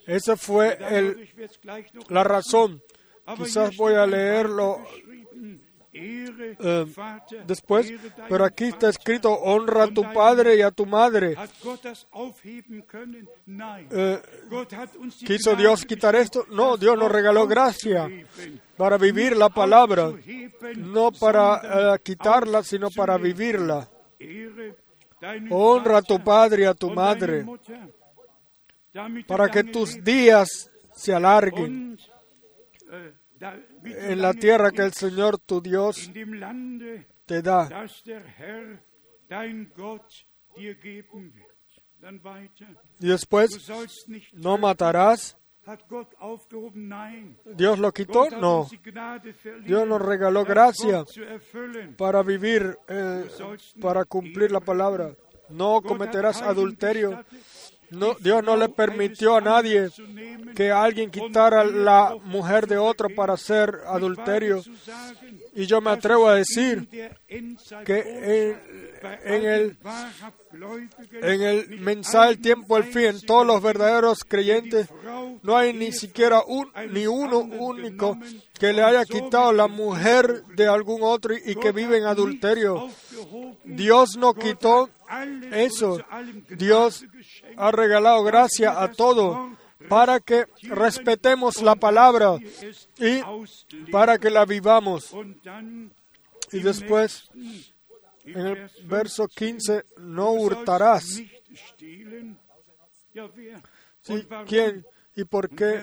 Esa 0.07 0.37
fue 0.37 0.79
el, 0.81 1.51
la 2.09 2.25
razón. 2.25 2.83
Quizás 3.37 3.77
voy 3.77 3.95
a 3.95 4.07
leerlo 4.07 4.85
eh, 5.93 6.86
después, 7.47 7.93
pero 8.28 8.45
aquí 8.45 8.64
está 8.64 8.91
escrito, 8.91 9.32
honra 9.32 9.84
a 9.84 9.88
tu 9.88 10.03
padre 10.12 10.57
y 10.57 10.62
a 10.62 10.70
tu 10.70 10.86
madre. 10.86 11.36
Eh, 13.91 14.22
¿Quiso 15.26 15.57
Dios 15.57 15.84
quitar 15.84 16.14
esto? 16.14 16.47
No, 16.51 16.76
Dios 16.76 16.97
nos 16.97 17.11
regaló 17.11 17.47
gracia 17.47 18.09
para 18.76 18.99
vivir 18.99 19.36
la 19.36 19.49
palabra, 19.49 20.12
no 20.76 21.11
para 21.11 21.95
eh, 21.95 21.99
quitarla, 22.03 22.62
sino 22.62 22.88
para 22.91 23.18
vivirla. 23.18 23.88
Honra 25.51 25.99
a 25.99 26.03
tu 26.03 26.22
padre 26.22 26.62
y 26.62 26.66
a 26.66 26.74
tu 26.74 26.91
madre 26.91 27.45
para 29.26 29.49
que 29.49 29.64
tus 29.64 30.03
días 30.03 30.70
se 30.95 31.12
alarguen 31.12 31.99
en 33.84 34.20
la 34.20 34.34
tierra 34.34 34.70
que 34.70 34.82
el 34.82 34.93
Señor 34.93 35.38
tu 35.38 35.61
Dios 35.61 36.11
te 37.26 37.43
da. 37.43 37.68
Y 42.99 43.07
después, 43.09 43.70
no 44.32 44.59
matarás. 44.59 45.36
¿Dios 47.45 47.78
lo 47.78 47.93
quitó? 47.93 48.28
No. 48.30 48.68
Dios 49.64 49.86
nos 49.86 50.03
regaló 50.03 50.45
gracia 50.45 51.05
para 51.97 52.22
vivir, 52.22 52.76
eh, 52.88 53.28
para 53.80 54.05
cumplir 54.05 54.51
la 54.51 54.61
palabra. 54.61 55.14
No 55.49 55.82
cometerás 55.82 56.43
adulterio. 56.43 57.24
No, 57.91 58.14
Dios 58.20 58.45
no 58.45 58.57
le 58.57 58.68
permitió 58.68 59.36
a 59.36 59.41
nadie 59.41 59.88
que 60.55 60.70
alguien 60.70 61.11
quitara 61.11 61.64
la 61.64 62.16
mujer 62.24 62.66
de 62.66 62.78
otro 62.78 63.09
para 63.09 63.34
hacer 63.34 63.80
adulterio. 63.86 64.62
Y 65.55 65.66
yo 65.66 65.80
me 65.80 65.91
atrevo 65.91 66.28
a 66.28 66.36
decir 66.36 66.88
que 67.84 68.57
en, 69.24 69.45
el, 69.45 69.76
en 71.12 71.43
el 71.43 71.80
mensaje 71.80 72.28
del 72.28 72.41
tiempo 72.41 72.76
al 72.76 72.84
fin, 72.84 73.20
todos 73.26 73.47
los 73.47 73.61
verdaderos 73.61 74.24
creyentes, 74.24 74.88
no 75.43 75.57
hay 75.57 75.72
ni 75.72 75.93
siquiera 75.93 76.43
un, 76.47 76.70
ni 76.91 77.07
uno 77.07 77.38
único 77.38 78.18
que 78.59 78.72
le 78.72 78.82
haya 78.82 79.05
quitado 79.05 79.53
la 79.53 79.66
mujer 79.66 80.45
de 80.55 80.68
algún 80.68 81.03
otro 81.03 81.34
y 81.34 81.57
que 81.57 81.72
vive 81.72 81.99
en 81.99 82.05
adulterio. 82.05 82.88
Dios 83.64 84.16
no 84.16 84.34
quitó 84.34 84.91
eso. 85.53 85.99
Dios 86.49 87.05
ha 87.61 87.71
regalado 87.71 88.25
gracia 88.25 88.83
a 88.83 88.91
todo 88.91 89.57
para 89.89 90.21
que 90.21 90.47
respetemos 90.63 91.63
la 91.63 91.75
palabra 91.75 92.39
y 92.99 93.21
para 93.91 94.19
que 94.19 94.31
la 94.31 94.45
vivamos. 94.45 95.15
Y 96.53 96.61
después, 96.61 97.31
en 98.25 98.47
el 98.47 98.71
verso 98.85 99.29
15, 99.29 99.85
no 99.99 100.33
hurtarás. 100.33 101.23
¿Quién 104.47 104.85
y 105.15 105.25
por 105.25 105.49
qué? 105.51 105.83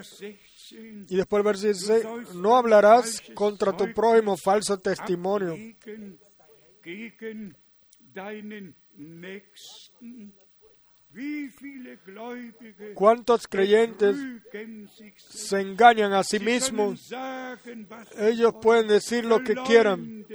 Y 1.08 1.16
después 1.16 1.40
el 1.40 1.44
verso 1.44 1.66
16, 1.66 2.34
no 2.34 2.56
hablarás 2.56 3.22
contra 3.34 3.76
tu 3.76 3.92
prójimo 3.92 4.36
falso 4.36 4.78
testimonio. 4.78 5.54
¿Cuántos 12.94 13.48
creyentes 13.48 14.16
se 15.16 15.60
engañan 15.60 16.12
a 16.12 16.22
sí 16.22 16.38
mismos? 16.38 17.12
Ellos 18.18 18.54
pueden 18.60 18.88
decir 18.88 19.24
lo 19.24 19.42
que 19.42 19.54
quieran 19.54 20.26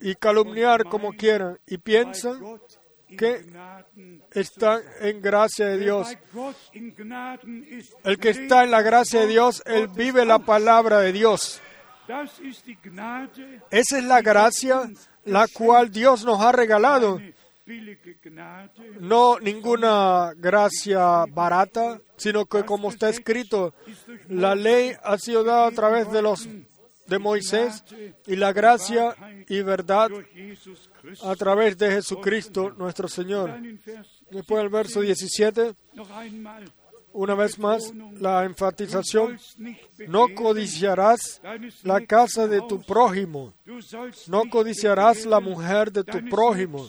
y 0.00 0.14
calumniar 0.14 0.84
como 0.84 1.12
quieran 1.12 1.58
y 1.66 1.78
piensan 1.78 2.60
que 3.16 3.44
están 4.32 4.82
en 5.00 5.20
gracia 5.20 5.66
de 5.66 5.78
Dios. 5.78 6.16
El 8.04 8.18
que 8.18 8.30
está 8.30 8.64
en 8.64 8.70
la 8.70 8.82
gracia 8.82 9.20
de 9.20 9.26
Dios, 9.26 9.62
él 9.66 9.88
vive 9.88 10.24
la 10.24 10.38
palabra 10.38 11.00
de 11.00 11.12
Dios. 11.12 11.60
Esa 13.70 13.98
es 13.98 14.04
la 14.04 14.22
gracia 14.22 14.90
la 15.24 15.46
cual 15.48 15.90
Dios 15.90 16.24
nos 16.24 16.40
ha 16.40 16.52
regalado 16.52 17.20
no 19.00 19.38
ninguna 19.40 20.32
gracia 20.36 21.24
barata, 21.26 22.00
sino 22.16 22.46
que 22.46 22.64
como 22.64 22.90
está 22.90 23.08
escrito, 23.08 23.74
la 24.28 24.54
ley 24.54 24.92
ha 25.02 25.18
sido 25.18 25.44
dada 25.44 25.66
a 25.66 25.70
través 25.72 26.10
de 26.10 26.22
los 26.22 26.48
de 27.06 27.18
Moisés 27.18 27.84
y 28.26 28.36
la 28.36 28.52
gracia 28.52 29.16
y 29.48 29.62
verdad 29.62 30.10
a 31.24 31.36
través 31.36 31.78
de 31.78 31.90
Jesucristo 31.90 32.70
nuestro 32.76 33.08
Señor. 33.08 33.58
Después 34.30 34.62
del 34.62 34.68
verso 34.68 35.00
17, 35.00 35.74
Una 37.18 37.34
vez 37.34 37.58
más, 37.58 37.92
la 38.20 38.44
enfatización, 38.44 39.40
no 40.06 40.32
codiciarás 40.36 41.42
la 41.82 42.06
casa 42.06 42.46
de 42.46 42.60
tu 42.60 42.80
prójimo, 42.80 43.54
no 44.28 44.48
codiciarás 44.48 45.26
la 45.26 45.40
mujer 45.40 45.90
de 45.90 46.04
tu 46.04 46.24
prójimo, 46.28 46.88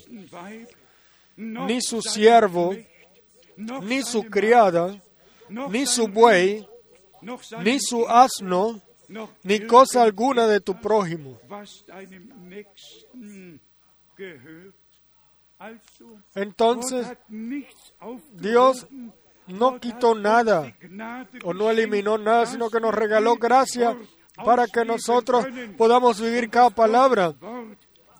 ni 1.36 1.82
su 1.82 2.04
siervo, 2.04 2.76
ni 3.58 4.04
su 4.04 4.22
criada, 4.26 5.02
ni 5.72 5.88
su 5.88 6.08
buey, 6.08 6.64
ni 7.64 7.80
su 7.80 8.08
asno, 8.08 8.80
ni 9.42 9.66
cosa 9.66 10.04
alguna 10.04 10.46
de 10.46 10.60
tu 10.60 10.80
prójimo. 10.80 11.40
Entonces, 16.36 17.08
Dios 18.34 18.88
no 19.50 19.80
quitó 19.80 20.16
nada 20.16 20.74
o 21.44 21.54
no 21.54 21.70
eliminó 21.70 22.18
nada, 22.18 22.46
sino 22.46 22.70
que 22.70 22.80
nos 22.80 22.94
regaló 22.94 23.36
gracia 23.36 23.98
para 24.44 24.68
que 24.68 24.86
nosotros 24.86 25.46
podamos 25.78 26.22
vivir 26.22 26.50
cada 26.50 26.70
palabra. 26.70 27.34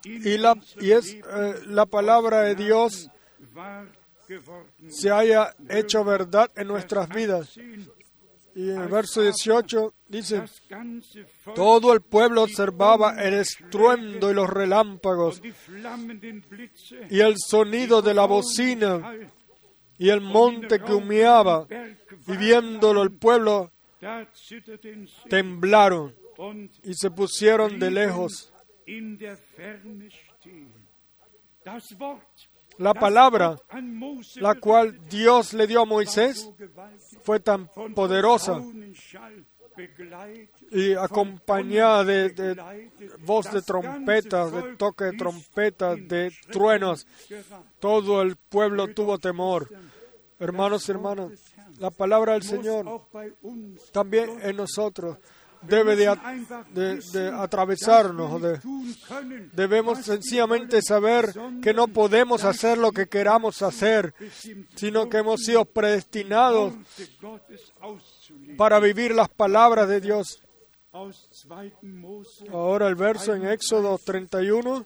Y, 0.04 0.38
la, 0.38 0.56
y 0.80 0.92
es 0.92 1.14
eh, 1.14 1.54
la 1.66 1.84
palabra 1.84 2.40
de 2.40 2.54
Dios 2.54 3.10
se 4.88 5.10
haya 5.10 5.54
hecho 5.68 6.04
verdad 6.04 6.50
en 6.56 6.68
nuestras 6.68 7.08
vidas. 7.08 7.54
18, 7.54 7.92
Y 8.54 8.70
en 8.70 8.80
el 8.80 8.88
verso 8.88 9.22
18 9.22 9.94
dice, 10.08 10.42
todo 11.54 11.92
el 11.92 12.00
pueblo 12.00 12.44
observaba 12.44 13.22
el 13.22 13.34
estruendo 13.34 14.30
y 14.30 14.34
los 14.34 14.48
relámpagos 14.48 15.42
y 17.10 17.20
el 17.20 17.34
sonido 17.38 18.02
de 18.02 18.14
la 18.14 18.24
bocina 18.24 19.18
y 20.00 20.08
el 20.08 20.22
monte 20.22 20.80
que 20.80 20.94
humeaba. 20.94 21.68
Y 22.26 22.36
viéndolo 22.36 23.02
el 23.02 23.12
pueblo 23.12 23.70
temblaron 25.28 26.16
y 26.82 26.94
se 26.94 27.10
pusieron 27.10 27.78
de 27.78 27.90
lejos. 27.90 28.50
La 32.78 32.94
palabra, 32.94 33.56
la 34.36 34.54
cual 34.54 34.98
Dios 35.06 35.52
le 35.52 35.66
dio 35.66 35.82
a 35.82 35.84
Moisés, 35.84 36.50
fue 37.22 37.38
tan 37.38 37.68
poderosa 37.94 38.58
y 40.70 40.94
acompañada 40.94 42.04
de, 42.04 42.56
voz 43.20 43.50
de 43.52 43.62
trompetas, 43.62 44.52
de 44.52 44.76
toque 44.76 45.04
de 45.04 45.12
trompetas, 45.12 45.98
de 46.08 46.32
truenos. 46.50 47.06
Todo 47.78 48.22
el 48.22 48.36
pueblo 48.36 48.88
tuvo 48.88 49.18
temor. 49.18 49.68
Hermanos 50.38 50.88
y 50.88 50.92
hermanas, 50.92 51.32
la 51.78 51.90
palabra 51.90 52.34
del 52.34 52.42
Señor 52.42 53.06
también 53.92 54.38
en 54.42 54.56
nosotros 54.56 55.18
debe 55.62 55.94
de, 55.96 56.08
a- 56.08 56.14
de- 56.72 56.96
de 57.12 57.28
atravesarnos. 57.28 58.40
de- 58.40 58.58
debemos 59.52 59.98
sencillamente 60.04 60.80
saber 60.82 61.32
que 61.62 61.74
no 61.74 61.88
podemos 61.88 62.44
hacer 62.44 62.78
lo 62.78 62.92
que 62.92 63.06
queramos 63.08 63.60
hacer, 63.62 64.14
sino 64.74 65.08
que 65.08 65.18
hemos 65.18 65.40
sido 65.42 65.64
predestinados 65.64 66.72
para 68.56 68.78
vivir 68.80 69.14
las 69.14 69.28
palabras 69.28 69.88
de 69.88 70.00
Dios. 70.00 70.40
Ahora 72.52 72.88
el 72.88 72.96
verso 72.96 73.34
en 73.34 73.46
Éxodo 73.46 73.98
31, 74.04 74.84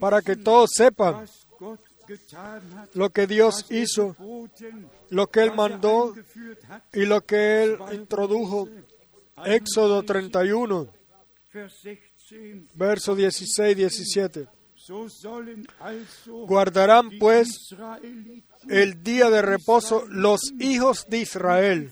para 0.00 0.22
que 0.22 0.36
todos 0.36 0.70
sepan 0.74 1.26
lo 2.94 3.10
que 3.10 3.26
Dios 3.26 3.66
hizo, 3.70 4.14
lo 5.10 5.26
que 5.26 5.40
Él 5.42 5.52
mandó 5.54 6.14
y 6.92 7.04
lo 7.06 7.20
que 7.22 7.64
Él 7.64 7.78
introdujo. 7.92 8.68
Éxodo 9.44 10.02
31, 10.02 10.88
verso 12.74 13.14
16 13.14 13.76
17. 13.76 14.48
Guardarán 16.46 17.10
pues 17.18 17.74
el 18.68 19.02
día 19.02 19.30
de 19.30 19.40
reposo 19.40 20.04
los 20.08 20.52
hijos 20.58 21.06
de 21.08 21.18
Israel, 21.18 21.90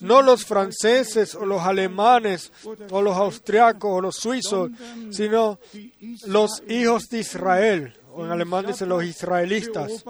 no 0.00 0.20
los 0.20 0.44
franceses 0.44 1.34
o 1.34 1.46
los 1.46 1.62
alemanes 1.62 2.52
o 2.90 3.00
los 3.00 3.16
austriacos 3.16 3.90
o 3.90 4.00
los 4.02 4.16
suizos, 4.16 4.70
sino 5.10 5.58
los 6.26 6.62
hijos 6.68 7.08
de 7.08 7.20
Israel, 7.20 7.98
o 8.12 8.26
en 8.26 8.32
alemán 8.32 8.66
dice 8.66 8.84
los 8.84 9.02
israelitas, 9.02 10.04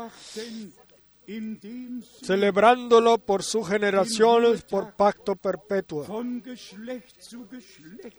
celebrándolo 2.23 3.19
por 3.19 3.43
sus 3.43 3.69
generaciones 3.69 4.63
por 4.63 4.95
pacto 4.95 5.37
perpetuo. 5.37 6.05
von 6.05 6.43
Geschlecht 6.43 7.23
zu 7.23 7.47
Geschlecht 7.47 8.19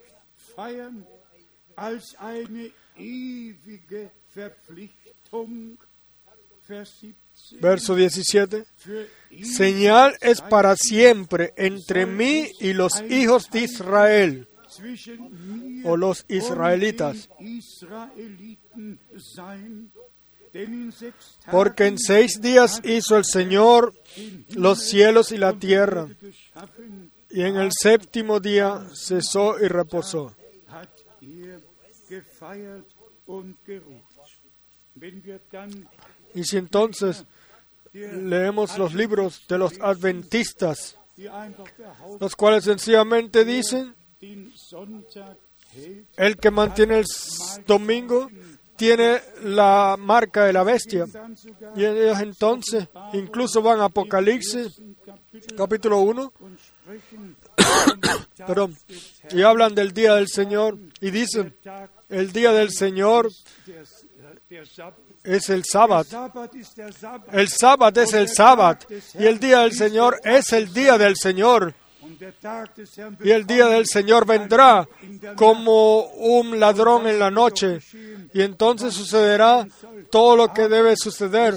feiern 0.54 1.06
als 1.76 2.14
eine 2.18 2.70
ewige 2.96 4.10
Verpflichtung. 4.28 5.78
Vers 6.62 7.00
17. 7.00 7.60
Verso 7.60 7.94
17. 7.96 8.64
Für 8.76 9.06
ihn 9.30 9.44
Señal 9.44 10.16
es 10.20 10.40
para 10.40 10.76
siempre 10.76 11.52
entre 11.56 12.06
mí 12.06 12.50
y 12.60 12.72
los 12.72 13.02
hijos 13.08 13.50
de 13.50 13.62
Israel, 13.62 14.48
o 15.84 15.96
los 15.96 16.24
israelitas, 16.28 17.28
porque 21.50 21.86
en 21.86 21.98
seis 21.98 22.40
días 22.40 22.80
hizo 22.84 23.16
el 23.16 23.24
Señor 23.24 23.94
los 24.50 24.82
cielos 24.82 25.32
y 25.32 25.38
la 25.38 25.54
tierra, 25.54 26.08
y 27.30 27.42
en 27.42 27.56
el 27.56 27.70
séptimo 27.72 28.40
día 28.40 28.86
cesó 28.94 29.58
y 29.58 29.68
reposó. 29.68 30.34
Y 36.34 36.44
si 36.44 36.56
entonces 36.56 37.24
leemos 37.92 38.78
los 38.78 38.94
libros 38.94 39.46
de 39.48 39.58
los 39.58 39.80
adventistas, 39.80 40.98
los 42.20 42.36
cuales 42.36 42.64
sencillamente 42.64 43.44
dicen, 43.44 43.94
el 46.16 46.36
que 46.36 46.50
mantiene 46.50 46.98
el 46.98 47.06
domingo 47.66 48.30
tiene 48.82 49.20
la 49.44 49.94
marca 49.96 50.44
de 50.44 50.52
la 50.52 50.64
bestia. 50.64 51.06
Y 51.76 51.84
ellos 51.84 52.18
entonces 52.20 52.88
incluso 53.12 53.62
van 53.62 53.78
a 53.78 53.84
Apocalipsis 53.84 54.82
capítulo 55.56 56.00
1, 56.00 56.32
und 56.40 56.58
sprechen 56.58 57.36
perdón, 58.44 58.76
y 59.30 59.42
hablan 59.42 59.76
del 59.76 59.92
día 59.92 60.16
del 60.16 60.26
Señor 60.26 60.76
y 61.00 61.12
dicen, 61.12 61.54
el 62.08 62.32
día 62.32 62.50
del 62.50 62.72
Señor 62.72 63.28
es 65.22 65.48
el 65.48 65.62
sábado. 65.64 66.04
El 67.30 67.48
sábado 67.50 68.02
es 68.02 68.12
el 68.14 68.28
sábado 68.28 68.78
y 69.16 69.26
el 69.26 69.38
día 69.38 69.60
del 69.60 69.74
Señor 69.74 70.18
es 70.24 70.52
el 70.52 70.74
día 70.74 70.98
del 70.98 71.14
Señor. 71.16 71.72
Y 73.24 73.30
el 73.30 73.46
día 73.46 73.66
del 73.66 73.86
Señor 73.86 74.26
vendrá 74.26 74.88
como 75.36 76.04
un 76.12 76.60
ladrón 76.60 77.06
en 77.06 77.18
la 77.18 77.30
noche. 77.30 77.80
Y 78.32 78.42
entonces 78.42 78.94
sucederá 78.94 79.66
todo 80.10 80.36
lo 80.36 80.52
que 80.52 80.68
debe 80.68 80.96
suceder. 80.96 81.54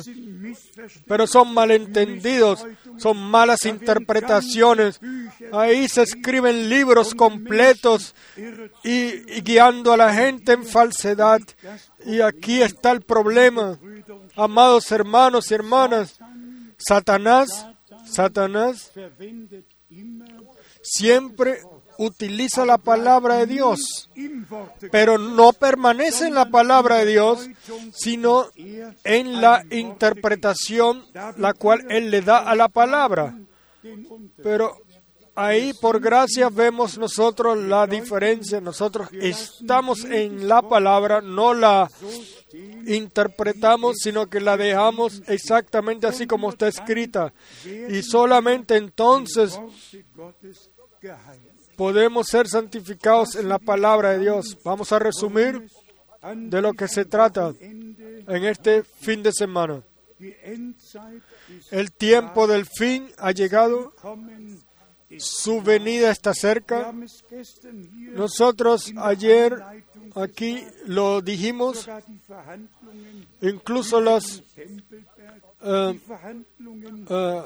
Pero 1.07 1.27
son 1.27 1.53
malentendidos, 1.53 2.65
son 2.97 3.17
malas 3.17 3.65
interpretaciones. 3.65 4.99
Ahí 5.51 5.87
se 5.87 6.03
escriben 6.03 6.69
libros 6.69 7.13
completos 7.13 8.15
y, 8.83 9.41
guiando 9.41 9.93
a 9.93 9.97
la 9.97 10.13
gente 10.13 10.53
en 10.53 10.65
falsedad. 10.65 11.41
Y 12.05 12.21
aquí 12.21 12.61
está 12.61 12.91
el 12.91 13.01
problema. 13.01 13.79
Amados 14.35 14.91
hermanos 14.91 15.49
y 15.51 15.53
hermanas, 15.53 16.19
Satanás, 16.77 17.67
Satanás 18.05 18.91
siempre 20.85 21.61
utiliza 21.97 22.65
la 22.65 22.77
palabra 22.77 23.37
de 23.37 23.47
Dios, 23.47 24.09
pero 24.91 25.17
no 25.17 25.53
permanece 25.53 26.27
en 26.27 26.35
la 26.35 26.49
palabra 26.49 26.97
de 26.97 27.05
Dios, 27.05 27.49
sino 27.93 28.45
en 29.03 29.41
la 29.41 29.63
interpretación 29.71 31.05
la 31.37 31.53
cual 31.53 31.85
Él 31.89 32.11
le 32.11 32.21
da 32.21 32.39
a 32.39 32.55
la 32.55 32.67
palabra. 32.67 33.35
Pero 34.41 34.77
ahí 35.35 35.73
por 35.73 35.99
gracia 35.99 36.49
vemos 36.49 36.97
nosotros 36.97 37.57
la 37.57 37.85
diferencia. 37.87 38.61
Nosotros 38.61 39.09
estamos 39.13 40.05
en 40.05 40.47
la 40.47 40.61
palabra, 40.61 41.21
no 41.21 41.53
la 41.53 41.89
interpretamos, 42.87 43.97
sino 44.01 44.27
que 44.27 44.39
la 44.39 44.57
dejamos 44.57 45.21
exactamente 45.27 46.07
así 46.07 46.25
como 46.25 46.49
está 46.49 46.67
escrita. 46.67 47.33
Y 47.89 48.01
solamente 48.01 48.77
entonces. 48.77 49.59
Podemos 51.75 52.27
ser 52.27 52.47
santificados 52.47 53.35
en 53.35 53.49
la 53.49 53.59
palabra 53.59 54.11
de 54.11 54.19
Dios. 54.19 54.57
Vamos 54.63 54.91
a 54.91 54.99
resumir 54.99 55.67
de 56.33 56.61
lo 56.61 56.73
que 56.73 56.87
se 56.87 57.05
trata 57.05 57.53
en 57.59 58.45
este 58.45 58.83
fin 58.83 59.21
de 59.21 59.31
semana. 59.31 59.83
el 61.71 61.91
tiempo 61.91 62.47
del 62.47 62.65
fin 62.65 63.11
ha 63.17 63.31
llegado, 63.31 63.93
su 65.17 65.61
venida 65.61 66.11
está 66.11 66.33
cerca. 66.33 66.93
Nosotros 68.13 68.91
ayer 68.97 69.61
aquí 70.15 70.63
lo 70.85 71.21
dijimos, 71.21 71.87
incluso 73.41 74.01
las 74.01 74.41
eh, 75.65 75.99
eh, 77.09 77.41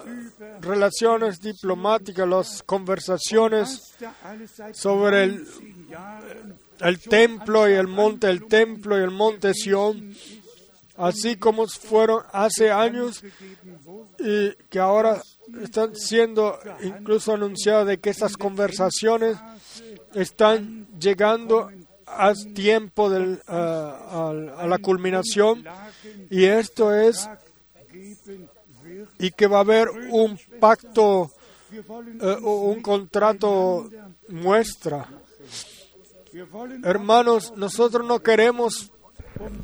relaciones 0.62 1.40
diplomáticas, 1.40 2.28
las 2.28 2.64
conversaciones 2.64 3.96
sobre 4.74 5.24
el, 5.24 5.46
19 5.46 5.86
Jahren 5.90 6.70
el 6.82 7.00
templo 7.00 7.70
y 7.70 7.74
el 7.74 7.88
monte 7.88 8.28
del 8.28 8.48
templo 8.48 9.00
y 9.00 9.04
el 9.04 9.12
monte 9.12 9.54
Sión, 9.54 10.16
así 10.98 11.36
como 11.36 11.68
fueron 11.68 12.24
hace 12.32 12.72
años 12.72 13.24
y 14.20 14.52
que 14.70 14.80
ahora 14.80 15.22
están 15.62 15.96
siendo 15.96 16.60
incluso 16.84 17.34
anunciadas 17.34 17.88
de 17.88 17.98
que 18.00 18.10
estas 18.10 18.38
conversaciones 18.38 19.38
están 20.14 20.88
llegando 21.00 21.70
a 22.06 22.34
tiempo 22.54 23.10
del, 23.10 23.42
a 23.48 24.66
la 24.68 24.78
culminación 24.80 25.64
y 26.30 26.46
esto 26.46 26.94
es. 26.94 27.30
Y 29.20 29.32
que 29.32 29.48
va 29.48 29.58
a 29.58 29.62
haber 29.62 29.90
un 30.10 30.40
pacto, 30.60 31.32
eh, 31.72 32.38
un 32.42 32.82
contrato 32.82 33.90
muestra. 34.30 35.08
Hermanos, 36.84 37.54
nosotros 37.56 38.08
no 38.08 38.20
queremos 38.20 38.92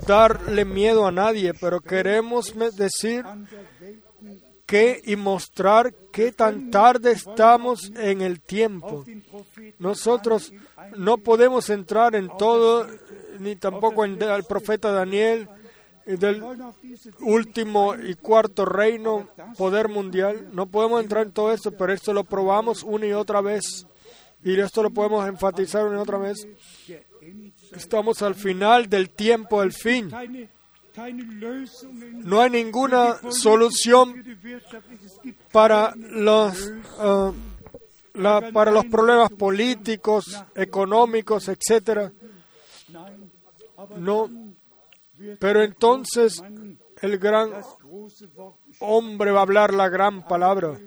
darle 0.05 0.65
miedo 0.65 1.07
a 1.07 1.11
nadie, 1.11 1.53
pero 1.53 1.79
queremos 1.79 2.53
decir 2.75 3.23
que 4.65 5.01
y 5.05 5.15
mostrar 5.15 5.93
qué 6.11 6.31
tan 6.31 6.71
tarde 6.71 7.11
estamos 7.11 7.91
en 7.95 8.21
el 8.21 8.41
tiempo. 8.41 9.05
Nosotros 9.79 10.51
no 10.97 11.17
podemos 11.17 11.69
entrar 11.69 12.15
en 12.15 12.29
todo, 12.37 12.87
ni 13.39 13.55
tampoco 13.55 14.05
en 14.05 14.21
el 14.21 14.43
profeta 14.43 14.91
Daniel, 14.91 15.47
del 16.05 16.43
último 17.19 17.95
y 17.95 18.13
cuarto 18.15 18.65
reino, 18.65 19.27
poder 19.57 19.89
mundial. 19.89 20.49
No 20.53 20.67
podemos 20.67 21.01
entrar 21.01 21.25
en 21.25 21.31
todo 21.31 21.51
esto, 21.51 21.71
pero 21.71 21.93
esto 21.93 22.13
lo 22.13 22.23
probamos 22.23 22.83
una 22.83 23.07
y 23.07 23.13
otra 23.13 23.41
vez. 23.41 23.87
Y 24.43 24.59
esto 24.59 24.83
lo 24.83 24.91
podemos 24.91 25.27
enfatizar 25.27 25.85
una 25.85 25.97
y 25.97 26.01
otra 26.01 26.17
vez. 26.19 26.47
Estamos 27.75 28.21
al 28.21 28.35
final 28.35 28.87
del 28.87 29.09
tiempo 29.09 29.61
del 29.61 29.73
fin. 29.73 30.11
No 32.23 32.41
hay 32.41 32.49
ninguna 32.51 33.17
solución 33.31 34.23
para 35.51 35.93
los, 35.97 36.71
la- 38.13 38.51
para 38.53 38.71
los 38.71 38.85
problemas 38.85 39.31
políticos, 39.31 40.41
económicos, 40.55 41.49
aber 41.49 42.11
No, 43.99 44.29
pero 45.39 45.63
entonces 45.63 46.43
el 47.01 47.17
gran 47.17 47.51
hombre 48.79 49.31
va 49.31 49.39
a 49.39 49.43
hablar 49.43 49.73
la 49.73 49.89
gran 49.89 50.27
palabra 50.27 50.79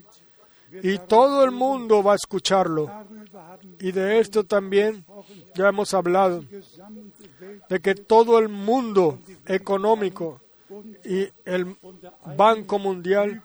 y 0.82 0.98
todo 0.98 1.44
el 1.44 1.50
mundo 1.50 2.02
va 2.02 2.12
a 2.12 2.16
escucharlo. 2.16 2.90
Y 3.80 3.92
de 3.92 4.20
esto 4.20 4.44
también 4.44 5.04
ya 5.54 5.68
hemos 5.68 5.94
hablado, 5.94 6.44
de 7.68 7.80
que 7.80 7.94
todo 7.94 8.38
el 8.38 8.48
mundo 8.48 9.18
económico 9.46 10.40
y 11.04 11.28
el 11.44 11.76
Banco 12.36 12.78
Mundial 12.78 13.42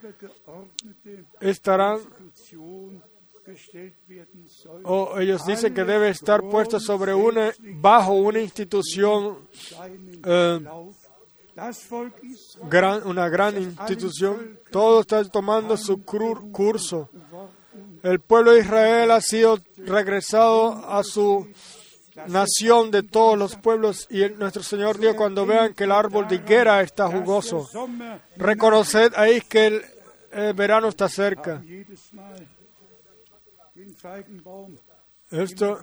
estarán, 1.39 1.99
O 4.85 5.19
ellos 5.19 5.45
dicen 5.45 5.73
que 5.73 5.83
debe 5.83 6.09
estar 6.09 6.41
puesto 6.41 6.79
sobre 6.79 7.13
una, 7.13 7.51
bajo 7.59 8.13
una 8.13 8.39
institución, 8.39 9.37
eh, 10.25 10.59
gran, 12.69 13.05
una 13.07 13.29
gran 13.29 13.61
institución. 13.61 14.59
Todo 14.71 15.01
está 15.01 15.23
tomando 15.25 15.77
su 15.77 15.97
cru- 16.03 16.51
curso. 16.51 17.09
El 18.01 18.19
pueblo 18.19 18.51
de 18.51 18.59
Israel 18.61 19.11
ha 19.11 19.21
sido 19.21 19.59
regresado 19.77 20.73
a 20.89 21.03
su 21.03 21.47
nación 22.27 22.91
de 22.91 23.03
todos 23.03 23.37
los 23.37 23.55
pueblos 23.55 24.07
y 24.09 24.27
nuestro 24.37 24.61
Señor 24.63 24.97
dijo 24.99 25.15
cuando 25.15 25.45
vean 25.45 25.73
que 25.73 25.85
el 25.85 25.91
árbol 25.91 26.27
de 26.27 26.35
higuera 26.35 26.81
está 26.81 27.07
jugoso, 27.07 27.67
reconoced 28.37 29.13
ahí 29.15 29.41
que 29.41 29.67
el 30.31 30.53
verano 30.53 30.89
está 30.89 31.07
cerca. 31.09 31.61
Esto 35.31 35.79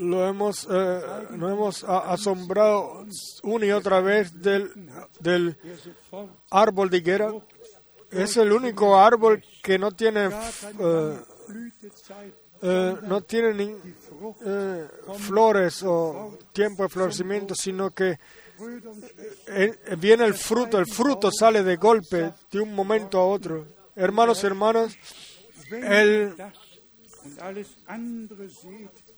lo 0.00 0.28
hemos, 0.28 0.68
eh, 0.70 1.00
nos 1.30 1.52
hemos 1.52 1.84
asombrado 1.84 3.06
una 3.42 3.66
y 3.66 3.70
otra 3.70 4.00
vez 4.00 4.40
del, 4.42 4.70
del 5.20 5.56
árbol 6.50 6.90
de 6.90 6.96
higuera. 6.98 7.32
Es 8.10 8.36
el 8.36 8.52
único 8.52 8.98
árbol 8.98 9.42
que 9.62 9.78
no 9.78 9.92
tiene, 9.92 10.26
eh, 10.26 11.18
eh, 12.62 12.96
no 13.02 13.22
tiene 13.22 13.54
ni, 13.54 13.74
eh, 14.44 14.88
flores 15.18 15.82
o 15.82 16.38
tiempo 16.52 16.82
de 16.82 16.88
florecimiento, 16.90 17.54
sino 17.54 17.90
que 17.90 18.18
Schwestern, 18.56 19.04
eh, 19.48 19.96
viene 19.98 20.24
el 20.24 20.34
fruto, 20.34 20.78
el 20.78 20.86
fruto 20.86 21.30
sale 21.30 21.62
de 21.62 21.76
golpe, 21.76 22.32
de 22.50 22.60
un 22.60 22.74
momento 22.74 23.18
a 23.18 23.26
otro. 23.26 23.66
Hermanos 23.96 24.42
y 24.42 24.46
hermanas, 24.46 24.96
el, 25.70 26.34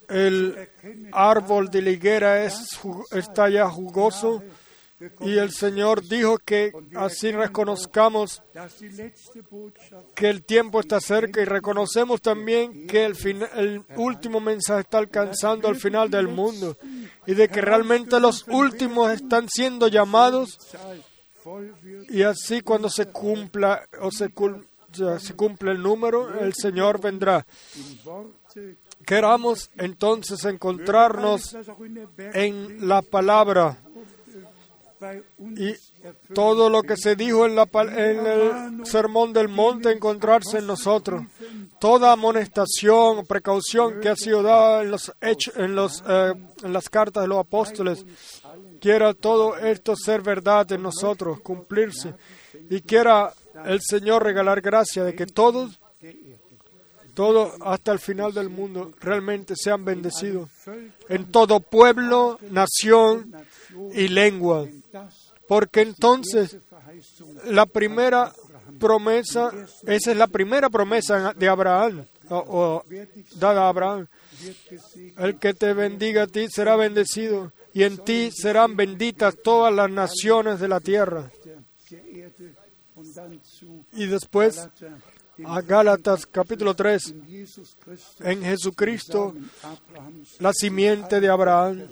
el 0.09 0.69
árbol 1.13 1.69
de 1.71 1.83
la 1.83 1.91
higuera 1.91 2.45
es, 2.45 2.79
ju- 2.81 3.05
está 3.13 3.49
ya 3.49 3.69
jugoso. 3.69 4.43
Y 5.21 5.37
el 5.37 5.53
Señor 5.53 6.01
dijo 6.09 6.39
que 6.39 6.73
así 6.95 7.31
reconozcamos 7.31 8.43
que 10.15 10.31
el 10.31 10.43
tiempo 10.43 10.81
está 10.81 11.01
cerca. 11.01 11.43
Y 11.43 11.45
reconocemos 11.45 12.23
también 12.23 12.87
que 12.87 13.05
el, 13.05 13.85
último 13.97 14.41
mensaje 14.41 14.81
está 14.81 14.97
alcanzando 14.97 15.69
al 15.69 15.77
final 15.77 16.09
del 16.09 16.29
mundo. 16.29 16.79
Y 17.27 17.35
de 17.35 17.49
que 17.49 17.61
realmente 17.61 18.19
los 18.21 18.47
últimos 18.49 19.13
están 19.13 19.49
siendo 19.51 19.89
llamados 19.89 20.59
y 22.09 22.23
así 22.23 22.63
cuando 22.63 22.89
se 22.89 23.07
cumpla 23.07 23.85
o 24.01 24.11
se, 24.11 24.31
cul- 24.31 24.65
se 24.97 25.35
cumple 25.35 25.73
el 25.73 25.83
número, 25.83 26.39
el 26.41 26.55
Señor 26.55 27.01
vendrá. 27.01 27.47
Queramos 29.05 29.71
entonces 29.77 30.45
encontrarnos 30.45 31.57
en 32.35 32.89
la 32.89 33.03
palabra 33.03 33.79
y 35.57 35.75
todo 36.33 36.71
lo 36.71 36.83
que 36.83 36.97
se 36.97 37.17
dijo 37.17 37.47
en, 37.47 37.59
el 37.59 38.87
sermón 38.87 39.33
del 39.33 39.49
monte 39.49 39.93
encontrarse 39.93 40.59
en 40.59 40.67
nosotros. 40.67 41.23
Toda 41.79 42.13
amonestación 42.13 43.27
precaución 43.27 44.01
que 44.01 44.09
ha 44.09 44.17
sido 44.17 44.43
dada 44.43 44.83
en, 44.83 44.91
los 44.91 45.13
hechos, 45.21 45.55
en, 45.57 45.75
los, 45.75 46.03
eh, 46.09 46.33
en 46.63 46.73
las 46.73 46.89
cartas 46.89 47.23
de 47.25 47.29
los 47.29 47.39
apóstoles, 47.39 48.05
quiera 48.81 49.13
todo 49.13 49.57
esto 49.57 49.95
ser 49.97 50.23
verdad 50.23 50.71
en 50.73 50.83
nosotros, 50.83 51.41
cumplirse. 51.41 52.15
Y 52.71 52.81
quiera 52.81 53.33
el 53.65 53.81
Señor 53.81 54.23
regalar 54.23 54.61
gracia 54.61 55.05
de 55.05 55.15
que 55.15 55.27
todos, 55.27 55.81
todos 57.15 57.55
hasta 57.61 57.93
el 57.93 57.99
final 57.99 58.33
del 58.33 58.51
mundo, 58.51 58.93
realmente 59.01 59.55
sean 59.57 59.85
bendecidos 59.85 60.51
en 61.09 61.31
todo 61.31 61.61
pueblo, 61.61 62.39
nación 62.51 63.35
y 63.95 64.09
lengua. 64.09 64.69
Porque 65.49 65.83
entonces 65.83 66.59
la 67.45 67.67
primera 67.67 68.33
promesa, 68.79 69.53
esa 69.87 70.11
es 70.11 70.17
la 70.17 70.27
primera 70.27 70.69
promesa 70.71 71.33
de 71.35 71.49
Abraham, 71.49 72.05
o, 72.29 72.83
dada 73.37 73.63
a 73.63 73.69
Abraham. 73.69 74.07
El 75.17 75.39
que 75.39 75.55
te 75.55 75.73
bendiga 75.73 76.25
a 76.25 76.27
ti 76.27 76.49
será 76.49 76.77
bendecido, 76.77 77.53
y 77.73 77.85
en 77.85 77.99
ti 77.99 78.31
serán 78.33 78.77
benditas 78.77 79.37
todas 79.43 79.73
las 79.73 79.91
naciones 79.91 80.61
de 80.61 80.69
la 80.69 80.81
tierra. 80.81 81.31
Y 83.93 84.07
después 84.07 84.69
a 85.45 85.61
Gálatas 85.61 86.27
capítulo 86.27 86.75
3, 86.75 87.15
Jesus 87.29 87.77
Christus, 87.85 88.21
en 88.21 88.43
Jesucristo, 88.43 89.35
la 90.39 90.53
simiente 90.53 91.21
de 91.21 91.29
Abraham, 91.29 91.87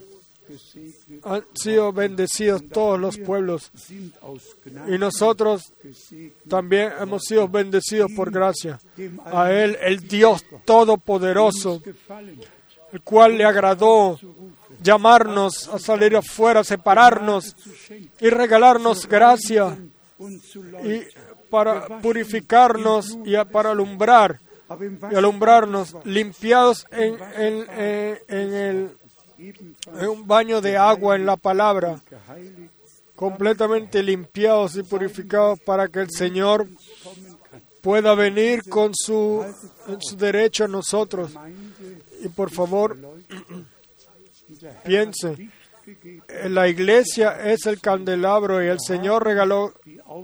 han 1.22 1.44
sido 1.54 1.92
bendecidos 1.92 2.62
todos 2.70 2.98
los 2.98 3.18
pueblos. 3.18 3.70
Y 4.88 4.98
nosotros 4.98 5.72
también 6.48 6.92
hemos 7.00 7.22
sido 7.24 7.48
bendecidos 7.48 8.10
por 8.14 8.30
gracia. 8.30 8.78
A 9.24 9.50
Él, 9.52 9.78
el 9.80 10.06
Dios 10.06 10.44
Todopoderoso, 10.64 11.82
el 12.92 13.00
cual 13.02 13.36
le 13.36 13.44
agradó 13.44 14.18
llamarnos 14.82 15.68
a 15.68 15.78
salir 15.78 16.16
afuera, 16.16 16.62
separarnos 16.62 17.56
y 18.20 18.28
regalarnos 18.28 19.06
gracia 19.06 19.76
y 20.84 21.02
para 21.50 22.00
purificarnos 22.00 23.18
y 23.24 23.34
para 23.52 23.70
alumbrar 23.70 24.40
y 25.10 25.14
alumbrarnos, 25.14 25.94
limpiados 26.04 26.86
en, 26.90 27.16
en- 27.36 27.66
en- 27.78 28.18
en 28.28 28.54
el, 28.54 28.90
en 30.00 30.08
un 30.08 30.26
baño 30.26 30.60
de 30.60 30.76
agua 30.76 31.16
en 31.16 31.26
la 31.26 31.36
palabra, 31.36 32.00
completamente 33.14 34.02
limpiados 34.02 34.76
y 34.76 34.82
purificados 34.82 35.60
para 35.60 35.88
que 35.88 36.00
el 36.00 36.10
Señor 36.10 36.66
pueda 37.82 38.14
venir 38.14 38.62
con 38.68 38.92
su, 38.94 39.44
su 40.00 40.16
derecho 40.16 40.64
a 40.64 40.68
nosotros. 40.68 41.32
Y 42.22 42.28
por 42.28 42.50
favor, 42.50 42.96
piense, 44.84 45.50
eh, 46.28 46.48
la 46.48 46.68
iglesia 46.68 47.38
es 47.50 47.66
el 47.66 47.80
candelabro 47.80 48.64
y 48.64 48.68
el 48.68 48.78
Señor 48.80 49.24
regaló 49.24 49.74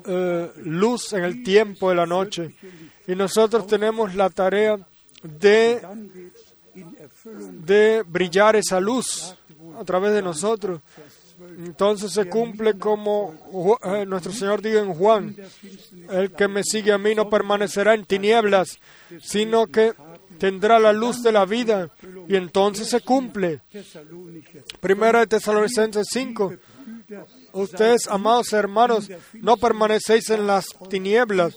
eh, 0.05 0.53
luz 0.65 1.12
en 1.12 1.25
el 1.25 1.43
tiempo 1.43 1.91
de 1.91 1.97
la 1.97 2.07
noche. 2.07 2.55
Y 3.07 3.15
nosotros 3.15 3.67
tenemos 3.67 4.15
la 4.15 4.31
tarea 4.31 4.79
de, 5.23 5.81
de 7.65 8.05
brillar 8.07 8.57
esa 8.57 8.81
luz 8.81 9.35
a 9.79 9.85
través 9.85 10.12
de 10.12 10.23
nosotros. 10.23 10.81
Entonces 11.59 12.12
se 12.12 12.27
cumple 12.27 12.79
como 12.79 13.35
eh, 13.83 14.05
nuestro 14.07 14.33
Señor 14.33 14.61
dijo 14.61 14.79
en 14.79 14.95
Juan, 14.95 15.37
el 16.11 16.33
que 16.33 16.49
me 16.49 16.62
sigue 16.62 16.93
a 16.93 16.99
mí 16.99 17.15
no 17.15 17.31
permanecerá 17.31 17.95
en 17.95 18.05
tinieblas, 18.05 18.79
sino 19.23 19.67
que 19.67 19.95
tendrá 20.39 20.79
la 20.79 20.93
luz 20.93 21.23
de 21.23 21.33
la 21.33 21.45
vida. 21.47 21.91
Y 22.29 22.37
entonces 22.37 22.89
se 22.89 23.01
cumple. 23.01 23.61
Primera 24.81 25.21
de 25.21 25.27
Tesalonicenses 25.27 26.07
5. 26.11 26.55
Ustedes, 27.53 28.07
amados 28.09 28.53
hermanos, 28.53 29.09
no 29.35 29.57
permanecéis 29.57 30.31
en 30.31 30.47
las 30.47 30.67
tinieblas, 30.89 31.55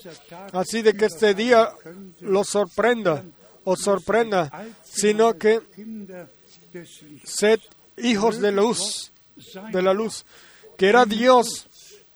así 0.53 0.81
de 0.81 0.93
que 0.93 1.05
este 1.05 1.33
día 1.33 1.71
los 2.21 2.47
sorprenda, 2.49 3.23
os 3.63 3.79
sorprenda, 3.81 4.51
sino 4.83 5.37
que 5.37 5.61
sed 7.23 7.59
hijos 7.97 8.39
de 8.39 8.51
luz, 8.51 9.11
de 9.71 9.81
la 9.81 9.93
luz. 9.93 10.25
Que 10.77 10.89
era 10.89 11.05
Dios, 11.05 11.67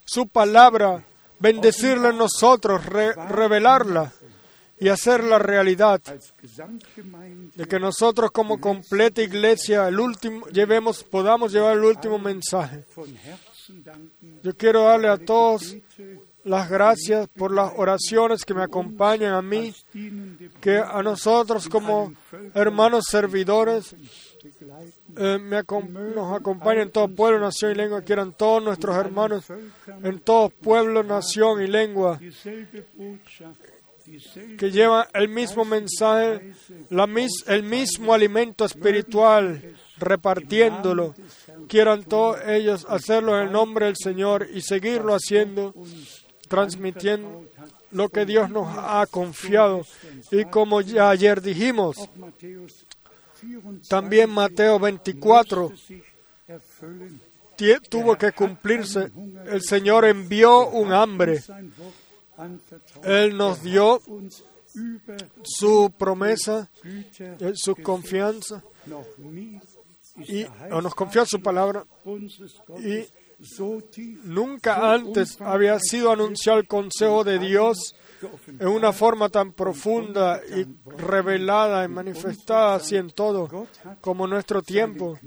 su 0.06 0.28
palabra, 0.28 1.06
bendecirla 1.40 2.10
en 2.10 2.18
nosotros, 2.18 2.86
re- 2.86 3.14
revelarla 3.14 4.12
y 4.80 4.90
hacerla 4.90 5.38
realidad. 5.40 6.02
De 7.56 7.66
que 7.68 7.80
nosotros 7.80 8.32
como 8.32 8.60
completa 8.60 9.22
iglesia 9.22 9.88
el 9.88 10.00
último, 10.00 10.48
llevemos, 10.48 11.04
podamos 11.04 11.52
llevar 11.52 11.78
el 11.78 11.84
último 11.84 12.18
mensaje. 12.20 12.84
Yo 14.44 14.56
quiero 14.56 14.84
darle 14.84 15.10
a 15.10 15.18
todos 15.18 15.76
las 16.44 16.70
gracias 16.70 17.28
por 17.28 17.54
las 17.54 17.74
oraciones 17.76 18.46
que 18.46 18.54
me 18.54 18.64
acompañan 18.64 19.34
a 19.34 19.42
mí, 19.42 19.74
que 20.62 20.78
a 20.78 21.04
nosotros 21.04 21.68
como 21.68 22.14
hermanos 22.54 23.06
servidores 23.10 23.94
eh, 25.18 25.38
nos 26.16 26.36
acompañan 26.36 26.84
en 26.84 26.92
todo 26.92 27.10
pueblo, 27.10 27.40
nación 27.40 27.72
y 27.72 27.76
lengua, 27.76 28.02
quieran 28.02 28.34
todos 28.34 28.64
nuestros 28.64 28.96
hermanos 28.96 29.46
en 30.04 30.20
todo 30.20 30.50
pueblo, 30.50 31.04
nación 31.04 31.62
y 31.62 31.68
lengua, 31.68 32.20
que 34.58 34.72
llevan 34.72 35.06
el 35.14 35.28
mismo 35.28 35.66
mensaje, 35.66 36.54
el 37.48 37.64
mismo 37.64 38.14
alimento 38.14 38.64
espiritual, 38.64 39.76
repartiéndolo. 39.98 41.14
Quieran 41.68 42.04
todos 42.04 42.38
ellos 42.48 42.86
hacerlo 42.90 43.38
en 43.40 43.48
el 43.48 43.52
nombre 43.52 43.86
del 43.88 43.96
Señor 43.98 44.48
y 44.54 44.62
seguirlo 44.62 45.14
haciendo, 45.16 45.74
transmitiendo 46.48 47.46
lo 47.92 48.10
que 48.10 48.26
Dios 48.26 48.50
nos 48.50 48.68
ha 48.78 49.06
confiado. 49.10 49.82
Y 50.32 50.46
como 50.46 50.82
ya 50.82 51.10
ayer 51.10 51.42
dijimos, 51.42 51.98
Matthäus 52.18 52.86
24 53.42 53.88
también 53.90 54.30
Mateo 54.30 54.80
24 54.80 55.72
sich 55.78 56.04
erfüllen. 56.48 57.22
tie- 57.58 57.80
tuvo 57.90 58.16
que 58.18 58.32
cumplirse. 58.32 59.12
El 59.48 59.62
Señor 59.62 60.06
envió 60.06 60.68
un 60.70 60.92
hambre. 60.94 61.42
Él 63.04 63.36
nos 63.38 63.62
dio 63.64 64.00
su 65.44 65.92
promesa, 65.98 66.70
eh, 67.20 67.52
su 67.56 67.76
confianza, 67.78 68.64
y 70.18 70.46
o 70.72 70.82
nos 70.82 70.96
confió 70.96 71.26
su 71.26 71.42
palabra. 71.42 71.86
Y 72.80 73.06
nunca 74.24 74.94
antes 74.94 75.40
había 75.42 75.80
sido 75.80 76.12
anunciado 76.12 76.60
el 76.60 76.68
consejo 76.68 77.24
de 77.24 77.40
Dios 77.40 77.96
en 78.48 78.68
una 78.68 78.92
forma 78.92 79.30
tan 79.30 79.54
profunda 79.54 80.42
y 80.44 80.66
revelada 80.98 81.86
y 81.86 81.88
manifestada 81.88 82.76
así 82.76 82.96
en 82.96 83.12
todo 83.12 83.68
como 84.02 84.26
nuestro 84.28 84.62
tiempo. 84.62 85.20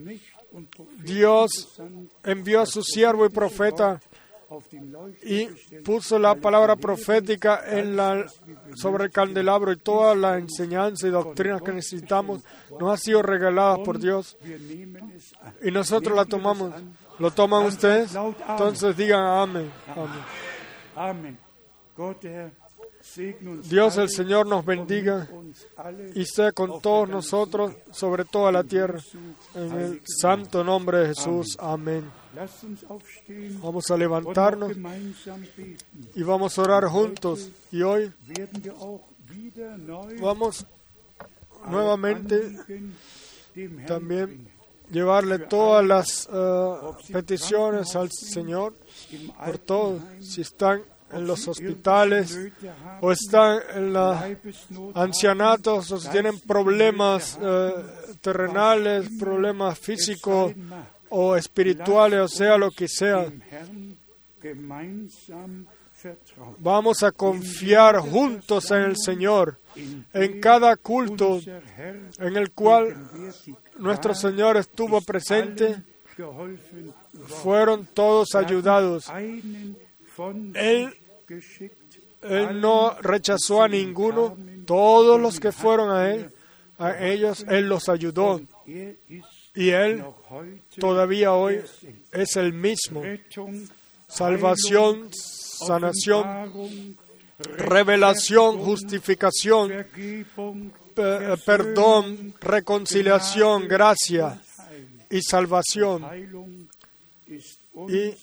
Dios 1.05 1.81
envió 2.25 2.61
a 2.63 2.67
su 2.67 2.83
siervo 2.83 3.25
y 3.25 3.29
profeta 3.29 4.01
y 5.23 5.47
puso 5.85 6.19
la 6.19 6.35
palabra 6.35 6.77
profética 6.77 7.63
en 7.67 7.97
la, 7.97 8.27
sobre 8.75 9.05
el 9.05 9.11
candelabro 9.11 9.73
y 9.73 9.77
toda 9.77 10.15
la 10.15 10.39
enseñanza 10.39 11.07
y 11.07 11.11
doctrina 11.11 11.61
que 11.61 11.73
necesitamos 11.73 12.43
nos 12.79 12.93
ha 12.93 12.97
sido 12.97 13.23
regalada 13.23 13.83
por 13.83 13.99
Dios 13.99 14.37
y 15.63 15.71
nosotros 15.71 16.17
la 16.17 16.25
tomamos. 16.25 16.73
¿Lo 17.19 17.31
toman 17.31 17.67
ustedes? 17.67 18.15
Entonces 18.15 18.97
digan 18.97 19.25
amén. 19.25 19.71
amén. 20.97 21.39
Dios 23.17 23.97
el 23.97 24.09
Señor 24.09 24.47
nos 24.47 24.65
bendiga 24.65 25.29
y 26.15 26.25
sea 26.25 26.53
con 26.53 26.81
todos 26.81 27.09
nosotros 27.09 27.75
sobre 27.93 28.25
toda 28.25 28.53
la 28.53 28.65
tierra. 28.65 29.01
En 29.55 29.73
el 29.73 30.03
santo 30.05 30.63
nombre 30.63 30.99
de 30.99 31.07
Jesús. 31.09 31.57
Amén. 31.59 32.05
Vamos 33.63 33.91
a 33.91 33.97
levantarnos 33.97 34.73
y 36.15 36.23
vamos 36.23 36.59
a 36.59 36.63
orar 36.63 36.85
juntos. 36.85 37.49
Y 37.73 37.83
hoy 37.83 38.13
vamos 40.21 40.67
nuevamente 41.69 42.57
también 43.87 44.49
llevarle 44.91 45.39
todas 45.39 45.85
las 45.85 46.29
eh, 46.33 46.75
peticiones 47.13 47.95
al 47.97 48.11
Señor 48.11 48.75
por 49.45 49.59
todos, 49.59 50.03
si 50.21 50.41
están 50.41 50.83
en 51.13 51.27
los 51.27 51.47
hospitales 51.49 52.39
o 53.01 53.13
están 53.13 53.59
en 53.75 53.93
los 53.93 54.17
ancianatos 54.95 55.91
o 55.93 55.99
si 56.01 56.09
tienen 56.09 56.39
problemas 56.41 57.39
eh, 57.43 57.73
terrenales, 58.21 59.09
problemas 59.19 59.79
físicos 59.79 60.53
o 61.09 61.37
espirituales, 61.37 62.21
o 62.21 62.29
sea 62.29 62.57
lo 62.57 62.71
que 62.71 62.87
sea. 62.89 63.27
Vamos 66.59 67.03
a 67.03 67.13
confiar 67.13 67.99
juntos 67.99 68.71
en 68.71 68.83
el 68.83 68.97
Señor, 68.97 69.59
en 70.15 70.41
cada 70.41 70.77
culto 70.77 71.41
en 72.19 72.37
el 72.37 72.53
cual 72.53 72.97
nuestro 73.79 74.15
Señor 74.15 74.57
estuvo 74.57 75.01
presente, 75.03 75.83
fueron 77.27 77.87
todos 77.93 78.35
ayudados. 78.35 79.09
Él- 80.55 80.95
Él 82.23 82.61
no 82.61 82.97
rechazó 83.01 83.63
a 83.63 83.69
ninguno, 83.69 84.37
todos 84.67 85.21
los 85.21 85.41
que 85.41 85.53
fueron 85.53 85.91
a 85.91 86.13
Él, 86.13 86.31
a 86.79 87.07
ellos 87.07 87.45
Él 87.49 87.69
los 87.69 87.89
ayudó. 87.89 88.41
Y 89.55 89.71
Él 89.71 90.05
todavía 90.79 91.33
hoy 91.33 91.61
es 92.13 92.37
el 92.37 92.53
mismo. 92.53 93.03
Salvación, 94.07 95.09
sanación, 95.13 96.97
revelación, 97.39 98.59
justificación, 98.59 99.87
perdón, 101.45 102.35
reconciliación, 102.41 103.69
gracia 103.69 104.41
y 105.11 105.23
salvación. 105.23 106.05
Y, 107.89 108.15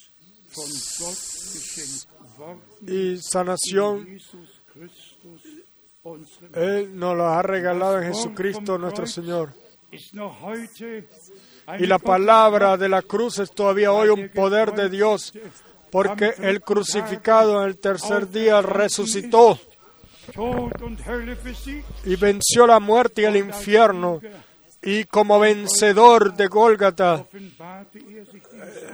y 2.85 3.17
sanación, 3.17 4.07
Él 6.53 6.97
nos 6.97 7.17
la 7.17 7.39
ha 7.39 7.41
regalado 7.41 8.01
en 8.01 8.13
Jesucristo 8.13 8.77
nuestro 8.77 9.07
Señor. 9.07 9.53
Y 11.79 11.85
la 11.85 11.99
palabra 11.99 12.77
de 12.77 12.89
la 12.89 13.01
cruz 13.01 13.39
es 13.39 13.51
todavía 13.51 13.91
hoy 13.91 14.09
un 14.09 14.29
poder 14.29 14.73
de 14.73 14.89
Dios, 14.89 15.33
porque 15.91 16.33
el 16.39 16.61
crucificado 16.61 17.61
en 17.61 17.69
el 17.69 17.77
tercer 17.77 18.29
día 18.29 18.61
resucitó 18.61 19.59
y 22.05 22.15
venció 22.15 22.67
la 22.67 22.79
muerte 22.79 23.21
y 23.21 23.25
el 23.25 23.37
infierno. 23.37 24.19
Y 24.81 25.05
como 25.05 25.39
vencedor 25.39 26.35
de 26.35 26.47
Gólgata, 26.47 27.25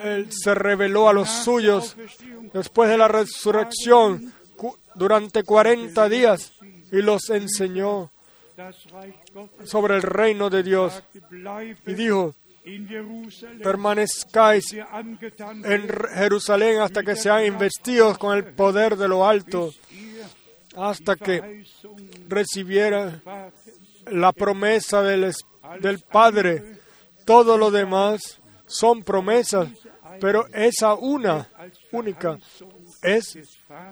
Él 0.04 0.28
se 0.32 0.54
reveló 0.56 1.10
a 1.10 1.14
los 1.14 1.30
suyos 1.30 1.96
después 2.54 2.90
de 2.90 2.98
la 2.98 3.08
resurrección. 3.08 4.34
durante 4.96 5.44
40 5.44 6.08
días 6.10 6.54
y 6.92 7.02
los 7.02 7.30
enseñó 7.32 8.12
sobre 9.64 9.96
el 9.96 10.04
reino 10.04 10.50
de 10.52 10.62
Dios 10.62 11.02
y 11.88 11.94
dijo, 11.96 12.36
permanezcáis 13.64 14.74
en 14.74 15.88
Jerusalén 16.16 16.80
hasta 16.82 17.04
que 17.04 17.16
sean 17.16 17.46
investidos 17.46 18.18
con 18.18 18.38
el 18.38 18.46
poder 18.46 18.96
de 18.98 19.08
lo 19.08 19.28
alto, 19.28 19.72
hasta 20.76 21.16
que 21.16 21.42
Verheißung 21.42 22.00
recibiera 22.30 23.22
Vaters. 23.26 24.12
la 24.12 24.32
promesa 24.32 25.02
del, 25.02 25.26
es- 25.26 25.46
del 25.82 26.00
Padre. 26.00 26.80
Todo 27.26 27.58
lo 27.58 27.72
demás 27.72 28.40
son 28.66 29.04
promesas, 29.04 29.70
pero 30.20 30.48
esa 30.54 30.94
una 30.96 31.50
única 31.92 32.38
es 33.02 33.38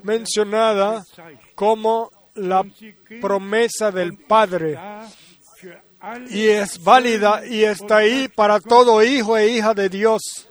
mencionada 0.04 1.04
como 1.56 2.12
la 2.36 2.66
promesa 3.20 3.92
del 3.92 4.18
Padre 4.18 4.78
y 6.30 6.48
es 6.48 6.84
válida 6.84 7.46
y 7.46 7.64
está 7.64 7.98
ahí 7.98 8.28
para 8.28 8.60
todo 8.60 9.04
hijo 9.04 9.38
e 9.38 9.50
hija 9.50 9.74
de 9.74 9.90
Dios. 9.90 10.48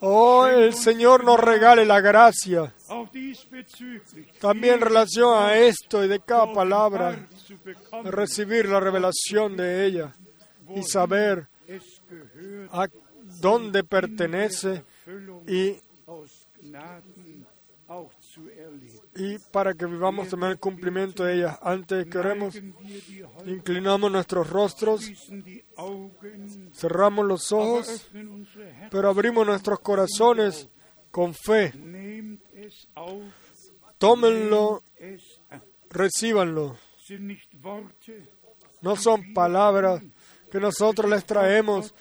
Oh, 0.00 0.46
el 0.46 0.74
Señor 0.74 1.24
nos 1.24 1.40
regale 1.40 1.86
la 1.86 2.00
gracia. 2.00 2.74
También 4.40 4.74
en 4.74 4.80
relación 4.82 5.42
a 5.42 5.56
esto 5.56 6.04
y 6.04 6.08
de 6.08 6.20
cada 6.20 6.52
palabra, 6.52 7.26
recibir 8.04 8.68
la 8.68 8.78
revelación 8.78 9.56
de 9.56 9.86
ella 9.86 10.14
y 10.74 10.82
saber 10.82 11.48
a 12.72 12.88
dónde 13.40 13.84
pertenece 13.84 14.84
y, 15.46 15.76
y 19.14 19.38
para 19.50 19.74
que 19.74 19.86
vivamos 19.86 20.28
también 20.28 20.52
el 20.52 20.58
cumplimiento 20.58 21.24
de 21.24 21.36
ella. 21.36 21.58
Antes 21.62 22.06
que 22.06 22.18
oremos, 22.18 22.60
inclinamos 23.46 24.10
nuestros 24.10 24.48
rostros, 24.48 25.10
cerramos 26.72 27.26
los 27.26 27.52
ojos, 27.52 28.10
pero 28.90 29.08
abrimos 29.08 29.46
nuestros 29.46 29.80
corazones 29.80 30.68
con 31.10 31.34
fe. 31.34 31.72
Tómenlo, 33.98 34.82
recíbanlo. 35.90 36.76
No 38.82 38.96
son 38.96 39.32
palabras 39.32 40.02
que 40.50 40.60
nosotros 40.60 41.10
les 41.10 41.24
traemos, 41.24 41.94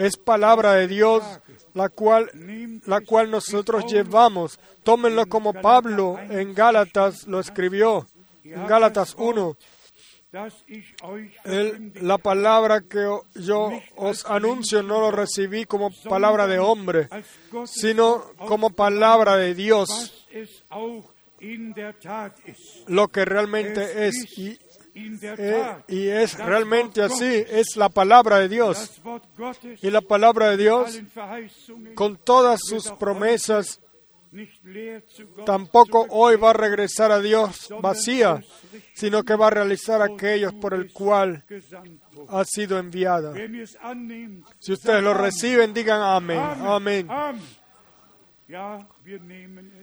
es 0.00 0.16
palabra 0.16 0.74
de 0.74 0.88
Dios, 0.88 1.22
la 1.74 1.88
cual, 1.88 2.30
la 2.86 3.00
cual 3.00 3.30
nosotros 3.30 3.84
llevamos. 3.86 4.58
Tómenlo 4.82 5.26
como 5.26 5.52
Pablo 5.52 6.18
en 6.30 6.54
Gálatas 6.54 7.26
lo 7.26 7.38
escribió, 7.40 8.06
en 8.44 8.66
Gálatas 8.66 9.14
1. 9.18 9.56
dass 10.32 10.54
ich 10.68 10.94
euch 11.02 11.32
Él- 11.44 11.72
verkündigt 11.72 12.02
la 12.02 12.16
palabra 12.16 12.82
que 12.82 13.04
yo 13.34 13.70
os 13.96 14.24
anuncio 14.26 14.80
no 14.80 15.00
lo 15.00 15.10
recibí 15.10 15.64
como 15.64 15.90
palabra 16.08 16.46
de 16.46 16.60
hombre, 16.60 17.08
sino 17.64 18.22
como 18.46 18.70
palabra 18.70 19.36
de 19.36 19.54
Dios, 19.56 19.88
lo 22.86 23.08
que 23.08 23.24
realmente 23.24 24.06
es. 24.06 24.38
Y, 24.38 24.58
eh, 25.22 25.76
y 25.88 26.08
es 26.08 26.38
realmente 26.38 27.02
así, 27.02 27.44
es 27.48 27.76
la 27.76 27.88
palabra 27.88 28.38
de 28.38 28.48
Dios. 28.48 29.00
Y 29.82 29.90
la 29.90 30.00
palabra 30.00 30.50
de 30.50 30.56
Dios, 30.56 31.00
con 31.94 32.16
todas 32.16 32.60
sus 32.62 32.90
promesas, 32.92 33.80
tampoco 35.44 36.06
hoy 36.10 36.36
va 36.36 36.50
a 36.50 36.54
regresar 36.54 37.10
a 37.10 37.20
Dios 37.20 37.68
vacía, 37.80 38.40
sino 38.94 39.24
que 39.24 39.34
va 39.34 39.48
a 39.48 39.50
realizar 39.50 40.02
aquellos 40.02 40.54
por 40.54 40.74
el 40.74 40.92
cual 40.92 41.44
ha 42.28 42.44
sido 42.44 42.78
enviada. 42.78 43.34
Si 44.60 44.72
ustedes 44.72 45.02
lo 45.02 45.14
reciben, 45.14 45.74
digan 45.74 46.00
amén, 46.02 46.38
amén. 46.38 47.08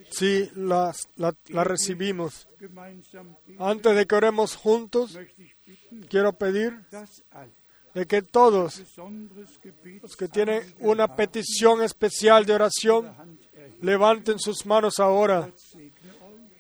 Si 0.10 0.50
las- 0.56 1.08
la, 1.16 1.64
recibimos. 1.64 2.48
Antes 3.60 3.96
de 3.96 4.06
que 4.06 4.16
oremos 4.16 4.56
juntos, 4.56 5.18
quiero 6.10 6.34
pedir 6.34 6.80
de 7.94 8.06
que 8.06 8.22
todos 8.22 8.84
los 10.02 10.18
que 10.18 10.28
tienen 10.28 10.62
una 10.80 11.16
petición 11.16 11.82
especial 11.82 12.46
de 12.46 12.54
oración, 12.54 13.12
levanten 13.82 14.40
sus 14.40 14.66
manos 14.66 15.00
ahora. 15.00 15.50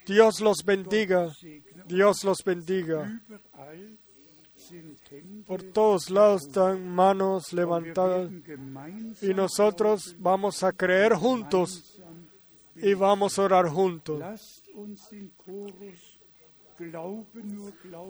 Dios 0.05 0.39
los 0.39 0.63
bendiga, 0.63 1.29
Dios 1.87 2.23
los 2.23 2.37
bendiga. 2.43 3.21
Por 5.45 5.63
todos 5.63 6.09
lados 6.09 6.47
están 6.47 6.87
manos 6.89 7.53
levantadas 7.53 8.29
y 9.21 9.33
nosotros 9.33 10.15
vamos 10.19 10.63
a 10.63 10.71
creer 10.73 11.13
juntos 11.13 11.96
y 12.81 12.93
vamos 12.93 13.37
a 13.37 13.43
orar 13.43 13.67
juntos. 13.67 14.21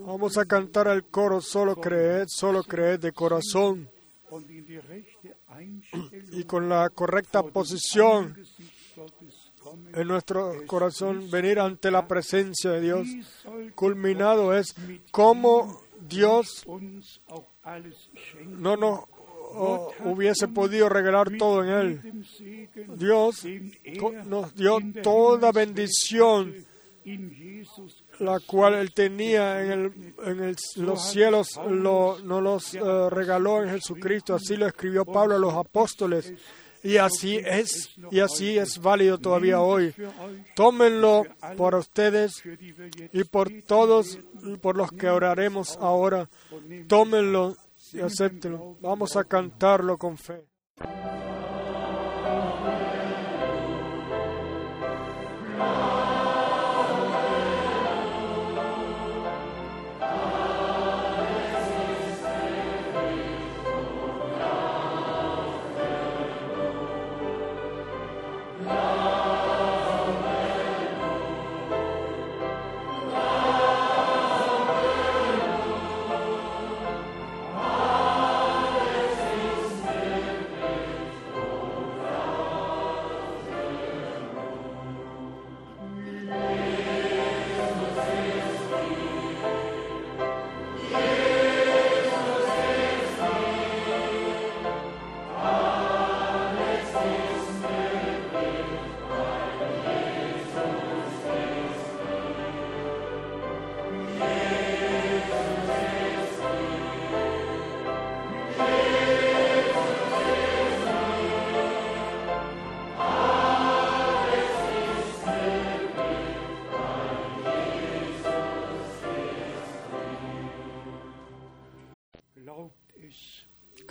Vamos 0.06 0.38
a 0.38 0.46
cantar 0.46 0.88
el 0.88 1.06
coro, 1.06 1.42
solo 1.42 1.76
creed, 1.76 2.26
solo 2.28 2.64
creed 2.64 3.00
de 3.00 3.12
corazón 3.14 3.90
y 6.32 6.44
con 6.44 6.68
la 6.68 6.90
correcta 6.90 7.44
posición 7.44 8.36
en 9.94 10.08
nuestro 10.08 10.66
corazón 10.66 11.30
venir 11.32 11.60
ante 11.60 11.92
la 11.92 12.08
presencia 12.08 12.72
de 12.72 12.82
Dios. 12.82 13.08
Culminado 13.76 14.54
es 14.54 14.76
cómo 15.12 15.82
Dios 16.02 16.66
no 18.46 18.78
nos 18.78 19.00
oh, 19.58 19.94
hubiese 20.06 20.48
podido 20.48 20.90
regalar 20.90 21.32
todo 21.38 21.64
en 21.64 21.70
Él. 21.70 22.26
Dios 22.96 23.46
nos 24.26 24.56
dio 24.56 24.80
toda 25.02 25.52
bendición, 25.52 26.54
la 28.20 28.40
cual 28.40 28.76
Él 28.76 28.94
tenía 28.94 29.62
en, 29.64 29.72
el, 29.72 30.16
en 30.26 30.86
los 30.86 31.10
cielos, 31.10 31.60
lo, 31.70 32.20
nos 32.20 32.44
los 32.44 32.74
eh, 32.76 33.10
regaló 33.10 33.64
en 33.64 33.70
Jesucristo. 33.70 34.36
Así 34.36 34.56
lo 34.56 34.68
escribió 34.68 35.06
Pablo 35.06 35.36
a 35.36 35.40
los 35.40 35.54
apóstoles. 35.54 36.34
Y 36.84 36.98
así 36.98 37.38
es, 37.38 37.90
y 38.12 38.20
así 38.20 38.58
es 38.58 38.80
válido 38.80 39.18
todavía 39.18 39.60
hoy. 39.60 39.94
Tómenlo 40.56 41.24
por 41.58 41.76
ustedes 41.76 42.44
y 43.12 43.24
por 43.24 43.50
todos 43.64 44.20
por 44.62 44.78
los 44.78 44.92
que 44.92 45.10
oraremos 45.10 45.78
ahora. 45.82 46.30
Tómenlo 46.88 47.58
y 47.94 48.02
acéptenlo. 48.02 48.78
Vamos 48.82 49.16
a 49.16 49.24
cantarlo 49.24 49.98
con 49.98 50.18
fe. 50.18 50.48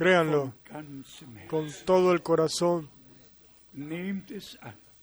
Créanlo 0.06 0.54
con 1.48 1.66
todo 1.84 2.12
el 2.12 2.22
corazón. 2.22 2.88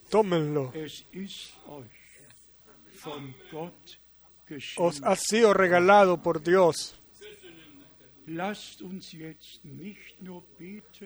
Tómenlo. 0.09 0.71
Os 4.77 5.03
ha 5.03 5.15
sido 5.17 5.53
regalado 5.53 6.21
por 6.21 6.41
Dios. 6.41 6.97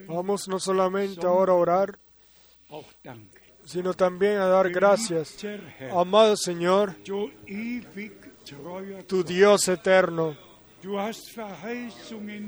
Vamos 0.07 0.47
no 0.47 0.59
solamente 0.59 1.25
ahora 1.25 1.53
a 1.53 1.55
orar, 1.55 1.99
sino 3.65 3.95
también 3.95 4.37
a 4.37 4.45
dar 4.45 4.69
gracias. 4.69 5.43
Amado 5.91 6.37
Señor, 6.37 6.95
tu 9.07 9.23
Dios 9.23 9.67
eterno, 9.67 10.37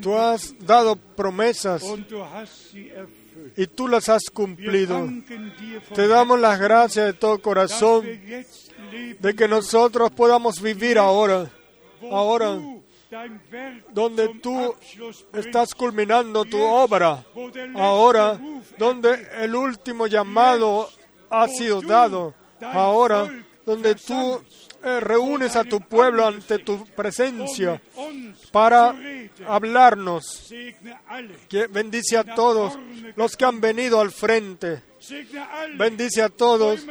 tú 0.02 0.18
has 0.18 0.56
dado 0.60 0.96
promesas 0.96 1.84
y 3.56 3.68
tú 3.68 3.88
las 3.88 4.10
has 4.10 4.24
cumplido. 4.32 5.08
Te 5.94 6.08
damos 6.08 6.40
las 6.40 6.60
gracias 6.60 7.06
de 7.08 7.14
todo 7.14 7.40
corazón 7.40 8.06
de 9.20 9.36
que 9.36 9.48
nosotros 9.48 10.12
podamos 10.12 10.62
vivir 10.62 10.98
ahora, 10.98 11.52
ahora, 12.10 12.58
donde 13.92 14.30
tú 14.42 14.76
estás 15.34 15.74
culminando 15.74 16.46
tu 16.46 16.60
obra, 16.60 17.26
ahora 17.76 18.40
donde 18.78 19.28
el 19.40 19.56
último 19.56 20.08
llamado 20.08 20.90
ha 21.30 21.48
sido 21.48 21.82
dado, 21.82 22.34
ahora 22.62 23.46
donde 23.66 23.96
tú 23.96 24.42
eh, 24.84 25.00
reúnes 25.00 25.56
a 25.56 25.64
tu 25.64 25.82
pueblo 25.82 26.26
ante 26.26 26.60
tu 26.60 26.86
presencia 26.88 27.82
para 28.52 28.96
hablarnos. 29.48 30.52
Que 31.48 31.68
bendice 31.68 32.18
a 32.18 32.24
todos 32.24 32.78
los 33.16 33.36
que 33.36 33.46
han 33.46 33.60
venido 33.60 34.00
al 34.00 34.12
frente. 34.12 34.84
Bendice 35.76 36.22
a 36.22 36.30
todos 36.30 36.86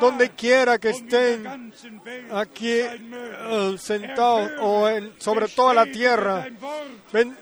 donde 0.00 0.30
quiera 0.30 0.78
que 0.78 0.90
estén 0.90 1.72
aquí 2.30 2.70
eh, 2.70 3.76
sentados 3.78 4.52
o 4.60 4.88
en, 4.88 5.12
sobre 5.18 5.48
toda 5.48 5.74
la 5.74 5.86
tierra. 5.86 6.48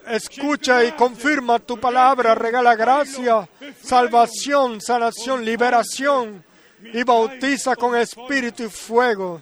escucha 0.09 0.85
y 0.85 0.93
confirma 0.93 1.61
tu 1.61 1.79
palabra, 1.79 2.35
regala 2.35 2.75
gracia, 2.75 3.49
salvación, 3.83 4.81
sanación, 4.81 5.45
liberación 5.45 6.50
y 6.93 7.02
bautiza 7.02 7.77
con 7.77 7.97
espíritu 7.97 8.65
y 8.65 8.69
fuego. 8.69 9.40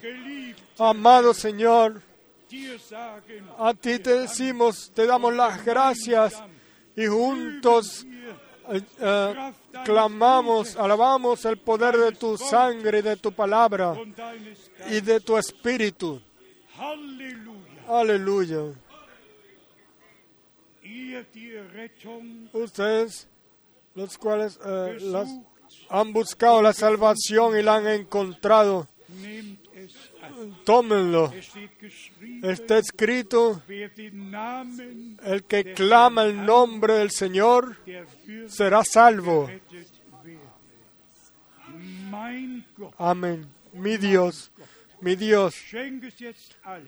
Amado 0.77 1.33
Señor, 1.33 2.01
a 3.57 3.73
ti 3.73 3.99
te 3.99 4.21
decimos, 4.21 4.91
te 4.93 5.05
damos 5.05 5.33
las 5.33 5.63
gracias 5.63 6.41
y 6.95 7.05
juntos 7.05 8.05
eh, 8.71 8.81
eh, 8.99 9.53
clamamos, 9.83 10.75
alabamos 10.75 11.43
el 11.45 11.57
poder 11.57 11.97
de 11.97 12.11
tu 12.11 12.37
sangre 12.37 12.99
y 12.99 13.01
de 13.01 13.17
tu 13.17 13.31
palabra 13.31 13.95
y 14.89 15.01
de 15.01 15.19
tu 15.19 15.37
espíritu. 15.37 16.21
Aleluya. 17.87 18.73
Ustedes, 22.53 23.27
los 23.95 24.17
cuales 24.17 24.59
eh, 24.63 24.97
las, 25.01 25.29
han 25.89 26.13
buscado 26.13 26.61
la 26.61 26.73
salvación 26.73 27.57
y 27.57 27.63
la 27.63 27.75
han 27.75 27.87
encontrado, 27.87 28.87
tómenlo. 30.63 31.33
Está 32.43 32.77
escrito, 32.77 33.61
el 33.67 35.43
que 35.43 35.73
clama 35.73 36.23
el 36.23 36.45
nombre 36.45 36.93
del 36.93 37.11
Señor 37.11 37.77
será 38.47 38.83
salvo. 38.83 39.49
Amén. 42.97 43.47
Mi 43.73 43.97
Dios, 43.97 44.51
mi 45.01 45.15
Dios, 45.15 45.55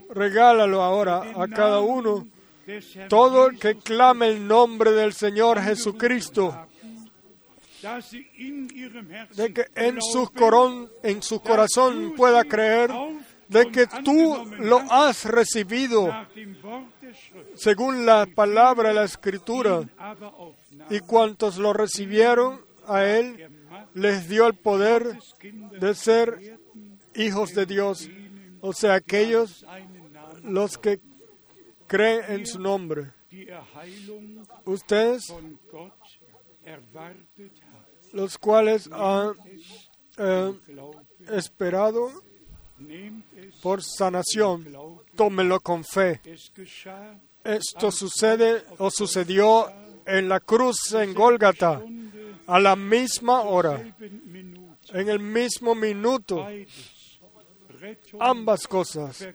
regálalo 0.09 0.81
ahora 0.81 1.33
a 1.35 1.47
cada 1.47 1.79
uno. 1.79 2.27
Todo 3.09 3.47
el 3.47 3.59
que 3.59 3.75
clame 3.75 4.27
el 4.29 4.47
nombre 4.47 4.91
del 4.91 5.13
Señor 5.13 5.61
Jesucristo, 5.61 6.67
de 9.35 9.53
que 9.53 9.65
en 9.75 10.01
su, 10.01 10.29
corón, 10.31 10.89
en 11.03 11.21
su 11.21 11.41
corazón 11.41 12.13
pueda 12.15 12.43
creer 12.43 12.91
de 13.47 13.69
que 13.69 13.85
tú 14.03 14.45
lo 14.59 14.77
has 14.89 15.25
recibido 15.25 16.09
según 17.55 18.05
la 18.05 18.25
palabra 18.25 18.89
de 18.89 18.95
la 18.95 19.03
Escritura. 19.03 19.83
Y 20.89 20.99
cuantos 20.99 21.57
lo 21.57 21.73
recibieron 21.73 22.61
a 22.87 23.03
Él, 23.03 23.49
les 23.93 24.29
dio 24.29 24.47
el 24.47 24.55
poder 24.55 25.17
de 25.79 25.95
ser 25.95 26.59
hijos 27.15 27.53
de 27.53 27.65
Dios. 27.65 28.09
O 28.61 28.73
sea, 28.73 28.95
aquellos 28.95 29.65
los 30.43 30.77
que 30.77 30.99
creen 31.87 32.21
en 32.29 32.45
su 32.45 32.59
nombre. 32.59 33.11
Ustedes, 34.65 35.33
los 38.13 38.37
cuales 38.37 38.89
han 38.91 39.35
eh, 40.17 40.53
esperado 41.31 42.11
por 43.61 43.83
sanación, 43.83 44.67
tómenlo 45.15 45.59
con 45.59 45.83
fe. 45.83 46.19
Esto 47.43 47.91
sucede 47.91 48.63
o 48.77 48.89
sucedió 48.89 49.71
en 50.05 50.29
la 50.29 50.39
cruz 50.39 50.93
en 50.93 51.13
Gólgata 51.13 51.81
a 52.47 52.59
la 52.59 52.75
misma 52.75 53.41
hora, 53.41 53.81
en 54.89 55.09
el 55.09 55.19
mismo 55.19 55.75
minuto, 55.75 56.45
ambas 58.19 58.67
cosas, 58.67 59.27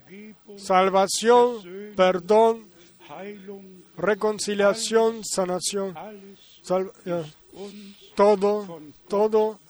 salvación, 0.57 1.95
perdón, 1.97 2.69
reconciliación, 3.97 5.25
sanación, 5.25 5.95
uns 7.57 8.06
todo, 8.17 8.81
todo 9.09 9.61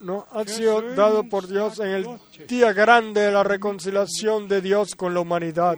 no 0.00 0.26
ha 0.30 0.44
sido 0.46 0.94
dado 0.94 1.24
por 1.24 1.46
Dios 1.48 1.80
en 1.80 1.88
el 1.88 2.06
día 2.48 2.72
grande 2.72 3.22
de 3.22 3.32
la 3.32 3.44
reconciliación 3.44 4.48
de 4.48 4.62
Dios 4.62 4.94
con 4.94 5.12
la 5.12 5.20
humanidad. 5.20 5.76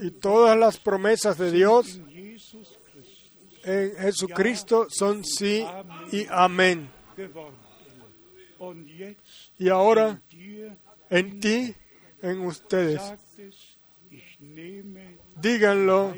Y 0.00 0.10
todas 0.10 0.58
las 0.58 0.78
promesas 0.78 1.38
de 1.38 1.50
Dios 1.50 2.00
en 3.64 3.96
Jesucristo 3.96 4.86
son 4.90 5.24
sí 5.24 5.64
y 6.12 6.26
amén. 6.30 6.90
Y 9.58 9.68
ahora 9.68 10.20
en 11.10 11.40
ti, 11.40 11.74
en 12.20 12.40
ustedes, 12.40 13.00
díganlo, 15.40 16.14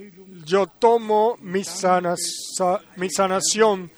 yo 0.47 0.67
tomo 0.69 1.37
mi, 1.41 1.65
sana- 1.65 2.15
sa- 2.17 2.81
mi 2.97 3.11
sanación 3.11 3.91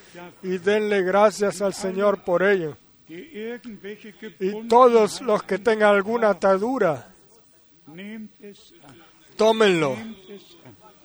y 0.42 0.56
denle 0.58 1.02
gracias 1.02 1.60
al 1.62 1.74
Señor 1.74 2.24
por 2.24 2.42
ello. 2.42 2.76
Y 4.40 4.68
todos 4.68 5.20
los 5.20 5.42
que 5.44 5.58
tengan 5.58 5.94
alguna 5.94 6.30
atadura, 6.30 7.08
tómenlo, 9.36 9.96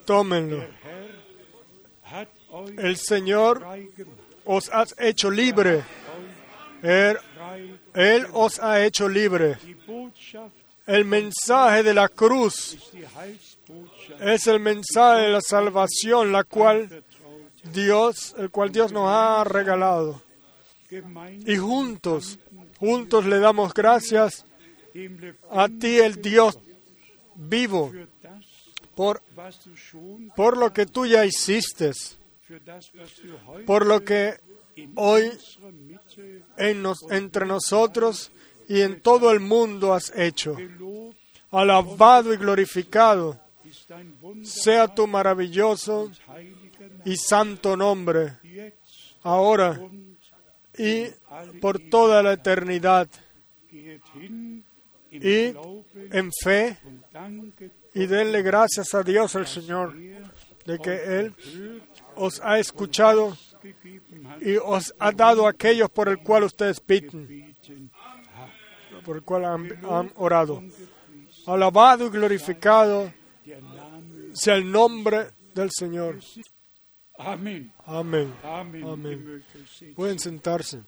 tómenlo. 0.06 0.64
El 2.78 2.98
Señor 2.98 3.65
os 4.45 4.70
ha 4.74 4.86
hecho 4.99 5.30
libre. 5.32 5.84
Él, 6.82 8.28
os 8.34 8.60
ha 8.60 8.84
hecho 8.86 9.07
libre. 9.07 9.57
El 10.86 11.06
mensaje 11.06 11.84
de 11.84 11.94
la 11.94 12.10
cruz 12.10 12.78
es 14.20 14.48
el 14.48 14.60
mensaje 14.60 15.24
de 15.24 15.30
la 15.30 15.42
salvación, 15.42 16.32
la 16.32 16.44
cual. 16.44 17.04
Dios, 17.72 18.36
el 18.38 18.50
cual 18.50 18.72
Dios 18.72 18.92
nos 18.92 19.08
ha 19.08 19.44
regalado. 19.44 20.22
Y 21.46 21.56
juntos, 21.56 22.38
juntos 22.78 23.26
le 23.26 23.40
damos 23.40 23.74
gracias 23.74 24.46
a 25.50 25.68
ti, 25.68 25.98
el 25.98 26.22
Dios 26.22 26.60
vivo, 27.36 27.92
por, 28.96 29.24
por 30.36 30.58
lo 30.58 30.72
que 30.72 30.86
tú 30.86 31.06
ya 31.08 31.26
hiciste, 31.26 31.92
por 33.66 33.88
lo 33.88 34.04
que 34.04 34.40
hoy 34.96 35.32
en 36.58 36.84
nos, 36.84 37.04
entre 37.10 37.46
nosotros 37.46 38.32
y 38.68 38.82
en 38.82 39.02
todo 39.02 39.32
el 39.32 39.40
mundo 39.40 39.94
has 39.94 40.12
hecho. 40.16 40.56
Alabado 41.50 42.34
y 42.34 42.38
glorificado 42.38 43.40
sea 44.44 44.88
tu 44.88 45.08
maravilloso 45.08 46.12
y 47.06 47.16
santo 47.18 47.76
nombre, 47.76 48.38
ahora 49.24 49.80
y 50.78 51.06
por 51.62 51.80
toda 51.80 52.24
la 52.24 52.34
eternidad, 52.34 53.08
y 55.12 55.54
en 56.12 56.32
fe, 56.32 56.78
y 57.94 58.06
denle 58.08 58.41
gracias 58.41 58.94
a 58.94 59.04
Dios 59.04 59.36
el 59.36 59.48
Señor 59.48 59.95
de 60.66 60.80
que 60.80 61.20
Él 61.20 61.34
os 62.16 62.41
ha 62.41 62.58
escuchado 62.60 63.38
y 64.41 64.56
os 64.58 64.94
ha 65.00 65.12
dado 65.12 65.48
aquellos 65.48 65.90
por 65.90 66.10
el 66.10 66.20
cual 66.20 66.44
ustedes 66.44 66.80
piden, 66.80 67.54
por 69.06 69.18
el 69.18 69.24
cual 69.24 69.45
han, 69.45 70.12
orado. 70.16 70.64
Alabado 71.45 72.08
y 72.08 72.10
glorificado. 72.10 73.12
Sea 74.34 74.56
el 74.56 74.72
nombre 74.72 75.32
del 75.53 75.70
Señor. 75.72 76.20
Amén. 77.18 77.72
Euch 77.84 79.44
setzen. 79.52 79.94
Pueden 79.95 80.20
sentarse. 80.20 80.82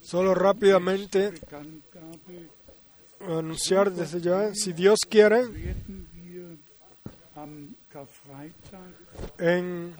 Solo 0.00 0.34
rápidamente 0.34 1.30
Bekanntgabe 1.30 2.58
anunciar 3.20 3.92
desde 3.92 4.20
ya, 4.20 4.54
si 4.54 4.72
Dios 4.72 5.00
quiere, 5.08 5.42
en 9.38 9.96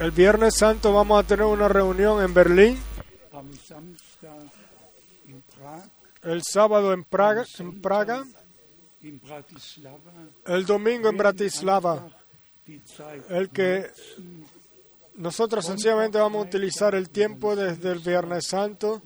el 0.00 0.10
Viernes 0.10 0.56
Santo 0.56 0.92
vamos 0.92 1.22
a 1.22 1.26
tener 1.26 1.44
una 1.44 1.68
reunión 1.68 2.22
en 2.22 2.32
Berlín, 2.32 2.78
el 6.24 6.42
sábado 6.42 6.92
en 6.92 7.04
Praga, 7.04 7.44
en 7.58 7.80
Praga 7.80 8.24
el 10.46 10.66
domingo 10.66 11.08
en 11.08 11.16
Bratislava. 11.16 12.08
El 13.28 13.50
que 13.50 13.90
nosotros 15.16 15.66
sencillamente 15.66 16.18
vamos 16.18 16.44
a 16.44 16.48
utilizar 16.48 16.94
el 16.94 17.10
tiempo 17.10 17.54
desde 17.54 17.92
el 17.92 17.98
Viernes 17.98 18.46
Santo, 18.46 19.02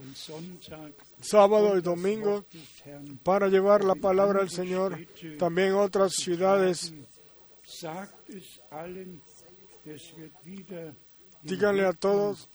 sábado 1.20 1.76
y 1.76 1.82
domingo 1.82 2.44
para 3.24 3.48
llevar 3.48 3.82
la 3.82 3.96
palabra 3.96 4.40
del 4.40 4.50
Señor 4.50 4.98
también 5.38 5.72
a 5.72 5.78
otras 5.78 6.12
ciudades. 6.14 6.94
Díganle 11.42 11.84
a 11.84 11.92
todos, 11.92 12.48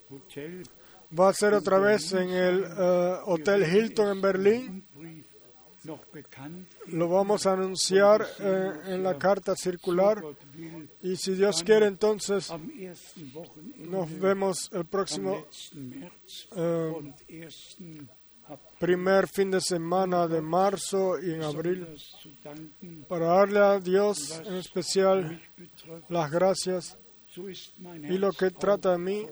va 1.18 1.30
a 1.30 1.34
ser 1.34 1.53
otra 1.53 1.80
vez 1.80 2.14
en 2.14 2.30
el 2.30 2.64
eh, 2.64 3.18
Hotel 3.26 3.64
Hilton 3.64 4.10
en 4.10 4.22
Berlín. 4.22 4.88
Lo 6.88 7.10
vamos 7.10 7.45
a 7.45 7.53
anunciar 7.53 8.26
eh, 8.40 8.72
en 8.88 9.03
la 9.03 9.18
carta 9.18 9.53
circular. 9.56 10.23
Y 11.02 11.18
si 11.18 11.35
Dios 11.35 11.61
quiere 11.64 11.88
entonces 11.88 12.52
nos 13.77 14.19
vemos 14.19 14.69
el 14.72 14.85
próximo 14.85 15.45
eh, 16.56 16.94
primer 18.80 19.27
fin 19.27 19.52
de 19.52 19.60
semana 19.60 20.27
de 20.27 20.41
marzo 20.41 21.19
y 21.22 21.31
en 21.31 21.44
abril. 21.44 21.88
Para 23.10 23.27
darle 23.27 23.60
a 23.60 23.80
Dios 23.80 24.41
en 24.45 24.56
especial 24.56 25.41
las 26.07 26.31
gracias 26.31 26.98
y 27.35 28.18
lo 28.18 28.31
que 28.31 28.51
trata 28.51 28.91
de 28.91 28.97
mí. 28.97 29.27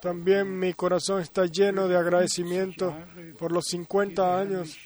También 0.00 0.58
mi 0.58 0.72
corazón 0.74 1.20
está 1.20 1.46
lleno 1.46 1.88
de 1.88 1.96
agradecimiento 1.96 2.94
por 3.38 3.52
los 3.52 3.64
50 3.66 4.38
años 4.38 4.78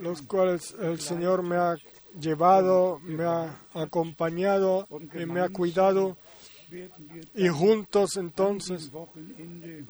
los 0.00 0.22
cuales 0.22 0.74
el 0.80 1.00
Señor 1.00 1.42
me 1.42 1.56
ha 1.56 1.76
llevado, 2.18 3.00
me 3.00 3.24
ha 3.24 3.60
acompañado 3.74 4.86
y 5.14 5.26
me 5.26 5.40
ha 5.40 5.48
cuidado. 5.48 6.16
Y 7.34 7.48
juntos 7.48 8.16
entonces 8.16 8.90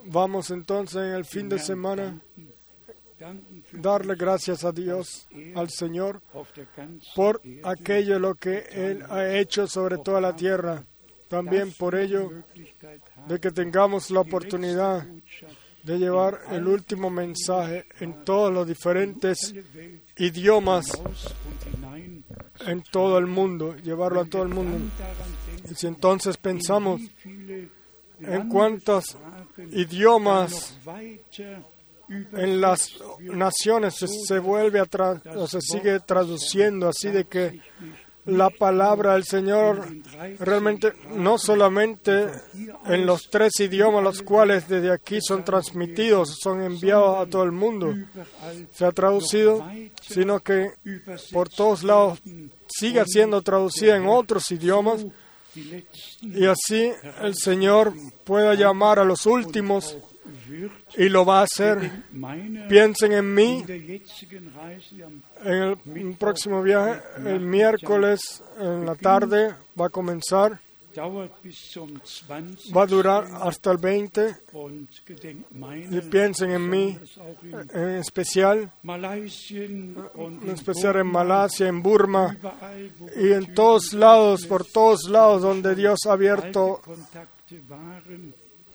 vamos 0.04 0.50
entonces 0.50 0.96
en 0.96 1.14
el 1.14 1.24
fin 1.24 1.48
de 1.48 1.58
semana 1.58 2.20
darle 3.72 4.16
gracias 4.16 4.64
a 4.64 4.72
Dios, 4.72 5.28
al 5.54 5.70
Señor, 5.70 6.22
por 7.14 7.40
aquello 7.62 8.18
lo 8.18 8.34
que 8.34 8.64
Él 8.72 9.04
ha 9.08 9.28
hecho 9.36 9.66
sobre 9.68 9.98
toda 9.98 10.20
la 10.20 10.34
tierra. 10.34 10.84
También 11.32 11.72
por 11.72 11.94
ello 11.94 12.30
de 13.26 13.40
que 13.40 13.50
tengamos 13.50 14.10
la 14.10 14.20
oportunidad 14.20 15.06
de 15.82 15.98
llevar 15.98 16.42
el 16.50 16.68
último 16.68 17.08
mensaje 17.08 17.86
en 18.00 18.22
todos 18.22 18.52
los 18.52 18.68
diferentes 18.68 19.54
idiomas 20.18 20.92
en 22.66 22.82
todo 22.82 23.16
el 23.16 23.28
mundo, 23.28 23.74
llevarlo 23.76 24.20
a 24.20 24.24
todo 24.26 24.42
el 24.42 24.50
mundo. 24.50 24.78
Y 25.70 25.74
si 25.74 25.86
entonces 25.86 26.36
pensamos 26.36 27.00
en 27.24 28.48
cuántos 28.50 29.16
idiomas 29.70 30.76
en 32.10 32.60
las 32.60 32.90
naciones 33.20 33.94
se, 33.94 34.06
se 34.06 34.38
vuelve 34.38 34.80
a 34.80 34.86
o 35.34 35.46
se 35.46 35.62
sigue 35.62 35.98
traduciendo 36.00 36.90
así 36.90 37.08
de 37.08 37.24
que 37.24 37.58
la 38.24 38.50
palabra 38.50 39.14
del 39.14 39.24
Señor 39.24 39.84
realmente 40.38 40.92
no 41.16 41.38
solamente 41.38 42.28
en 42.86 43.04
los 43.04 43.28
tres 43.30 43.58
idiomas 43.60 44.04
los 44.04 44.22
cuales 44.22 44.68
desde 44.68 44.92
aquí 44.92 45.18
son 45.20 45.44
transmitidos, 45.44 46.38
son 46.40 46.62
enviados 46.62 47.18
a 47.18 47.28
todo 47.28 47.42
el 47.42 47.52
mundo, 47.52 47.94
se 48.72 48.84
ha 48.84 48.92
traducido, 48.92 49.66
sino 50.00 50.40
que 50.40 50.70
por 51.32 51.48
todos 51.48 51.82
lados 51.82 52.20
sigue 52.68 53.02
siendo 53.06 53.42
traducida 53.42 53.96
en 53.96 54.06
otros 54.06 54.50
idiomas. 54.50 55.04
Y 56.22 56.46
así 56.46 56.92
el 57.20 57.34
Señor 57.34 57.92
pueda 58.24 58.54
llamar 58.54 58.98
a 58.98 59.04
los 59.04 59.26
últimos 59.26 59.98
y 60.96 61.08
lo 61.08 61.24
va 61.24 61.40
a 61.40 61.42
hacer. 61.44 61.90
Piensen 62.68 63.12
en 63.12 63.34
mí 63.34 63.64
en 65.44 65.78
el 65.96 66.16
próximo 66.16 66.62
viaje, 66.62 67.00
el 67.24 67.40
miércoles 67.40 68.42
en 68.58 68.86
la 68.86 68.94
tarde 68.94 69.54
va 69.78 69.86
a 69.86 69.90
comenzar, 69.90 70.60
dauert 70.94 71.32
bis 71.42 71.58
zum 71.72 72.00
20. 72.28 72.72
va 72.74 72.82
a 72.82 72.86
durar 72.86 73.24
hasta 73.40 73.72
el 73.72 73.78
20 73.78 74.36
und 74.52 74.88
gedenkt 75.06 75.46
y 75.90 76.00
piensen 76.00 76.50
en 76.50 76.68
mí 76.68 76.98
en 77.72 77.88
especial, 77.96 78.70
en 78.84 80.50
especial 80.50 80.96
en 80.96 81.06
Malasia, 81.06 81.68
en 81.68 81.82
Burma 81.82 82.36
y 83.16 83.32
en 83.32 83.54
todos 83.54 83.92
lados, 83.92 84.46
por 84.46 84.64
todos 84.66 85.08
lados 85.08 85.42
donde 85.42 85.74
Dios 85.74 86.00
ha 86.06 86.12
abierto 86.12 86.82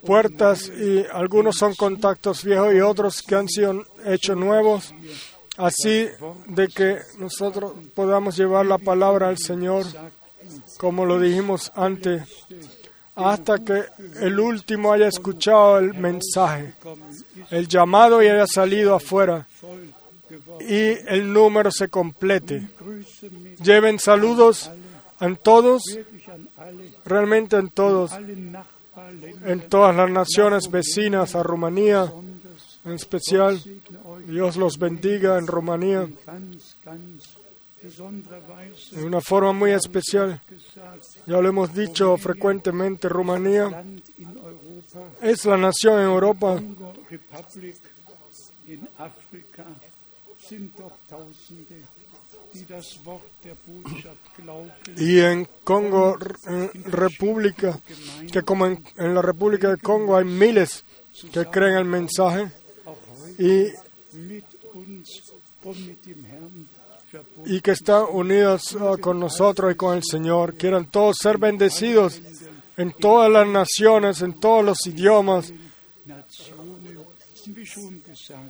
puertas 0.06 0.70
y 0.70 1.06
algunos 1.12 1.58
son 1.58 1.76
contactos 1.76 2.44
viejos 2.44 2.74
y 2.74 2.80
otros 2.80 3.22
que 3.22 3.36
han 3.36 3.48
sido 3.48 3.84
hechos 4.06 4.38
nuevos, 4.38 4.94
así 5.58 6.08
de 6.48 6.68
que 6.68 7.00
nosotros 7.18 7.74
podamos 7.94 8.38
llevar 8.38 8.66
la 8.66 8.78
palabra 8.78 9.30
al 9.30 9.38
Señor, 9.38 9.86
como 10.78 11.06
lo 11.06 11.20
dijimos 11.20 11.72
antes, 11.76 12.24
hasta 13.16 13.58
que 13.60 13.84
el 14.22 14.40
último 14.40 14.94
haya 14.94 15.08
escuchado 15.08 15.80
el 15.80 15.94
mensaje, 15.96 16.74
el 17.50 17.68
llamado 17.68 18.22
y 18.22 18.28
haya 18.28 18.48
salido 18.48 18.94
afuera 18.94 19.48
y 20.60 20.98
el 21.08 21.32
número 21.32 21.72
se 21.72 21.88
complete. 21.90 22.68
Lleven 23.64 24.00
saludos 24.00 24.70
en 25.20 25.36
todos, 25.38 25.84
realmente 27.06 27.58
en 27.58 27.70
todos, 27.70 28.12
en 29.46 29.70
todas 29.70 29.96
las 29.96 30.10
naciones 30.10 30.70
vecinas 30.70 31.36
a 31.36 31.44
Rumanía, 31.44 32.12
en 32.86 32.94
especial. 32.94 33.62
Dios 34.26 34.58
los 34.58 34.78
bendiga 34.78 35.38
en 35.38 35.48
Rumanía 35.48 36.08
de 38.92 39.06
una 39.06 39.22
forma 39.22 39.54
muy 39.54 39.72
especial. 39.72 40.42
Ya 41.26 41.40
lo 41.40 41.48
hemos 41.48 41.74
dicho 41.74 42.18
frecuentemente, 42.18 43.08
Rumanía 43.08 43.84
es 45.22 45.46
la 45.46 45.58
nación 45.58 46.00
en 46.00 46.06
Europa 46.06 46.62
y 54.98 55.20
en 55.20 55.48
Congo, 55.64 56.18
República, 56.86 57.80
que 58.32 58.42
como 58.42 58.66
en, 58.66 58.84
en 58.98 59.14
la 59.14 59.22
República 59.22 59.70
de 59.70 59.78
Congo 59.78 60.18
hay 60.18 60.26
miles 60.26 60.84
que 61.32 61.46
creen 61.46 61.78
el 61.78 61.86
mensaje 61.86 62.52
y, 63.38 63.72
que 67.62 67.72
están 67.72 68.06
unidos 68.12 68.78
ah, 68.80 68.96
con 69.00 69.20
nosotros 69.20 69.72
y 69.72 69.76
con 69.76 69.98
el 69.98 70.04
Señor. 70.04 70.56
Quieran 70.56 70.86
todos 70.88 71.18
ser 71.22 71.38
bendecidos 71.38 72.22
en 72.78 72.92
todas 72.92 73.32
las 73.32 73.48
naciones, 73.48 74.22
en 74.22 74.40
todos 74.40 74.64
los 74.64 74.86
idiomas. 74.86 75.52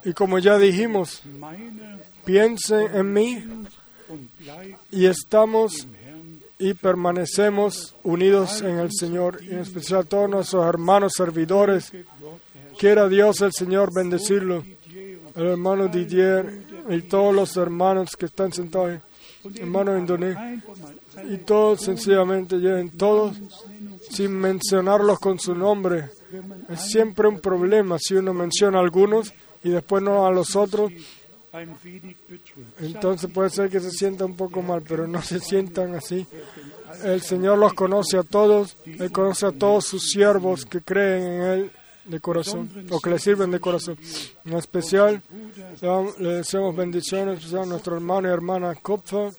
Y 0.03 0.13
como 0.13 0.39
ya 0.39 0.57
dijimos, 0.57 1.21
piensen 2.25 2.95
en 2.95 3.13
mí 3.13 3.43
y 4.91 5.05
estamos 5.05 5.87
y 6.59 6.73
permanecemos 6.73 7.95
unidos 8.03 8.61
en 8.61 8.79
el 8.79 8.91
Señor, 8.91 9.39
y 9.43 9.49
en 9.49 9.59
especial 9.59 10.07
todos 10.07 10.29
nuestros 10.29 10.65
hermanos 10.65 11.13
servidores. 11.15 11.91
Quiera 12.79 13.07
Dios 13.07 13.41
el 13.41 13.53
Señor 13.53 13.93
bendecirlo. 13.93 14.63
El 15.35 15.45
hermano 15.45 15.87
Didier 15.87 16.63
y 16.89 17.01
todos 17.03 17.35
los 17.35 17.55
hermanos 17.57 18.15
que 18.17 18.25
están 18.25 18.51
sentados, 18.51 18.89
ahí, 18.89 18.99
hermano 19.59 19.97
Indoné, 19.97 20.61
y 21.29 21.37
todos 21.37 21.81
sencillamente 21.81 22.57
lleven 22.57 22.89
todos 22.97 23.37
sin 24.09 24.31
mencionarlos 24.31 25.19
con 25.19 25.39
su 25.39 25.53
nombre. 25.53 26.09
Es 26.69 26.89
siempre 26.89 27.27
un 27.27 27.39
problema 27.39 27.97
si 27.99 28.15
uno 28.15 28.33
menciona 28.33 28.79
a 28.79 28.81
algunos 28.81 29.33
y 29.63 29.69
después 29.69 30.01
no 30.01 30.25
a 30.25 30.31
los 30.31 30.55
otros. 30.55 30.91
Entonces 32.79 33.29
puede 33.31 33.49
ser 33.49 33.69
que 33.69 33.79
se 33.79 33.91
sienta 33.91 34.25
un 34.25 34.35
poco 34.35 34.61
mal, 34.61 34.81
pero 34.87 35.07
no 35.07 35.21
se 35.21 35.39
sientan 35.39 35.95
así. 35.95 36.25
El 37.03 37.21
Señor 37.21 37.57
los 37.57 37.73
conoce 37.73 38.17
a 38.17 38.23
todos, 38.23 38.77
Él 38.85 39.11
conoce 39.11 39.45
a 39.45 39.51
todos 39.51 39.85
sus 39.85 40.09
siervos 40.09 40.65
que 40.65 40.81
creen 40.81 41.23
en 41.23 41.41
Él 41.41 41.71
de 42.05 42.19
corazón, 42.21 42.69
o 42.89 42.99
que 43.01 43.09
le 43.09 43.19
sirven 43.19 43.51
de 43.51 43.59
corazón. 43.59 43.97
En 44.45 44.53
especial, 44.53 45.21
le 46.19 46.29
deseamos 46.35 46.75
bendiciones 46.75 47.53
a 47.53 47.65
nuestro 47.65 47.95
hermano 47.95 48.29
y 48.29 48.31
hermana 48.31 48.75
Kopfer. 48.75 49.31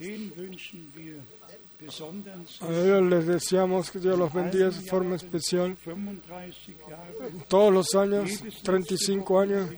A 1.81 2.73
ellos 2.73 3.03
les 3.05 3.27
deseamos 3.27 3.91
que 3.91 4.01
Dios 4.01 4.19
los 4.19 4.33
bendiga 4.33 4.67
de 4.67 4.73
forma 4.73 5.15
especial. 5.15 5.77
35 5.77 6.91
Jahre 6.91 7.33
Todos 7.47 7.73
los 7.73 7.95
años, 7.95 8.43
35 8.65 9.41
años, 9.41 9.71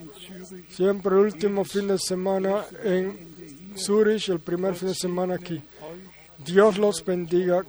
siempre 0.70 1.14
el 1.14 1.20
último 1.20 1.62
fin 1.64 1.88
de 1.88 1.98
semana 1.98 2.64
en 2.82 3.76
Zurich, 3.76 4.30
el 4.30 4.40
primer 4.40 4.74
fin 4.74 4.88
de 4.88 4.94
semana 4.94 5.34
aquí. 5.34 5.60
Dios 6.38 6.78
los 6.78 7.04
bendiga 7.04 7.64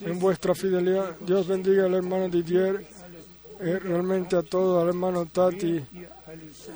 en 0.00 0.18
vuestra 0.20 0.54
fidelidad. 0.54 1.16
Dios 1.26 1.48
bendiga 1.48 1.86
al 1.86 1.94
hermano 1.94 2.28
Didier, 2.28 2.86
eh, 3.58 3.80
realmente 3.80 4.36
a 4.36 4.42
todos, 4.42 4.80
al 4.80 4.90
hermano 4.90 5.26
Tati 5.26 5.84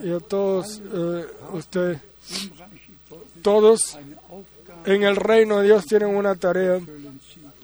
y 0.02 0.10
a 0.10 0.18
todos 0.18 0.82
eh, 0.93 1.24
ustedes. 1.52 2.01
Todos 3.43 3.97
en 4.94 5.02
el 5.02 5.16
reino 5.16 5.59
de 5.59 5.66
Dios 5.66 5.85
tienen 5.85 6.16
una 6.16 6.35
tarea 6.35 6.81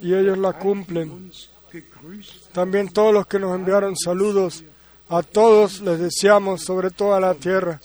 y 0.02 0.14
ellos 0.14 0.36
la 0.36 0.52
cumplen. 0.52 1.32
También 2.52 2.88
todos 2.90 3.14
los 3.14 3.26
que 3.26 3.38
nos 3.38 3.54
enviaron 3.56 3.96
saludos, 3.96 4.62
a 5.08 5.22
todos 5.22 5.80
les 5.80 5.98
deseamos 5.98 6.62
sobre 6.62 6.90
toda 6.90 7.20
la 7.20 7.34
tierra, 7.34 7.80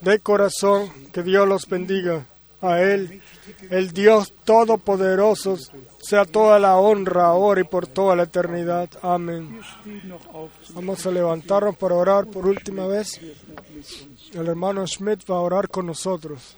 de 0.00 0.18
corazón, 0.20 0.90
que 1.12 1.22
Dios 1.22 1.48
los 1.48 1.66
bendiga. 1.66 2.26
A 2.62 2.80
Él, 2.80 3.20
el 3.68 3.90
Dios 3.90 4.32
Todopoderoso, 4.44 5.58
sea 6.00 6.24
toda 6.24 6.58
la 6.58 6.76
honra 6.76 7.26
ahora 7.26 7.60
y 7.60 7.64
por 7.64 7.86
toda 7.86 8.16
la 8.16 8.22
eternidad. 8.22 8.88
Amén. 9.02 9.60
Vamos 10.70 11.04
a 11.04 11.10
levantarnos 11.10 11.76
para 11.76 11.96
orar 11.96 12.26
por 12.26 12.46
última 12.46 12.86
vez. 12.86 13.20
El 14.32 14.46
hermano 14.46 14.86
Schmidt 14.86 15.28
va 15.28 15.36
a 15.36 15.40
orar 15.40 15.68
con 15.68 15.86
nosotros. 15.86 16.56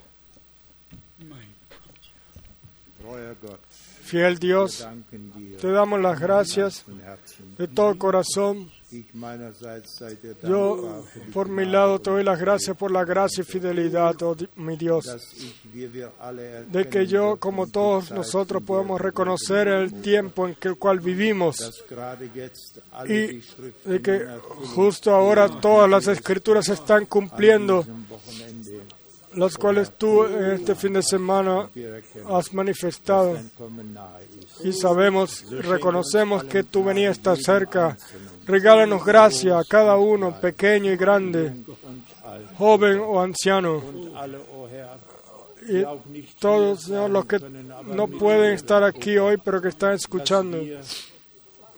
Fiel 4.03 4.39
Dios, 4.39 4.87
te 5.61 5.71
damos 5.71 6.01
las 6.01 6.21
gracias 6.21 6.85
de 7.59 7.69
todo 7.69 7.99
corazón. 7.99 8.71
Yo, 10.45 11.05
por 11.35 11.49
mi 11.49 11.65
lado, 11.65 11.99
te 11.99 12.11
doy 12.11 12.23
las 12.23 12.39
gracias 12.39 12.77
por 12.77 12.93
la 12.93 13.05
gracia 13.05 13.43
y 13.43 13.45
fidelidad, 13.45 14.15
oh 14.23 14.37
mi 14.55 14.77
Dios. 14.77 15.05
de 16.71 16.89
que 16.89 17.07
yo, 17.07 17.37
como 17.37 17.67
todos 17.67 18.13
nosotros, 18.13 18.63
podemos 18.63 19.01
reconocer 19.01 19.67
el 19.67 20.01
tiempo 20.01 20.47
en 20.47 20.57
el 20.61 20.77
cual 20.77 21.01
vivimos 21.01 21.57
y 23.09 23.43
de 23.89 24.03
que 24.03 24.25
justo 24.75 25.13
ahora 25.13 25.49
todas 25.61 25.91
las 25.91 26.07
escrituras 26.07 26.67
se 26.67 26.75
están 26.75 27.07
cumpliendo, 27.07 27.85
las 29.37 29.57
cuales 29.57 29.93
tú 29.97 30.25
en 30.25 30.53
este 30.53 30.75
fin 30.75 30.95
de 30.95 31.03
semana 31.03 31.69
has 32.29 32.53
manifestado. 32.53 33.39
Y 34.65 34.73
sabemos, 34.73 35.45
reconocemos 35.51 36.45
que 36.45 36.65
tu 36.65 36.83
venida 36.83 37.11
está 37.11 37.37
cerca. 37.37 37.97
Regálanos 38.47 39.05
gracia 39.05 39.59
a 39.59 39.65
cada 39.65 39.97
uno, 39.97 40.41
pequeño 40.41 40.93
y 40.93 40.97
grande, 40.97 41.53
joven 42.57 42.99
o 43.01 43.21
anciano. 43.21 43.83
Alle, 44.17 44.39
o 44.55 44.69
Herr, 44.69 44.99
Y 45.69 46.23
todos, 46.39 46.89
los 46.89 47.27
que 47.27 47.39
no 47.85 48.09
pueden 48.09 48.53
estar 48.53 48.83
aquí 48.83 49.19
hoy, 49.19 49.37
pero 49.45 49.61
que 49.61 49.69
están 49.69 49.95
escuchando, 49.95 50.59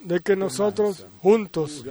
de 0.02 0.20
que 0.20 0.36
nosotros 0.36 1.06
juntos 1.20 1.84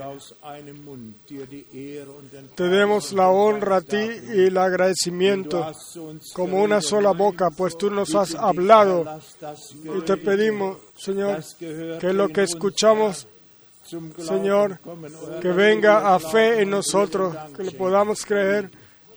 te 2.54 2.64
demos 2.64 3.12
la 3.12 3.28
honra 3.28 3.76
a 3.76 3.80
ti 3.80 3.96
y 3.96 4.46
el 4.46 4.56
agradecimiento 4.56 5.72
como 6.32 6.62
una 6.62 6.80
sola 6.80 7.12
boca, 7.12 7.50
pues 7.50 7.76
tú 7.76 7.90
nos 7.90 8.14
has 8.14 8.34
hablado. 8.34 9.20
Y 9.96 10.00
te 10.02 10.16
pedimos, 10.16 10.78
Señor, 10.96 11.42
que 11.58 12.12
lo 12.12 12.28
que 12.28 12.42
escuchamos, 12.44 13.26
Señor, 14.18 14.78
que 15.40 15.48
venga 15.48 16.14
a 16.14 16.18
fe 16.18 16.62
en 16.62 16.70
nosotros, 16.70 17.34
que 17.56 17.64
lo 17.64 17.72
podamos 17.72 18.24
creer 18.24 18.70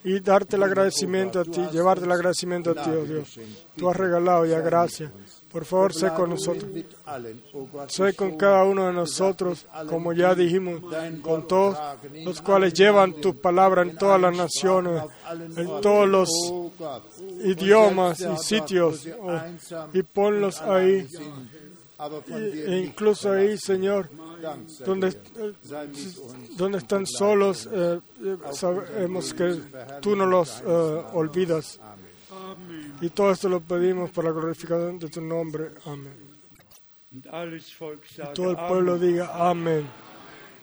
y 0.04 0.20
darte 0.20 0.56
el 0.56 0.64
agradecimiento 0.64 1.40
a 1.40 1.44
ti, 1.44 1.62
llevarte 1.72 2.06
el 2.06 2.12
agradecimiento 2.12 2.72
a 2.72 2.76
ti, 2.76 2.90
oh 2.90 3.06
Dios. 3.06 3.40
Tú 3.76 3.90
has 3.90 3.96
regalado 3.96 4.46
ya 4.46 4.60
gracia. 4.60 5.12
Por 5.52 5.66
favor, 5.66 5.94
sé 5.94 6.10
con 6.14 6.30
nosotros. 6.30 6.70
Sé 7.88 8.14
con 8.14 8.38
cada 8.38 8.64
uno 8.64 8.88
de 8.88 8.94
nosotros, 8.94 9.66
como 9.90 10.14
ya 10.14 10.34
dijimos, 10.34 10.82
con 11.22 11.48
todos 11.48 11.78
los 12.24 12.42
cuales 12.42 12.74
llevan 12.74 13.14
tu 13.14 13.36
palabra 13.36 13.82
en 13.82 13.98
todas 13.98 14.22
las 14.22 14.36
naciones, 14.36 15.04
en 15.58 15.82
todos 15.82 16.08
los 16.08 16.30
idiomas 17.44 18.22
y 18.22 18.38
sitios, 18.38 19.08
oh, 19.20 19.40
y 19.94 20.04
ponlos 20.04 20.62
ahí, 20.62 21.08
e 22.30 22.84
incluso 22.86 23.32
ahí, 23.32 23.58
Señor, 23.58 24.10
donde, 24.86 25.18
donde 26.58 26.78
están 26.78 27.06
solos, 27.06 27.70
eh, 27.72 28.00
eh, 28.24 28.38
sabemos 28.54 29.34
que 29.34 29.60
tú 30.02 30.16
no 30.16 30.26
los 30.26 30.62
eh, 30.66 31.04
olvidas. 31.14 31.80
Y 33.02 33.10
todo 33.10 33.32
esto 33.32 33.50
lo 33.50 33.60
pedimos 33.62 34.10
por 34.12 34.26
la 34.26 34.32
glorificación 34.32 35.00
de 35.00 35.10
tu 35.10 35.22
nombre. 35.22 35.72
Amén. 35.86 36.32
Sagt 38.06 38.34
Todo 38.34 38.52
el 38.52 38.58
pueblo 38.58 38.98
diga 38.98 39.50
amén. 39.50 39.86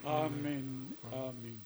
Amen. 0.04 0.96
Amen. 1.12 1.57